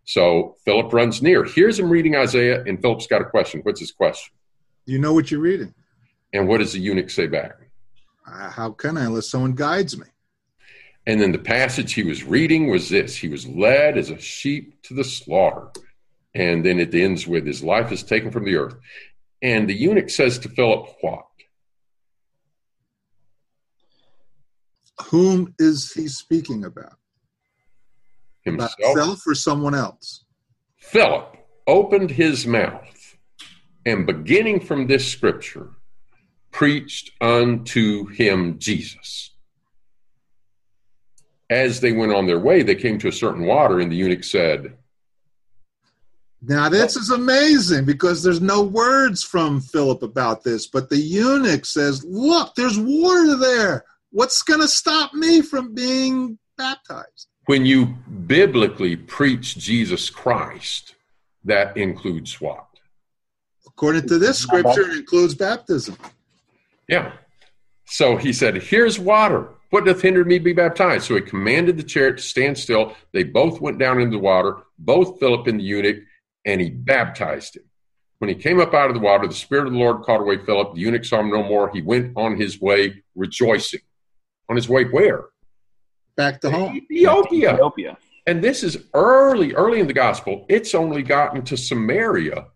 So 0.04 0.58
Philip 0.66 0.92
runs 0.92 1.22
near, 1.22 1.46
hears 1.46 1.80
him 1.80 1.90
reading 1.90 2.16
Isaiah, 2.16 2.64
and 2.66 2.82
Philip's 2.82 3.08
got 3.08 3.22
a 3.22 3.26
question. 3.26 3.62
What's 3.64 3.80
his 3.80 3.92
question? 3.92 4.34
You 4.86 5.00
know 5.00 5.14
what 5.14 5.32
you're 5.32 5.40
reading. 5.40 5.74
And 6.34 6.48
what 6.48 6.60
does 6.60 6.74
the 6.74 6.80
eunuch 6.80 7.10
say 7.10 7.28
back? 7.28 7.54
Uh, 8.28 8.50
how 8.50 8.72
can 8.72 8.98
I 8.98 9.06
unless 9.06 9.30
someone 9.30 9.54
guides 9.54 9.98
me? 9.98 10.06
And 11.08 11.20
then 11.20 11.32
the 11.32 11.40
passage 11.40 11.94
he 11.94 12.04
was 12.04 12.24
reading 12.24 12.70
was 12.70 12.90
this 12.90 13.16
He 13.16 13.28
was 13.28 13.48
led 13.48 13.98
as 13.98 14.10
a 14.10 14.20
sheep 14.20 14.82
to 14.84 14.94
the 14.94 15.04
slaughter. 15.04 15.70
And 16.36 16.64
then 16.64 16.80
it 16.80 16.94
ends 16.94 17.26
with 17.26 17.48
his 17.48 17.64
life 17.64 17.92
is 17.92 18.04
taken 18.04 18.30
from 18.30 18.46
the 18.46 18.56
earth. 18.56 18.76
And 19.42 19.68
the 19.68 19.74
eunuch 19.74 20.10
says 20.10 20.38
to 20.40 20.50
Philip, 20.50 20.88
What? 21.02 21.26
Whom 25.08 25.56
is 25.58 25.92
he 25.94 26.08
speaking 26.08 26.66
about? 26.66 26.98
Himself? 28.44 28.74
About 28.78 28.90
himself 28.96 29.28
or 29.28 29.34
someone 29.36 29.74
else? 29.74 30.26
Philip 30.78 31.38
opened 31.66 32.12
his 32.12 32.46
mouth 32.46 33.18
and 33.86 34.06
beginning 34.06 34.60
from 34.60 34.88
this 34.88 35.10
scripture, 35.10 35.72
preached 36.52 37.12
unto 37.22 38.08
him 38.08 38.60
Jesus. 38.60 39.32
As 41.50 41.80
they 41.80 41.92
went 41.92 42.14
on 42.14 42.28
their 42.28 42.40
way, 42.40 42.62
they 42.62 42.76
came 42.76 43.00
to 43.00 43.08
a 43.08 43.14
certain 43.14 43.46
water, 43.46 43.80
and 43.80 43.92
the 43.92 43.96
eunuch 43.96 44.24
said, 44.24 44.78
Now, 46.42 46.70
this 46.70 46.96
is 46.96 47.10
amazing 47.10 47.86
because 47.86 48.22
there's 48.22 48.42
no 48.42 48.62
words 48.62 49.24
from 49.24 49.60
Philip 49.60 50.04
about 50.04 50.44
this, 50.44 50.68
but 50.68 50.90
the 50.90 50.98
eunuch 50.98 51.66
says, 51.66 52.04
Look, 52.06 52.54
there's 52.56 52.78
water 52.78 53.36
there. 53.36 53.86
What's 54.12 54.42
going 54.44 54.62
to 54.62 54.68
stop 54.68 55.14
me 55.14 55.42
from 55.42 55.74
being 55.74 56.38
baptized? 56.58 57.28
When 57.46 57.66
you 57.66 57.88
biblically 58.28 58.96
preach 58.96 59.58
Jesus 59.58 60.10
Christ, 60.12 60.96
that 61.46 61.76
includes 61.78 62.40
what? 62.40 62.68
According 63.66 64.08
to 64.10 64.20
this 64.20 64.38
scripture, 64.38 64.92
it 64.92 64.98
includes 64.98 65.34
baptism. 65.34 65.98
Yeah. 66.90 67.14
So 67.86 68.18
he 68.18 68.34
said, 68.34 68.56
Here's 68.56 69.00
water. 69.00 69.50
What 69.70 69.86
doth 69.86 70.02
hinder 70.02 70.26
me 70.26 70.40
be 70.40 70.54
baptized? 70.54 71.06
So 71.06 71.16
he 71.16 71.22
commanded 71.22 71.78
the 71.78 71.84
chariot 71.84 72.18
to 72.18 72.24
stand 72.24 72.58
still. 72.58 72.96
They 73.14 73.24
both 73.24 73.62
went 73.62 73.78
down 73.78 74.02
into 74.02 74.18
the 74.18 74.24
water, 74.24 74.58
both 74.80 75.20
Philip 75.20 75.46
and 75.46 75.60
the 75.60 75.64
eunuch, 75.64 76.04
and 76.44 76.60
he 76.60 76.72
baptized 76.72 77.58
him. 77.58 77.64
When 78.18 78.30
he 78.30 78.36
came 78.36 78.60
up 78.60 78.74
out 78.74 78.90
of 78.90 78.96
the 78.96 79.00
water, 79.00 79.28
the 79.28 79.34
Spirit 79.34 79.68
of 79.68 79.74
the 79.74 79.80
Lord 79.80 80.02
caught 80.02 80.22
away 80.22 80.44
Philip. 80.44 80.74
The 80.74 80.82
eunuch 80.82 81.06
saw 81.06 81.20
him 81.20 81.30
no 81.30 81.44
more. 81.44 81.70
He 81.70 81.82
went 81.82 82.14
on 82.18 82.36
his 82.36 82.60
way 82.60 83.04
rejoicing. 83.16 83.82
On 84.50 84.56
his 84.56 84.68
way 84.68 84.86
where? 84.86 85.26
Back 86.18 86.42
to 86.42 86.50
home. 86.50 86.76
Ethiopia. 86.76 87.54
Ethiopia. 87.54 87.98
And 88.26 88.44
this 88.44 88.64
is 88.64 88.86
early, 88.96 89.54
early 89.54 89.80
in 89.80 89.88
the 89.88 89.94
gospel. 89.94 90.46
It's 90.50 90.74
only 90.74 91.04
gotten 91.04 91.44
to 91.44 91.56
Samaria 91.56 92.48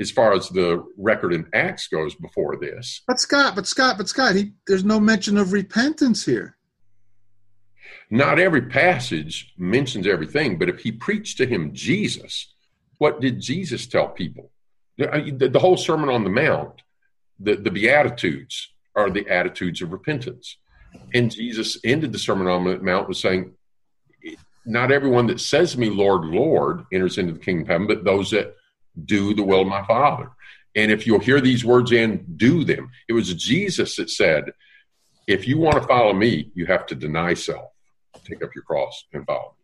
as 0.00 0.10
far 0.10 0.32
as 0.32 0.48
the 0.48 0.84
record 0.96 1.32
in 1.32 1.46
Acts 1.52 1.88
goes 1.88 2.14
before 2.14 2.56
this. 2.56 3.02
But 3.06 3.20
Scott, 3.20 3.54
but 3.54 3.66
Scott, 3.66 3.96
but 3.98 4.08
Scott, 4.08 4.34
he, 4.34 4.52
there's 4.66 4.84
no 4.84 4.98
mention 5.00 5.36
of 5.36 5.52
repentance 5.52 6.24
here. 6.24 6.56
Not 8.10 8.38
every 8.38 8.62
passage 8.62 9.54
mentions 9.56 10.06
everything, 10.06 10.58
but 10.58 10.68
if 10.68 10.80
he 10.80 10.92
preached 10.92 11.38
to 11.38 11.46
him 11.46 11.72
Jesus, 11.72 12.52
what 12.98 13.20
did 13.20 13.40
Jesus 13.40 13.86
tell 13.86 14.08
people? 14.08 14.50
The, 14.98 15.10
uh, 15.10 15.30
the, 15.34 15.48
the 15.48 15.58
whole 15.58 15.76
Sermon 15.76 16.10
on 16.10 16.24
the 16.24 16.30
Mount, 16.30 16.82
the, 17.40 17.56
the 17.56 17.70
Beatitudes 17.70 18.70
are 18.94 19.10
the 19.10 19.26
attitudes 19.28 19.80
of 19.80 19.92
repentance. 19.92 20.58
And 21.14 21.30
Jesus 21.30 21.78
ended 21.84 22.12
the 22.12 22.18
Sermon 22.18 22.46
on 22.46 22.64
the 22.64 22.78
Mount 22.78 23.08
with 23.08 23.16
saying, 23.16 23.54
Not 24.66 24.92
everyone 24.92 25.26
that 25.28 25.40
says 25.40 25.72
to 25.72 25.80
me, 25.80 25.88
Lord, 25.88 26.24
Lord, 26.24 26.84
enters 26.92 27.16
into 27.16 27.32
the 27.32 27.38
kingdom 27.38 27.62
of 27.62 27.68
heaven, 27.68 27.86
but 27.86 28.04
those 28.04 28.30
that 28.32 28.54
do 29.04 29.34
the 29.34 29.42
will 29.42 29.62
of 29.62 29.68
my 29.68 29.84
Father. 29.86 30.30
And 30.74 30.90
if 30.90 31.06
you'll 31.06 31.20
hear 31.20 31.40
these 31.40 31.64
words 31.64 31.92
and 31.92 32.38
do 32.38 32.64
them, 32.64 32.90
it 33.08 33.12
was 33.12 33.32
Jesus 33.34 33.96
that 33.96 34.10
said, 34.10 34.52
If 35.26 35.46
you 35.46 35.58
want 35.58 35.80
to 35.80 35.86
follow 35.86 36.12
me, 36.12 36.50
you 36.54 36.66
have 36.66 36.86
to 36.86 36.94
deny 36.94 37.34
self, 37.34 37.70
take 38.24 38.42
up 38.42 38.50
your 38.54 38.64
cross, 38.64 39.04
and 39.12 39.26
follow 39.26 39.54
me. 39.58 39.62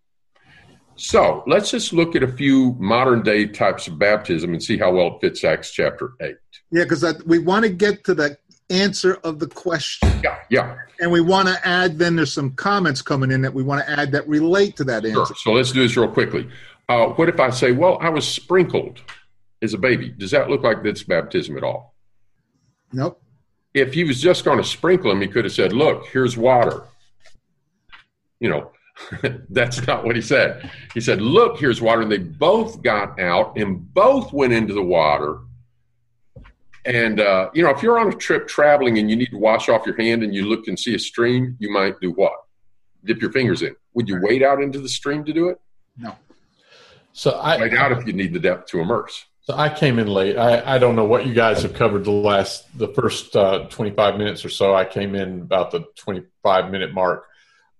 So 0.96 1.44
let's 1.46 1.70
just 1.70 1.92
look 1.92 2.16
at 2.16 2.24
a 2.24 2.28
few 2.28 2.74
modern 2.78 3.22
day 3.22 3.46
types 3.46 3.86
of 3.86 3.98
baptism 3.98 4.52
and 4.52 4.62
see 4.62 4.76
how 4.76 4.92
well 4.92 5.14
it 5.14 5.20
fits 5.20 5.44
Acts 5.44 5.70
chapter 5.70 6.14
8. 6.20 6.34
Yeah, 6.72 6.82
because 6.82 7.24
we 7.24 7.38
want 7.38 7.64
to 7.64 7.70
get 7.70 8.04
to 8.04 8.14
the 8.14 8.36
answer 8.68 9.14
of 9.22 9.38
the 9.38 9.46
question. 9.46 10.10
Yeah, 10.24 10.38
yeah. 10.50 10.76
And 11.00 11.12
we 11.12 11.20
want 11.20 11.48
to 11.48 11.66
add, 11.66 11.98
then 11.98 12.16
there's 12.16 12.32
some 12.32 12.50
comments 12.52 13.00
coming 13.00 13.30
in 13.30 13.42
that 13.42 13.54
we 13.54 13.62
want 13.62 13.86
to 13.86 13.90
add 13.90 14.10
that 14.12 14.28
relate 14.28 14.76
to 14.76 14.84
that 14.84 15.04
answer. 15.04 15.26
Sure. 15.26 15.36
So 15.36 15.52
let's 15.52 15.70
do 15.70 15.82
this 15.82 15.96
real 15.96 16.08
quickly. 16.08 16.48
Uh, 16.88 17.06
what 17.10 17.28
if 17.28 17.38
I 17.38 17.50
say, 17.50 17.70
well, 17.70 17.98
I 18.00 18.08
was 18.08 18.26
sprinkled 18.26 19.00
as 19.62 19.74
a 19.74 19.78
baby? 19.78 20.10
Does 20.10 20.30
that 20.30 20.48
look 20.48 20.62
like 20.62 20.82
that's 20.82 21.02
baptism 21.02 21.56
at 21.56 21.64
all? 21.64 21.94
Nope. 22.92 23.22
If 23.74 23.92
he 23.92 24.04
was 24.04 24.20
just 24.20 24.44
going 24.44 24.58
to 24.58 24.64
sprinkle 24.64 25.10
him, 25.10 25.20
he 25.20 25.28
could 25.28 25.44
have 25.44 25.52
said, 25.52 25.72
look, 25.72 26.06
here's 26.06 26.36
water. 26.36 26.84
You 28.40 28.48
know, 28.48 28.72
that's 29.50 29.86
not 29.86 30.04
what 30.04 30.16
he 30.16 30.22
said. 30.22 30.70
He 30.94 31.00
said, 31.00 31.20
look, 31.20 31.58
here's 31.58 31.80
water. 31.80 32.02
And 32.02 32.10
they 32.10 32.18
both 32.18 32.82
got 32.82 33.20
out 33.20 33.56
and 33.56 33.92
both 33.92 34.32
went 34.32 34.52
into 34.52 34.74
the 34.74 34.82
water. 34.82 35.40
And, 36.84 37.20
uh, 37.20 37.50
you 37.52 37.62
know, 37.62 37.70
if 37.70 37.82
you're 37.82 37.98
on 37.98 38.08
a 38.08 38.16
trip 38.16 38.48
traveling 38.48 38.98
and 38.98 39.10
you 39.10 39.16
need 39.16 39.30
to 39.30 39.38
wash 39.38 39.68
off 39.68 39.84
your 39.84 39.96
hand 39.96 40.22
and 40.22 40.34
you 40.34 40.46
look 40.46 40.68
and 40.68 40.78
see 40.78 40.94
a 40.94 40.98
stream, 40.98 41.56
you 41.58 41.70
might 41.70 42.00
do 42.00 42.12
what? 42.12 42.32
Dip 43.04 43.20
your 43.20 43.32
fingers 43.32 43.62
in. 43.62 43.76
Would 43.94 44.08
you 44.08 44.20
wade 44.22 44.42
out 44.42 44.62
into 44.62 44.80
the 44.80 44.88
stream 44.88 45.24
to 45.24 45.32
do 45.32 45.48
it? 45.48 45.60
No. 45.96 46.16
So 47.12 47.32
I 47.32 47.60
Wade 47.60 47.74
out 47.74 47.92
if 47.92 48.06
you 48.06 48.12
need 48.12 48.32
the 48.32 48.38
depth 48.38 48.70
to 48.70 48.80
immerse. 48.80 49.26
So 49.48 49.56
I 49.56 49.70
came 49.70 49.98
in 49.98 50.08
late. 50.08 50.36
I, 50.36 50.74
I 50.74 50.76
don't 50.76 50.94
know 50.94 51.06
what 51.06 51.26
you 51.26 51.32
guys 51.32 51.62
have 51.62 51.72
covered 51.72 52.04
the 52.04 52.10
last 52.10 52.66
the 52.76 52.88
first 52.88 53.34
uh, 53.34 53.60
25 53.70 54.18
minutes 54.18 54.44
or 54.44 54.50
so. 54.50 54.74
I 54.74 54.84
came 54.84 55.14
in 55.14 55.40
about 55.40 55.70
the 55.70 55.86
25 55.96 56.70
minute 56.70 56.92
mark, 56.92 57.24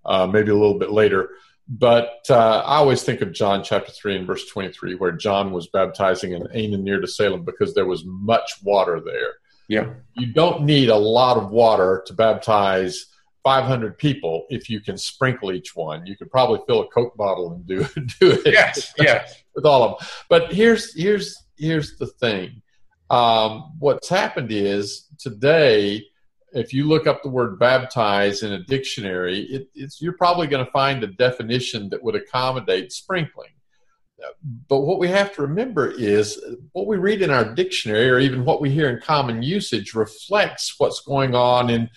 uh, 0.02 0.26
maybe 0.26 0.50
a 0.50 0.54
little 0.54 0.78
bit 0.78 0.90
later. 0.90 1.28
But 1.68 2.24
uh, 2.30 2.62
I 2.64 2.76
always 2.76 3.02
think 3.02 3.20
of 3.20 3.34
John 3.34 3.62
chapter 3.62 3.92
3 3.92 4.16
and 4.16 4.26
verse 4.26 4.48
23, 4.48 4.94
where 4.94 5.12
John 5.12 5.52
was 5.52 5.66
baptizing 5.66 6.32
in 6.32 6.44
Aenon 6.54 6.84
near 6.84 7.02
to 7.02 7.06
Salem 7.06 7.44
because 7.44 7.74
there 7.74 7.84
was 7.84 8.02
much 8.06 8.50
water 8.62 9.02
there. 9.04 9.34
Yeah. 9.68 9.92
You 10.14 10.32
don't 10.32 10.62
need 10.62 10.88
a 10.88 10.96
lot 10.96 11.36
of 11.36 11.50
water 11.50 12.02
to 12.06 12.14
baptize 12.14 13.08
500 13.44 13.98
people 13.98 14.46
if 14.48 14.70
you 14.70 14.80
can 14.80 14.96
sprinkle 14.96 15.52
each 15.52 15.76
one. 15.76 16.06
You 16.06 16.16
could 16.16 16.30
probably 16.30 16.60
fill 16.66 16.80
a 16.80 16.88
Coke 16.88 17.14
bottle 17.14 17.52
and 17.52 17.66
do, 17.66 17.84
do 18.20 18.30
it 18.42 18.54
Yes, 18.54 18.94
yes. 18.98 19.42
with 19.54 19.66
all 19.66 19.82
of 19.82 19.98
them. 19.98 20.08
But 20.30 20.50
here's 20.50 20.94
here's 20.94 21.44
here's 21.58 21.96
the 21.98 22.06
thing. 22.06 22.62
Um, 23.10 23.72
what's 23.78 24.08
happened 24.08 24.52
is 24.52 25.08
today, 25.18 26.04
if 26.52 26.72
you 26.72 26.84
look 26.84 27.06
up 27.06 27.22
the 27.22 27.28
word 27.28 27.58
baptize 27.58 28.42
in 28.42 28.52
a 28.52 28.62
dictionary, 28.64 29.40
it, 29.40 29.68
it's 29.74 30.00
you're 30.00 30.12
probably 30.12 30.46
going 30.46 30.64
to 30.64 30.72
find 30.72 31.02
a 31.02 31.08
definition 31.08 31.88
that 31.90 32.02
would 32.02 32.14
accommodate 32.14 32.92
sprinkling. 32.92 33.50
But 34.68 34.80
what 34.80 34.98
we 34.98 35.08
have 35.08 35.32
to 35.34 35.42
remember 35.42 35.90
is 35.90 36.42
what 36.72 36.86
we 36.86 36.96
read 36.96 37.22
in 37.22 37.30
our 37.30 37.54
dictionary, 37.54 38.10
or 38.10 38.18
even 38.18 38.44
what 38.44 38.60
we 38.60 38.70
hear 38.70 38.88
in 38.88 39.00
common 39.00 39.42
usage, 39.42 39.94
reflects 39.94 40.74
what's 40.78 41.00
going 41.00 41.34
on 41.34 41.70
in 41.70 41.88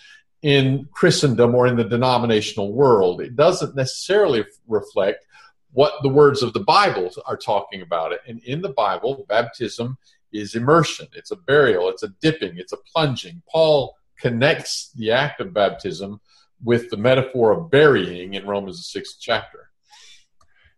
in 0.44 0.88
Christendom 0.92 1.54
or 1.54 1.68
in 1.68 1.76
the 1.76 1.84
denominational 1.84 2.74
world. 2.74 3.22
It 3.22 3.36
doesn't 3.36 3.76
necessarily 3.76 4.44
reflect 4.68 5.26
what 5.74 5.94
the 6.04 6.10
words 6.10 6.44
of 6.44 6.54
the 6.54 6.60
Bible 6.60 7.12
are 7.26 7.38
talking 7.38 7.82
about 7.82 8.12
it. 8.12 8.22
And 8.28 8.42
in 8.44 8.62
the 8.62 8.70
Bible, 8.70 9.26
baptism 9.28 9.98
is 10.32 10.56
immersion, 10.56 11.08
it's 11.14 11.32
a 11.32 11.36
burial, 11.36 11.90
it's 11.90 12.04
a 12.04 12.10
dipping, 12.22 12.58
it's 12.58 12.74
a 12.74 12.78
plunging. 12.78 13.42
Paul 13.50 13.96
connects 14.18 14.92
the 14.96 15.12
act 15.12 15.42
of 15.42 15.54
baptism 15.54 16.22
with 16.64 16.90
the 16.90 16.98
metaphor 16.98 17.52
of 17.52 17.72
burying 17.72 18.36
in 18.36 18.46
Romans 18.46 18.78
the 18.78 18.84
sixth 18.84 19.18
chapter. 19.20 19.70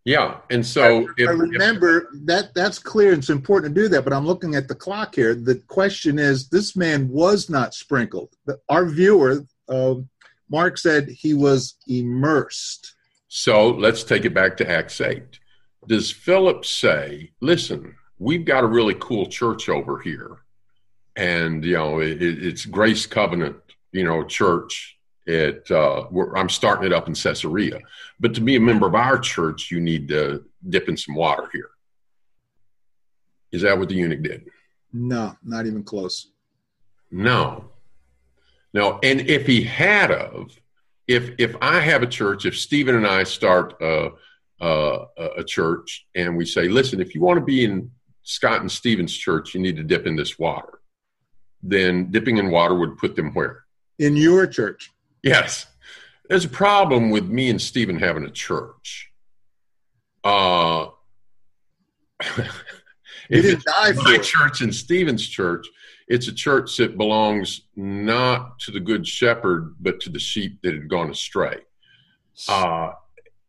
Yeah. 0.06 0.40
And 0.50 0.66
so 0.66 1.02
I, 1.02 1.06
if, 1.18 1.30
I 1.30 1.32
remember 1.32 2.10
that 2.26 2.54
that's 2.54 2.78
clear. 2.78 3.14
It's 3.14 3.30
important 3.30 3.74
to 3.74 3.82
do 3.82 3.88
that. 3.90 4.04
But 4.04 4.12
I'm 4.12 4.26
looking 4.26 4.56
at 4.56 4.68
the 4.68 4.76
clock 4.76 5.16
here. 5.16 5.34
The 5.34 5.56
question 5.68 6.20
is, 6.20 6.50
this 6.50 6.76
man 6.76 7.08
was 7.08 7.50
not 7.50 7.74
sprinkled. 7.74 8.34
The, 8.46 8.60
our 8.68 8.86
viewer, 8.86 9.46
uh, 9.70 9.96
Mark 10.50 10.78
said 10.78 11.08
he 11.08 11.34
was 11.34 11.76
immersed. 11.88 12.96
So 13.36 13.72
let's 13.72 14.04
take 14.04 14.26
it 14.26 14.36
back 14.36 14.58
to 14.58 14.70
Acts 14.70 15.02
8. 15.02 15.40
Does 15.88 16.12
Philip 16.12 16.64
say, 16.66 17.32
listen, 17.42 17.96
we've 18.20 18.46
got 18.46 18.64
a 18.64 18.68
really 18.68 18.94
cool 19.00 19.26
church 19.26 19.70
over 19.70 20.00
here, 20.00 20.44
and, 21.16 21.66
you 21.66 21.74
know, 21.74 22.00
it, 22.00 22.22
it's 22.22 22.64
Grace 22.68 23.08
Covenant, 23.08 23.56
you 23.92 24.04
know, 24.04 24.24
church. 24.24 25.00
It, 25.26 25.66
uh, 25.72 26.06
I'm 26.36 26.48
starting 26.48 26.86
it 26.86 26.94
up 26.94 27.08
in 27.08 27.16
Caesarea. 27.16 27.80
But 28.20 28.36
to 28.36 28.42
be 28.42 28.56
a 28.56 28.60
member 28.60 28.86
of 28.86 28.94
our 28.94 29.18
church, 29.18 29.72
you 29.72 29.82
need 29.82 30.10
to 30.10 30.46
dip 30.70 30.88
in 30.88 30.96
some 30.96 31.16
water 31.16 31.50
here. 31.52 31.72
Is 33.52 33.64
that 33.64 33.80
what 33.80 33.90
the 33.90 33.96
eunuch 33.96 34.22
did? 34.22 34.48
No, 34.94 35.36
not 35.44 35.66
even 35.66 35.84
close. 35.84 36.28
No. 37.10 37.72
No, 38.76 39.00
and 39.02 39.22
if 39.22 39.48
he 39.48 39.64
had 39.64 40.12
of, 40.12 40.56
if 41.08 41.32
if 41.38 41.56
I 41.62 41.80
have 41.80 42.04
a 42.04 42.08
church, 42.08 42.46
if 42.46 42.58
Stephen 42.58 42.96
and 42.96 43.08
I 43.08 43.24
start 43.24 43.76
a, 43.82 44.12
a, 44.60 45.06
a 45.38 45.44
church 45.44 46.06
and 46.16 46.38
we 46.38 46.46
say, 46.46 46.68
listen, 46.68 47.02
if 47.02 47.14
you 47.14 47.22
want 47.22 47.40
to 47.40 47.46
be 47.46 47.64
in 47.64 47.92
Scott 48.24 48.62
and 48.62 48.72
Stephen's 48.72 49.16
church, 49.16 49.54
you 49.54 49.62
need 49.62 49.76
to 49.78 49.84
dip 49.84 50.08
in 50.08 50.16
this 50.16 50.40
water. 50.40 50.80
Then 51.62 52.12
dipping 52.12 52.38
in 52.38 52.52
water 52.52 52.76
would 52.76 52.98
put 52.98 53.16
them 53.16 53.34
where? 53.34 53.64
In 54.00 54.16
your 54.16 54.48
church. 54.48 54.92
Yes. 55.24 55.66
There's 56.30 56.46
a 56.46 56.50
problem 56.50 57.10
with 57.10 57.26
me 57.26 57.50
and 57.50 57.62
Stephen 57.62 58.00
having 58.00 58.24
a 58.24 58.32
church. 58.32 59.12
Uh, 60.24 60.88
if 63.30 63.64
die 63.64 63.94
for 63.94 64.04
my 64.04 64.16
it. 64.16 64.24
church 64.24 64.62
and 64.62 64.74
Stephen's 64.74 65.28
church, 65.28 65.68
it's 66.08 66.28
a 66.28 66.34
church 66.34 66.78
that 66.78 66.98
belongs 66.98 67.62
not 67.76 68.60
to 68.60 68.72
the 68.72 68.80
good 68.80 69.08
shepherd, 69.08 69.76
but 69.80 70.00
to 70.02 70.10
the 70.10 70.20
sheep 70.20 70.62
that 70.62 70.74
had 70.74 70.90
gone 70.90 71.10
astray. 71.10 71.58
Uh, 72.48 72.92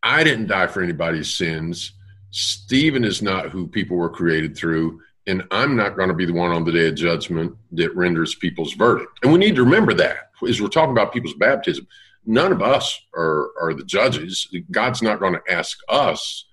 I 0.03 0.25
didn't 0.25 0.49
die 0.49 0.67
for 0.67 0.83
anybody's 0.83 1.35
sins. 1.35 1.93
Stephen 2.31 3.05
is 3.05 3.23
not 3.23 3.51
who 3.51 3.67
people 3.67 3.97
were 3.97 4.11
created 4.11 4.57
through, 4.57 5.01
and 5.27 5.43
I'm 5.51 5.77
not 5.77 5.97
going 5.97 6.09
to 6.09 6.15
be 6.15 6.27
the 6.27 6.33
one 6.33 6.51
on 6.51 6.65
the 6.65 6.73
day 6.73 6.89
of 6.89 6.97
judgment 6.97 7.57
that 7.73 7.95
renders 7.97 8.35
people's 8.35 8.75
verdict. 8.75 9.21
And 9.23 9.33
we 9.33 9.39
need 9.39 9.57
to 9.57 9.65
remember 9.65 9.95
that 9.95 10.31
as 10.47 10.61
we're 10.61 10.69
talking 10.69 10.93
about 10.93 11.13
people's 11.13 11.35
baptism. 11.35 11.87
None 12.27 12.53
of 12.53 12.63
us 12.63 13.01
are, 13.15 13.51
are 13.61 13.75
the 13.75 13.85
judges. 13.85 14.49
God's 14.71 15.03
not 15.03 15.21
going 15.21 15.35
to 15.35 15.53
ask 15.53 15.79
us 15.89 16.47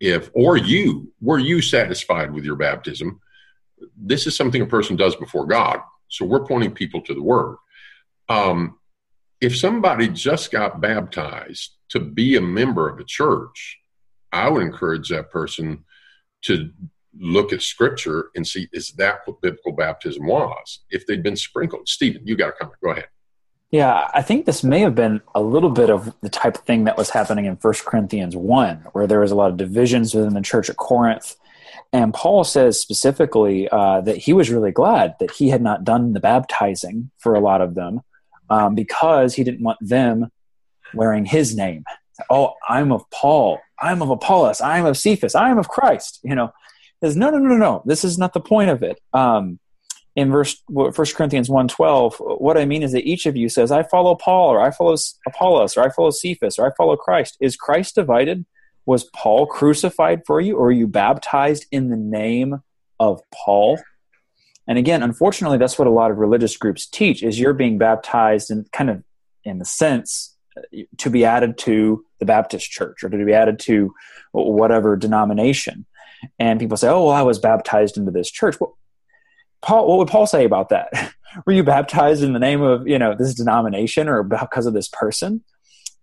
if, 0.00 0.30
or 0.34 0.56
you, 0.56 1.12
were 1.20 1.38
you 1.38 1.62
satisfied 1.62 2.32
with 2.32 2.44
your 2.44 2.56
baptism? 2.56 3.20
This 3.96 4.26
is 4.26 4.36
something 4.36 4.62
a 4.62 4.66
person 4.66 4.96
does 4.96 5.16
before 5.16 5.46
God. 5.46 5.80
So 6.08 6.24
we're 6.24 6.46
pointing 6.46 6.72
people 6.72 7.00
to 7.02 7.14
the 7.14 7.22
Word. 7.22 7.56
Um, 8.28 8.78
if 9.40 9.56
somebody 9.56 10.08
just 10.08 10.50
got 10.50 10.80
baptized 10.80 11.72
to 11.90 12.00
be 12.00 12.36
a 12.36 12.40
member 12.40 12.88
of 12.88 12.98
a 12.98 13.04
church, 13.04 13.78
I 14.32 14.48
would 14.48 14.62
encourage 14.62 15.08
that 15.10 15.30
person 15.30 15.84
to 16.42 16.70
look 17.18 17.52
at 17.52 17.62
scripture 17.62 18.30
and 18.34 18.46
see 18.46 18.68
is 18.72 18.90
that 18.92 19.20
what 19.24 19.40
biblical 19.40 19.72
baptism 19.72 20.26
was? 20.26 20.80
If 20.90 21.06
they'd 21.06 21.22
been 21.22 21.36
sprinkled. 21.36 21.88
Stephen, 21.88 22.26
you 22.26 22.36
got 22.36 22.50
a 22.50 22.52
comment. 22.52 22.78
Go 22.82 22.90
ahead. 22.90 23.08
Yeah, 23.70 24.08
I 24.14 24.22
think 24.22 24.46
this 24.46 24.62
may 24.62 24.80
have 24.80 24.94
been 24.94 25.20
a 25.34 25.42
little 25.42 25.70
bit 25.70 25.90
of 25.90 26.14
the 26.20 26.28
type 26.28 26.56
of 26.56 26.62
thing 26.62 26.84
that 26.84 26.96
was 26.96 27.10
happening 27.10 27.46
in 27.46 27.56
1 27.56 27.74
Corinthians 27.84 28.36
1, 28.36 28.76
where 28.92 29.06
there 29.06 29.20
was 29.20 29.32
a 29.32 29.34
lot 29.34 29.50
of 29.50 29.56
divisions 29.56 30.14
within 30.14 30.34
the 30.34 30.42
church 30.42 30.70
at 30.70 30.76
Corinth. 30.76 31.34
And 31.94 32.12
Paul 32.12 32.42
says 32.42 32.80
specifically 32.80 33.68
uh, 33.68 34.00
that 34.00 34.16
he 34.16 34.32
was 34.32 34.50
really 34.50 34.72
glad 34.72 35.14
that 35.20 35.30
he 35.30 35.48
had 35.48 35.62
not 35.62 35.84
done 35.84 36.12
the 36.12 36.18
baptizing 36.18 37.12
for 37.18 37.34
a 37.34 37.40
lot 37.40 37.60
of 37.60 37.76
them 37.76 38.00
um, 38.50 38.74
because 38.74 39.32
he 39.34 39.44
didn't 39.44 39.62
want 39.62 39.78
them 39.80 40.32
wearing 40.92 41.24
his 41.24 41.56
name. 41.56 41.84
Oh, 42.28 42.54
I'm 42.68 42.90
of 42.90 43.08
Paul. 43.10 43.60
I'm 43.78 44.02
of 44.02 44.10
Apollos. 44.10 44.60
I'm 44.60 44.86
of 44.86 44.96
Cephas. 44.96 45.36
I'm 45.36 45.56
of 45.56 45.68
Christ. 45.68 46.18
You 46.24 46.34
know, 46.34 46.52
says, 47.00 47.16
no, 47.16 47.30
no, 47.30 47.38
no, 47.38 47.56
no. 47.56 47.82
This 47.86 48.02
is 48.02 48.18
not 48.18 48.32
the 48.32 48.40
point 48.40 48.70
of 48.70 48.82
it. 48.82 49.00
Um, 49.12 49.60
in 50.16 50.32
verse 50.32 50.60
First 50.94 51.14
Corinthians 51.14 51.48
1.12, 51.48 52.40
what 52.40 52.58
I 52.58 52.64
mean 52.64 52.82
is 52.82 52.90
that 52.90 53.06
each 53.06 53.24
of 53.26 53.36
you 53.36 53.48
says, 53.48 53.70
I 53.70 53.84
follow 53.84 54.16
Paul, 54.16 54.48
or 54.50 54.60
I 54.60 54.72
follow 54.72 54.96
Apollos, 55.28 55.76
or 55.76 55.84
I 55.84 55.90
follow 55.90 56.10
Cephas, 56.10 56.58
or 56.58 56.66
I 56.66 56.74
follow 56.76 56.96
Christ. 56.96 57.36
Is 57.40 57.56
Christ 57.56 57.94
divided? 57.94 58.44
Was 58.86 59.04
Paul 59.14 59.46
crucified 59.46 60.22
for 60.26 60.40
you, 60.40 60.56
or 60.56 60.68
are 60.68 60.72
you 60.72 60.86
baptized 60.86 61.66
in 61.70 61.88
the 61.88 61.96
name 61.96 62.62
of 63.00 63.22
Paul? 63.32 63.78
And 64.66 64.78
again, 64.78 65.02
unfortunately, 65.02 65.58
that's 65.58 65.78
what 65.78 65.88
a 65.88 65.90
lot 65.90 66.10
of 66.10 66.18
religious 66.18 66.56
groups 66.56 66.86
teach: 66.86 67.22
is 67.22 67.38
you're 67.38 67.54
being 67.54 67.78
baptized 67.78 68.50
in 68.50 68.66
kind 68.72 68.90
of, 68.90 69.02
in 69.44 69.58
the 69.58 69.64
sense, 69.64 70.36
to 70.98 71.10
be 71.10 71.24
added 71.24 71.58
to 71.58 72.04
the 72.18 72.26
Baptist 72.26 72.70
Church 72.70 73.02
or 73.02 73.08
to 73.08 73.24
be 73.24 73.32
added 73.32 73.58
to 73.60 73.94
whatever 74.32 74.96
denomination. 74.96 75.86
And 76.38 76.60
people 76.60 76.76
say, 76.76 76.88
"Oh, 76.88 77.06
well, 77.06 77.14
I 77.14 77.22
was 77.22 77.38
baptized 77.38 77.96
into 77.96 78.10
this 78.10 78.30
church." 78.30 78.58
Well, 78.60 78.76
Paul, 79.62 79.88
what 79.88 79.98
would 79.98 80.08
Paul 80.08 80.26
say 80.26 80.44
about 80.44 80.68
that? 80.70 80.88
Were 81.46 81.52
you 81.52 81.64
baptized 81.64 82.22
in 82.22 82.32
the 82.32 82.38
name 82.38 82.62
of 82.62 82.86
you 82.86 82.98
know 82.98 83.14
this 83.14 83.34
denomination 83.34 84.08
or 84.08 84.22
because 84.22 84.66
of 84.66 84.74
this 84.74 84.88
person? 84.88 85.42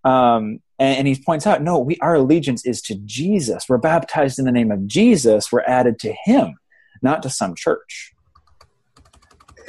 Um, 0.04 0.60
and, 0.82 1.08
he 1.08 1.16
points 1.16 1.46
out, 1.46 1.62
no, 1.62 1.78
we 1.78 1.98
our 2.02 2.16
allegiance 2.16 2.66
is 2.66 2.82
to 2.84 2.96
Jesus. 3.06 3.70
We're 3.70 3.78
baptized 3.78 4.40
in 4.40 4.46
the 4.46 4.52
name 4.52 4.72
of 4.72 4.88
Jesus. 4.88 5.52
We're 5.52 5.64
added 5.68 6.00
to 6.00 6.14
Him, 6.26 6.56
not 7.04 7.22
to 7.24 7.30
some 7.30 7.54
church. 7.56 8.14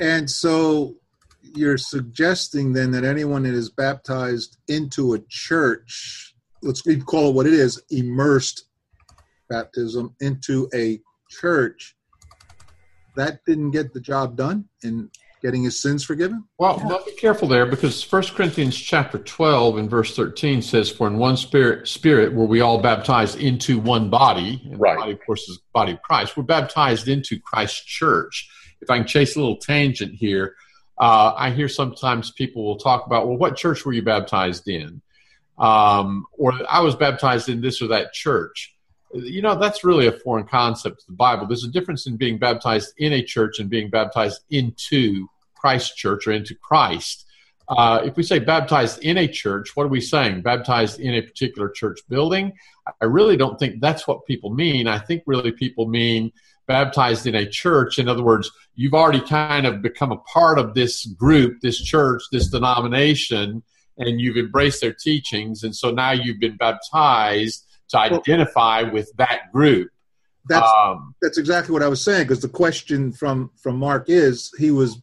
And 0.01 0.31
so 0.31 0.95
you're 1.43 1.77
suggesting 1.77 2.73
then 2.73 2.93
that 2.93 3.05
anyone 3.05 3.43
that 3.43 3.53
is 3.53 3.69
baptized 3.69 4.57
into 4.69 5.13
a 5.13 5.19
church, 5.29 6.35
let's 6.63 6.83
call 7.05 7.29
it 7.29 7.35
what 7.35 7.47
it 7.47 7.53
is, 7.53 7.83
immersed 7.91 8.65
baptism 9.51 10.15
into 10.21 10.69
a 10.75 10.99
church, 11.29 11.95
that 13.17 13.41
didn't 13.45 13.73
get 13.73 13.93
the 13.93 14.01
job 14.01 14.37
done 14.37 14.65
in 14.83 15.11
getting 15.43 15.65
his 15.65 15.81
sins 15.81 16.05
forgiven? 16.05 16.45
Well, 16.59 16.81
yeah. 16.89 16.99
be 17.05 17.13
careful 17.13 17.49
there 17.49 17.67
because 17.67 18.11
1 18.11 18.23
Corinthians 18.35 18.77
chapter 18.77 19.19
12 19.19 19.79
and 19.79 19.91
verse 19.91 20.15
13 20.15 20.63
says, 20.63 20.91
For 20.91 21.07
in 21.07 21.19
one 21.19 21.37
spirit, 21.37 21.89
spirit 21.89 22.33
were 22.33 22.47
we 22.47 22.61
all 22.61 22.81
baptized 22.81 23.39
into 23.39 23.79
one 23.79 24.09
body. 24.09 24.63
And 24.65 24.81
right. 24.81 24.95
the 24.95 25.01
body, 25.01 25.13
of 25.13 25.21
course, 25.27 25.49
is 25.49 25.57
the 25.57 25.63
body 25.73 25.93
of 25.93 26.03
Christ. 26.03 26.37
We're 26.37 26.45
baptized 26.45 27.09
into 27.09 27.41
Christ's 27.41 27.85
church. 27.85 28.49
If 28.81 28.91
I 28.91 28.99
can 28.99 29.07
chase 29.07 29.37
a 29.37 29.41
little 29.41 29.57
tangent 29.57 30.15
here, 30.15 30.55
uh, 30.99 31.35
I 31.37 31.51
hear 31.51 31.69
sometimes 31.69 32.31
people 32.31 32.65
will 32.65 32.79
talk 32.79 33.07
about, 33.07 33.27
well, 33.27 33.37
what 33.37 33.57
church 33.57 33.85
were 33.85 33.93
you 33.93 34.03
baptized 34.03 34.69
in? 34.69 35.03
Um, 35.59 36.27
or 36.33 36.55
I 36.69 36.81
was 36.81 36.97
baptized 36.97 37.49
in 37.49 37.61
this 37.61 37.83
or 37.83 37.89
that 37.89 38.13
church. 38.13 38.75
You 39.15 39.43
know, 39.43 39.59
that's 39.59 39.85
really 39.85 40.07
a 40.07 40.13
foreign 40.13 40.47
concept 40.47 41.01
to 41.01 41.07
the 41.09 41.13
Bible. 41.13 41.47
There's 41.47 41.65
a 41.65 41.71
difference 41.71 42.07
in 42.07 42.17
being 42.17 42.39
baptized 42.39 42.95
in 42.99 43.13
a 43.13 43.23
church 43.23 43.59
and 43.59 43.69
being 43.69 43.91
baptized 43.91 44.41
into 44.51 45.29
Christ 45.63 45.97
church 45.97 46.27
or 46.27 46.33
into 46.33 46.57
Christ. 46.57 47.25
Uh, 47.69 48.01
if 48.05 48.17
we 48.17 48.25
say 48.25 48.41
baptized 48.41 48.99
in 49.03 49.17
a 49.17 49.29
church, 49.29 49.77
what 49.77 49.85
are 49.85 49.95
we 49.97 50.01
saying? 50.01 50.43
Baptized 50.43 50.99
in 50.99 51.15
a 51.15 51.23
particular 51.23 51.69
church 51.71 52.01
building? 52.09 52.53
I 53.01 53.05
really 53.05 53.37
don't 53.37 53.59
think 53.59 53.81
that's 53.81 54.07
what 54.09 54.27
people 54.27 54.53
mean. 54.53 54.89
I 54.89 54.99
think 54.99 55.23
really 55.25 55.53
people 55.53 55.87
mean 55.87 56.33
baptized 56.67 57.27
in 57.29 57.37
a 57.37 57.49
church. 57.49 58.01
In 58.01 58.09
other 58.09 58.25
words, 58.25 58.51
you've 58.75 58.95
already 58.95 59.21
kind 59.21 59.67
of 59.67 59.83
become 59.83 60.11
a 60.11 60.17
part 60.19 60.59
of 60.59 60.75
this 60.75 61.07
group, 61.07 61.61
this 61.61 61.81
church, 61.81 62.23
this 62.33 62.49
denomination, 62.49 63.63
and 63.99 64.21
you've 64.21 64.37
embraced 64.37 64.81
their 64.81 64.93
teachings. 64.95 65.63
And 65.63 65.75
so 65.75 65.93
now 65.93 66.11
you've 66.11 66.41
been 66.41 66.57
baptized 66.57 67.65
to 67.91 67.99
identify 67.99 68.83
with 68.83 69.13
that 69.17 69.53
group. 69.53 69.91
That's, 70.49 70.69
um, 70.85 71.15
that's 71.23 71.39
exactly 71.39 71.73
what 71.73 71.85
I 71.85 71.89
was 71.89 72.03
saying 72.03 72.25
because 72.25 72.41
the 72.41 72.49
question 72.49 73.13
from, 73.13 73.51
from 73.63 73.77
Mark 73.77 74.07
is 74.09 74.53
he 74.59 74.73
was 74.73 75.01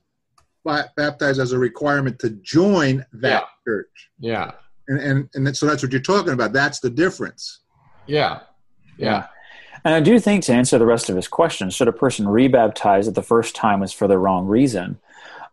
baptized 0.95 1.39
as 1.39 1.51
a 1.51 1.59
requirement 1.59 2.19
to 2.19 2.31
join 2.41 3.05
that 3.13 3.43
yeah. 3.43 3.47
church. 3.65 4.09
Yeah. 4.19 4.51
And, 4.87 4.99
and, 4.99 5.29
and 5.33 5.57
so 5.57 5.65
that's 5.65 5.83
what 5.83 5.91
you're 5.91 6.01
talking 6.01 6.33
about. 6.33 6.53
That's 6.53 6.79
the 6.79 6.89
difference. 6.89 7.59
Yeah. 8.07 8.39
Yeah. 8.97 9.27
And 9.85 9.93
I 9.93 9.99
do 10.01 10.19
think 10.19 10.43
to 10.45 10.53
answer 10.53 10.77
the 10.77 10.85
rest 10.85 11.09
of 11.09 11.15
his 11.15 11.27
question, 11.27 11.69
should 11.69 11.87
a 11.87 11.93
person 11.93 12.25
rebaptize 12.25 13.07
at 13.07 13.15
the 13.15 13.23
first 13.23 13.55
time 13.55 13.79
was 13.79 13.93
for 13.93 14.07
the 14.07 14.17
wrong 14.17 14.45
reason? 14.45 14.99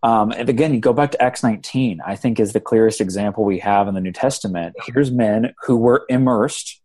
Um, 0.02 0.30
and 0.32 0.48
again, 0.48 0.74
you 0.74 0.80
go 0.80 0.92
back 0.92 1.12
to 1.12 1.22
Acts 1.22 1.42
19, 1.42 2.00
I 2.04 2.16
think 2.16 2.38
is 2.38 2.52
the 2.52 2.60
clearest 2.60 3.00
example 3.00 3.44
we 3.44 3.58
have 3.60 3.88
in 3.88 3.94
the 3.94 4.00
New 4.00 4.12
Testament. 4.12 4.76
Here's 4.84 5.10
men 5.10 5.54
who 5.64 5.76
were 5.76 6.04
immersed, 6.08 6.80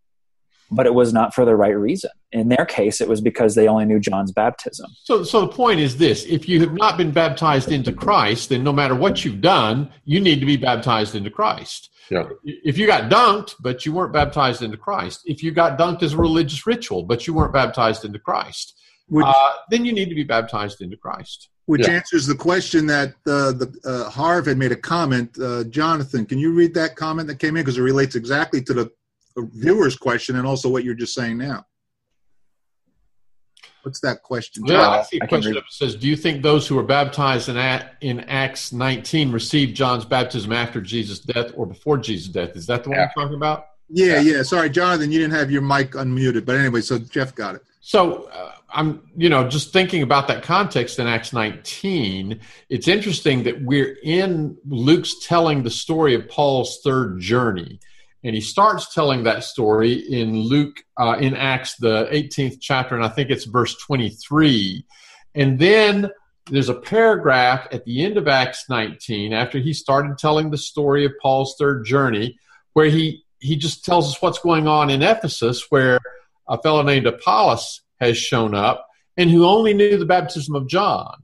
but 0.71 0.85
it 0.85 0.93
was 0.93 1.11
not 1.13 1.33
for 1.33 1.43
the 1.45 1.55
right 1.55 1.77
reason. 1.77 2.09
In 2.31 2.47
their 2.49 2.65
case, 2.65 3.01
it 3.01 3.09
was 3.09 3.19
because 3.19 3.55
they 3.55 3.67
only 3.67 3.85
knew 3.85 3.99
John's 3.99 4.31
baptism. 4.31 4.89
So, 5.03 5.23
so 5.23 5.41
the 5.41 5.47
point 5.47 5.79
is 5.81 5.97
this 5.97 6.25
if 6.25 6.47
you 6.47 6.61
have 6.61 6.73
not 6.73 6.97
been 6.97 7.11
baptized 7.11 7.71
into 7.71 7.91
Christ, 7.91 8.49
then 8.49 8.63
no 8.63 8.71
matter 8.71 8.95
what 8.95 9.25
you've 9.25 9.41
done, 9.41 9.89
you 10.05 10.19
need 10.21 10.39
to 10.39 10.45
be 10.45 10.57
baptized 10.57 11.13
into 11.13 11.29
Christ. 11.29 11.89
Yeah. 12.09 12.23
If 12.43 12.77
you 12.77 12.87
got 12.87 13.11
dunked, 13.11 13.55
but 13.59 13.85
you 13.85 13.93
weren't 13.93 14.13
baptized 14.13 14.61
into 14.61 14.77
Christ, 14.77 15.21
if 15.25 15.43
you 15.43 15.51
got 15.51 15.77
dunked 15.77 16.03
as 16.03 16.13
a 16.13 16.17
religious 16.17 16.65
ritual, 16.65 17.03
but 17.03 17.27
you 17.27 17.33
weren't 17.33 17.53
baptized 17.53 18.03
into 18.05 18.19
Christ, 18.19 18.77
which, 19.07 19.25
uh, 19.25 19.53
then 19.69 19.85
you 19.85 19.93
need 19.93 20.09
to 20.09 20.15
be 20.15 20.23
baptized 20.23 20.81
into 20.81 20.97
Christ. 20.97 21.49
Which 21.67 21.87
Yeah. 21.87 21.93
answers 21.93 22.27
the 22.27 22.35
question 22.35 22.85
that 22.87 23.09
uh, 23.27 23.51
the 23.53 23.73
uh, 23.85 24.09
Harv 24.09 24.45
had 24.45 24.57
made 24.57 24.71
a 24.71 24.75
comment. 24.75 25.37
Uh, 25.39 25.63
Jonathan, 25.65 26.25
can 26.25 26.37
you 26.37 26.51
read 26.53 26.73
that 26.73 26.95
comment 26.95 27.27
that 27.27 27.39
came 27.39 27.55
in 27.55 27.63
because 27.63 27.77
it 27.77 27.81
relates 27.81 28.15
exactly 28.15 28.61
to 28.63 28.73
the 28.73 28.85
the 28.85 28.91
viewer's 29.37 29.95
question 29.95 30.35
and 30.35 30.45
also 30.45 30.69
what 30.69 30.83
you're 30.83 30.93
just 30.93 31.13
saying 31.13 31.37
now. 31.37 31.65
What's 33.83 33.99
that 34.01 34.21
question? 34.21 34.63
Yeah, 34.65 34.89
I 34.89 35.01
see 35.03 35.17
a 35.19 35.23
I 35.23 35.27
question 35.27 35.53
that 35.55 35.63
says, 35.69 35.95
"Do 35.95 36.07
you 36.07 36.15
think 36.15 36.43
those 36.43 36.67
who 36.67 36.75
were 36.75 36.83
baptized 36.83 37.49
in, 37.49 37.57
in 38.01 38.19
Acts 38.21 38.71
19 38.71 39.31
received 39.31 39.75
John's 39.75 40.05
baptism 40.05 40.51
after 40.51 40.81
Jesus' 40.81 41.19
death 41.19 41.51
or 41.55 41.65
before 41.65 41.97
Jesus' 41.97 42.27
death?" 42.27 42.55
Is 42.55 42.67
that 42.67 42.83
the 42.83 42.91
one 42.91 42.99
After. 42.99 43.13
we're 43.15 43.23
talking 43.23 43.37
about? 43.37 43.65
Yeah, 43.89 44.19
yeah. 44.19 44.43
Sorry, 44.43 44.69
Jonathan, 44.69 45.11
you 45.11 45.19
didn't 45.19 45.33
have 45.33 45.51
your 45.51 45.63
mic 45.63 45.91
unmuted, 45.91 46.45
but 46.45 46.57
anyway, 46.57 46.81
so 46.81 46.99
Jeff 46.99 47.33
got 47.33 47.55
it. 47.55 47.63
So 47.81 48.29
uh, 48.31 48.53
I'm, 48.69 49.01
you 49.17 49.29
know, 49.29 49.47
just 49.49 49.73
thinking 49.73 50.03
about 50.03 50.27
that 50.27 50.43
context 50.43 50.99
in 50.99 51.07
Acts 51.07 51.33
19, 51.33 52.39
it's 52.69 52.87
interesting 52.87 53.43
that 53.43 53.61
we're 53.61 53.97
in 54.03 54.57
Luke's 54.65 55.15
telling 55.25 55.63
the 55.63 55.71
story 55.71 56.13
of 56.13 56.29
Paul's 56.29 56.79
third 56.83 57.19
journey. 57.19 57.79
And 58.23 58.35
he 58.35 58.41
starts 58.41 58.93
telling 58.93 59.23
that 59.23 59.43
story 59.43 59.93
in 59.93 60.41
Luke, 60.41 60.77
uh, 60.99 61.17
in 61.19 61.35
Acts, 61.35 61.75
the 61.77 62.07
18th 62.11 62.57
chapter, 62.61 62.95
and 62.95 63.03
I 63.03 63.09
think 63.09 63.29
it's 63.29 63.45
verse 63.45 63.75
23. 63.77 64.85
And 65.33 65.57
then 65.57 66.11
there's 66.49 66.69
a 66.69 66.75
paragraph 66.75 67.67
at 67.71 67.85
the 67.85 68.03
end 68.03 68.17
of 68.17 68.27
Acts 68.27 68.65
19, 68.69 69.33
after 69.33 69.57
he 69.57 69.73
started 69.73 70.17
telling 70.17 70.51
the 70.51 70.57
story 70.57 71.05
of 71.05 71.13
Paul's 71.21 71.55
third 71.57 71.85
journey, 71.85 72.37
where 72.73 72.87
he, 72.87 73.23
he 73.39 73.55
just 73.55 73.83
tells 73.83 74.07
us 74.13 74.21
what's 74.21 74.39
going 74.39 74.67
on 74.67 74.89
in 74.89 75.01
Ephesus, 75.01 75.65
where 75.69 75.99
a 76.47 76.61
fellow 76.61 76.83
named 76.83 77.07
Apollos 77.07 77.81
has 77.99 78.17
shown 78.17 78.53
up 78.53 78.87
and 79.17 79.29
who 79.29 79.45
only 79.45 79.73
knew 79.73 79.97
the 79.97 80.05
baptism 80.05 80.55
of 80.55 80.67
John. 80.67 81.15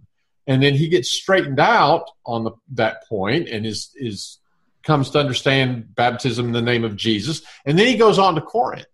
And 0.47 0.63
then 0.63 0.73
he 0.73 0.87
gets 0.87 1.09
straightened 1.09 1.59
out 1.59 2.09
on 2.25 2.43
the, 2.43 2.51
that 2.73 3.05
point 3.07 3.49
and 3.49 3.65
is, 3.65 3.91
is 3.95 4.39
comes 4.87 5.09
to 5.11 5.19
understand 5.19 5.93
baptism 5.93 6.47
in 6.47 6.53
the 6.53 6.61
name 6.61 6.85
of 6.85 6.95
Jesus. 6.95 7.41
And 7.65 7.77
then 7.77 7.85
he 7.87 7.97
goes 7.97 8.17
on 8.17 8.35
to 8.35 8.41
Corinth. 8.41 8.87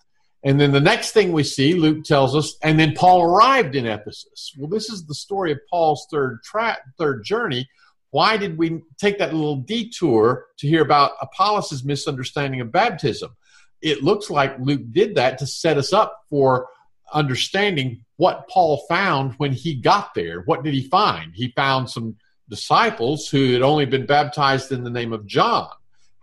And 0.44 0.60
then 0.60 0.72
the 0.72 0.82
next 0.82 1.12
thing 1.12 1.32
we 1.32 1.44
see, 1.44 1.76
Luke 1.76 2.04
tells 2.04 2.36
us, 2.36 2.58
and 2.62 2.78
then 2.78 2.96
Paul 2.96 3.22
arrived 3.22 3.76
in 3.76 3.86
Ephesus. 3.86 4.54
Well, 4.58 4.68
this 4.68 4.90
is 4.90 5.06
the 5.06 5.16
story 5.16 5.54
of 5.54 5.60
Paul's 5.70 6.06
third 6.12 6.40
tra- 6.44 6.80
third 6.98 7.24
journey. 7.24 7.70
Why 8.10 8.36
did 8.38 8.58
we 8.58 8.82
take 9.00 9.20
that 9.20 9.34
little 9.34 9.58
detour 9.58 10.48
to 10.58 10.68
hear 10.68 10.82
about 10.82 11.12
Apollos' 11.22 11.84
misunderstanding 11.84 12.60
of 12.60 12.72
baptism? 12.72 13.32
It 13.82 14.04
looks 14.04 14.30
like 14.30 14.60
Luke 14.60 14.92
did 14.92 15.16
that 15.16 15.38
to 15.38 15.48
set 15.48 15.78
us 15.78 15.94
up 15.94 16.22
for 16.30 16.68
understanding 17.14 18.04
what 18.18 18.50
Paul 18.50 18.86
found 18.90 19.34
when 19.36 19.54
he 19.54 19.76
got 19.76 20.14
there. 20.14 20.42
What 20.42 20.64
did 20.64 20.74
he 20.74 20.88
find? 20.90 21.34
He 21.34 21.50
found 21.56 21.90
some 21.90 22.18
disciples 22.50 23.30
who 23.30 23.54
had 23.54 23.62
only 23.62 23.86
been 23.86 24.06
baptized 24.06 24.72
in 24.72 24.84
the 24.84 24.90
name 24.90 25.14
of 25.14 25.26
John. 25.26 25.70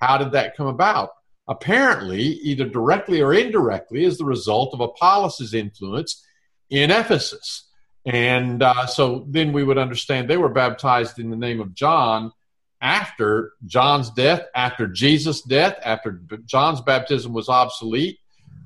How 0.00 0.18
did 0.18 0.32
that 0.32 0.56
come 0.56 0.66
about? 0.66 1.10
Apparently, 1.48 2.22
either 2.22 2.64
directly 2.64 3.20
or 3.20 3.34
indirectly, 3.34 4.04
as 4.04 4.18
the 4.18 4.24
result 4.24 4.72
of 4.72 4.80
Apollos' 4.80 5.52
influence 5.52 6.24
in 6.70 6.90
Ephesus. 6.90 7.68
And 8.06 8.62
uh, 8.62 8.86
so 8.86 9.26
then 9.28 9.52
we 9.52 9.64
would 9.64 9.78
understand 9.78 10.28
they 10.28 10.36
were 10.36 10.48
baptized 10.48 11.18
in 11.18 11.30
the 11.30 11.36
name 11.36 11.60
of 11.60 11.74
John 11.74 12.32
after 12.80 13.52
John's 13.66 14.10
death, 14.10 14.46
after 14.54 14.86
Jesus' 14.86 15.42
death, 15.42 15.76
after 15.84 16.22
John's 16.46 16.80
baptism 16.80 17.32
was 17.32 17.48
obsolete, 17.48 18.18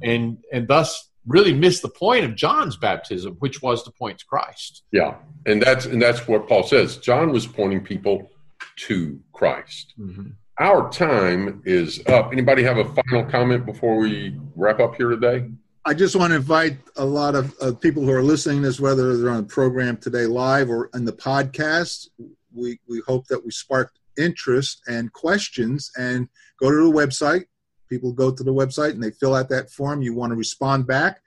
and 0.03 0.39
and 0.53 0.69
thus 0.69 1.09
really 1.27 1.55
missed 1.55 1.83
the 1.83 1.89
point 1.89 2.25
of 2.25 2.37
John's 2.37 2.77
baptism, 2.77 3.37
which 3.39 3.63
was 3.63 3.83
to 3.85 3.91
point 3.91 4.19
to 4.19 4.27
Christ. 4.27 4.83
Yeah, 4.93 5.17
and 5.47 5.61
that's 5.61 5.87
and 5.87 6.01
that's 6.01 6.29
what 6.29 6.49
Paul 6.49 6.63
says. 6.63 6.99
John 6.99 7.33
was 7.33 7.47
pointing 7.47 7.83
people 7.83 8.31
to 8.77 9.21
Christ. 9.33 9.95
Mm-hmm. 9.99 10.31
Our 10.59 10.91
time 10.91 11.63
is 11.65 12.01
up. 12.07 12.33
Anybody 12.33 12.63
have 12.63 12.79
a 12.79 12.85
final 12.85 13.25
comment 13.25 13.67
before 13.67 13.97
we 13.97 14.39
wrap 14.55 14.81
up 14.81 14.95
here 14.95 15.11
today? 15.11 15.51
I 15.85 15.95
just 15.95 16.17
want 16.17 16.31
to 16.31 16.37
invite 16.37 16.79
a 16.97 17.05
lot 17.05 17.35
of 17.35 17.55
uh, 17.61 17.73
people 17.73 18.05
who 18.05 18.13
are 18.13 18.23
listening 18.23 18.63
to 18.63 18.69
this, 18.69 18.81
whether 18.81 19.17
they're 19.17 19.31
on 19.31 19.43
the 19.43 19.49
program 19.49 19.97
today 19.97 20.27
live 20.27 20.71
or 20.71 20.91
in 20.95 21.05
the 21.05 21.13
podcast. 21.13 22.09
We 22.53 22.79
we 22.89 23.03
hope 23.07 23.27
that 23.27 23.45
we 23.45 23.51
sparked 23.51 23.99
interest 24.17 24.83
and 24.87 25.13
questions. 25.13 25.91
And 25.97 26.29
go 26.61 26.71
to 26.71 26.77
the 26.77 26.93
website 26.93 27.47
people 27.95 28.13
go 28.13 28.31
to 28.31 28.43
the 28.43 28.53
website 28.53 28.91
and 28.91 29.03
they 29.03 29.11
fill 29.11 29.35
out 29.35 29.49
that 29.49 29.71
form. 29.71 30.03
You 30.03 30.15
want 30.15 30.33
to 30.33 30.37
respond 30.37 30.87
back. 30.87 31.21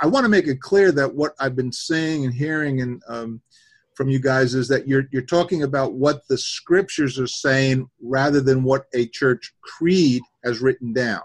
I 0.00 0.06
want 0.06 0.24
to 0.24 0.28
make 0.28 0.46
it 0.46 0.60
clear 0.60 0.90
that 0.92 1.14
what 1.14 1.34
I've 1.38 1.54
been 1.54 1.72
seeing 1.72 2.24
and 2.24 2.34
hearing 2.34 2.80
and 2.80 3.02
um, 3.06 3.40
from 3.96 4.10
you 4.10 4.20
guys 4.20 4.54
is 4.54 4.68
that 4.68 4.86
you're 4.86 5.04
you're 5.10 5.22
talking 5.22 5.62
about 5.62 5.94
what 5.94 6.28
the 6.28 6.38
scriptures 6.38 7.18
are 7.18 7.26
saying 7.26 7.88
rather 8.00 8.40
than 8.40 8.62
what 8.62 8.86
a 8.94 9.06
church 9.06 9.52
creed 9.62 10.22
has 10.44 10.60
written 10.60 10.92
down. 10.92 11.22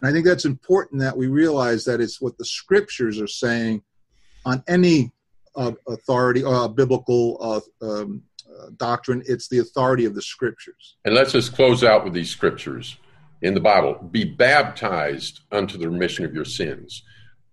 And 0.00 0.08
I 0.08 0.12
think 0.12 0.24
that's 0.24 0.44
important 0.44 1.00
that 1.00 1.16
we 1.16 1.26
realize 1.26 1.84
that 1.84 2.00
it's 2.00 2.20
what 2.20 2.38
the 2.38 2.44
scriptures 2.44 3.20
are 3.20 3.26
saying 3.26 3.82
on 4.46 4.62
any 4.68 5.12
uh, 5.56 5.72
authority 5.88 6.44
or 6.44 6.54
uh, 6.54 6.68
biblical 6.68 7.36
uh, 7.82 7.84
um, 7.84 8.22
uh, 8.48 8.70
doctrine. 8.76 9.24
It's 9.26 9.48
the 9.48 9.58
authority 9.58 10.04
of 10.04 10.14
the 10.14 10.22
scriptures. 10.22 10.96
And 11.04 11.14
let's 11.14 11.32
just 11.32 11.52
close 11.52 11.82
out 11.82 12.04
with 12.04 12.14
these 12.14 12.30
scriptures 12.30 12.96
in 13.42 13.54
the 13.54 13.60
Bible 13.60 13.94
be 14.10 14.24
baptized 14.24 15.40
unto 15.50 15.78
the 15.78 15.90
remission 15.90 16.24
of 16.24 16.32
your 16.32 16.44
sins. 16.44 17.02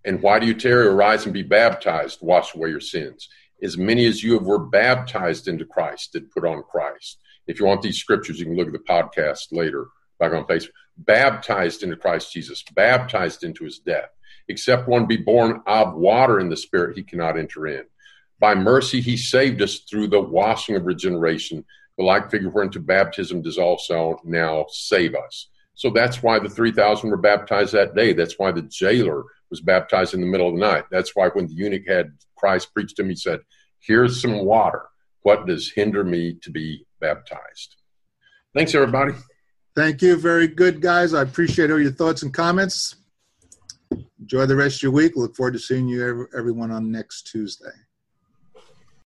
And 0.03 0.21
why 0.21 0.37
do 0.37 0.45
you 0.45 0.53
tarry? 0.53 0.85
Arise 0.85 1.25
and 1.25 1.33
be 1.33 1.41
baptized, 1.41 2.19
wash 2.21 2.53
away 2.53 2.69
your 2.69 2.79
sins. 2.79 3.27
As 3.61 3.77
many 3.77 4.05
as 4.05 4.23
you 4.23 4.33
have 4.33 4.43
were 4.43 4.59
baptized 4.59 5.47
into 5.47 5.65
Christ 5.65 6.13
did 6.13 6.31
put 6.31 6.45
on 6.45 6.63
Christ. 6.63 7.19
If 7.47 7.59
you 7.59 7.65
want 7.65 7.81
these 7.81 7.97
scriptures, 7.97 8.39
you 8.39 8.45
can 8.45 8.55
look 8.55 8.67
at 8.67 8.73
the 8.73 8.79
podcast 8.79 9.51
later 9.51 9.87
back 10.19 10.33
on 10.33 10.45
Facebook. 10.45 10.69
Baptized 10.97 11.83
into 11.83 11.95
Christ 11.95 12.31
Jesus, 12.31 12.63
baptized 12.73 13.43
into 13.43 13.65
his 13.65 13.79
death. 13.79 14.09
Except 14.47 14.87
one 14.87 15.05
be 15.05 15.17
born 15.17 15.61
of 15.65 15.95
water 15.95 16.39
in 16.39 16.49
the 16.49 16.57
Spirit, 16.57 16.95
he 16.95 17.03
cannot 17.03 17.37
enter 17.37 17.67
in. 17.67 17.83
By 18.39 18.55
mercy, 18.55 19.01
he 19.01 19.17
saved 19.17 19.61
us 19.61 19.79
through 19.79 20.07
the 20.07 20.21
washing 20.21 20.75
of 20.75 20.85
regeneration. 20.85 21.65
The 21.97 22.03
like 22.03 22.29
figure 22.29 22.49
whereunto 22.49 22.79
baptism 22.79 23.41
does 23.41 23.57
also 23.57 24.19
now 24.23 24.65
save 24.69 25.15
us 25.15 25.47
so 25.75 25.89
that's 25.89 26.23
why 26.23 26.39
the 26.39 26.49
3,000 26.49 27.09
were 27.09 27.17
baptized 27.17 27.73
that 27.73 27.95
day. 27.95 28.13
That's 28.13 28.39
why 28.39 28.51
the 28.51 28.61
jailer 28.63 29.23
was 29.49 29.61
baptized 29.61 30.13
in 30.13 30.21
the 30.21 30.27
middle 30.27 30.47
of 30.47 30.55
the 30.55 30.59
night. 30.59 30.85
That's 30.91 31.15
why 31.15 31.29
when 31.29 31.47
the 31.47 31.53
eunuch 31.53 31.87
had 31.87 32.11
Christ 32.37 32.73
preached 32.73 32.97
to 32.97 33.03
him, 33.03 33.09
he 33.09 33.15
said, 33.15 33.39
Here's 33.79 34.21
some 34.21 34.45
water. 34.45 34.83
What 35.21 35.45
does 35.45 35.71
hinder 35.71 36.03
me 36.03 36.37
to 36.41 36.51
be 36.51 36.85
baptized? 36.99 37.75
Thanks, 38.53 38.73
everybody. 38.73 39.13
Thank 39.75 40.01
you. 40.01 40.15
Very 40.15 40.47
good, 40.47 40.81
guys. 40.81 41.13
I 41.13 41.21
appreciate 41.21 41.69
all 41.69 41.81
your 41.81 41.91
thoughts 41.91 42.23
and 42.23 42.33
comments. 42.33 42.95
Enjoy 44.19 44.45
the 44.45 44.55
rest 44.55 44.77
of 44.77 44.83
your 44.83 44.91
week. 44.91 45.15
Look 45.15 45.35
forward 45.35 45.53
to 45.53 45.59
seeing 45.59 45.87
you, 45.87 46.27
everyone, 46.35 46.71
on 46.71 46.91
next 46.91 47.23
Tuesday. 47.23 47.65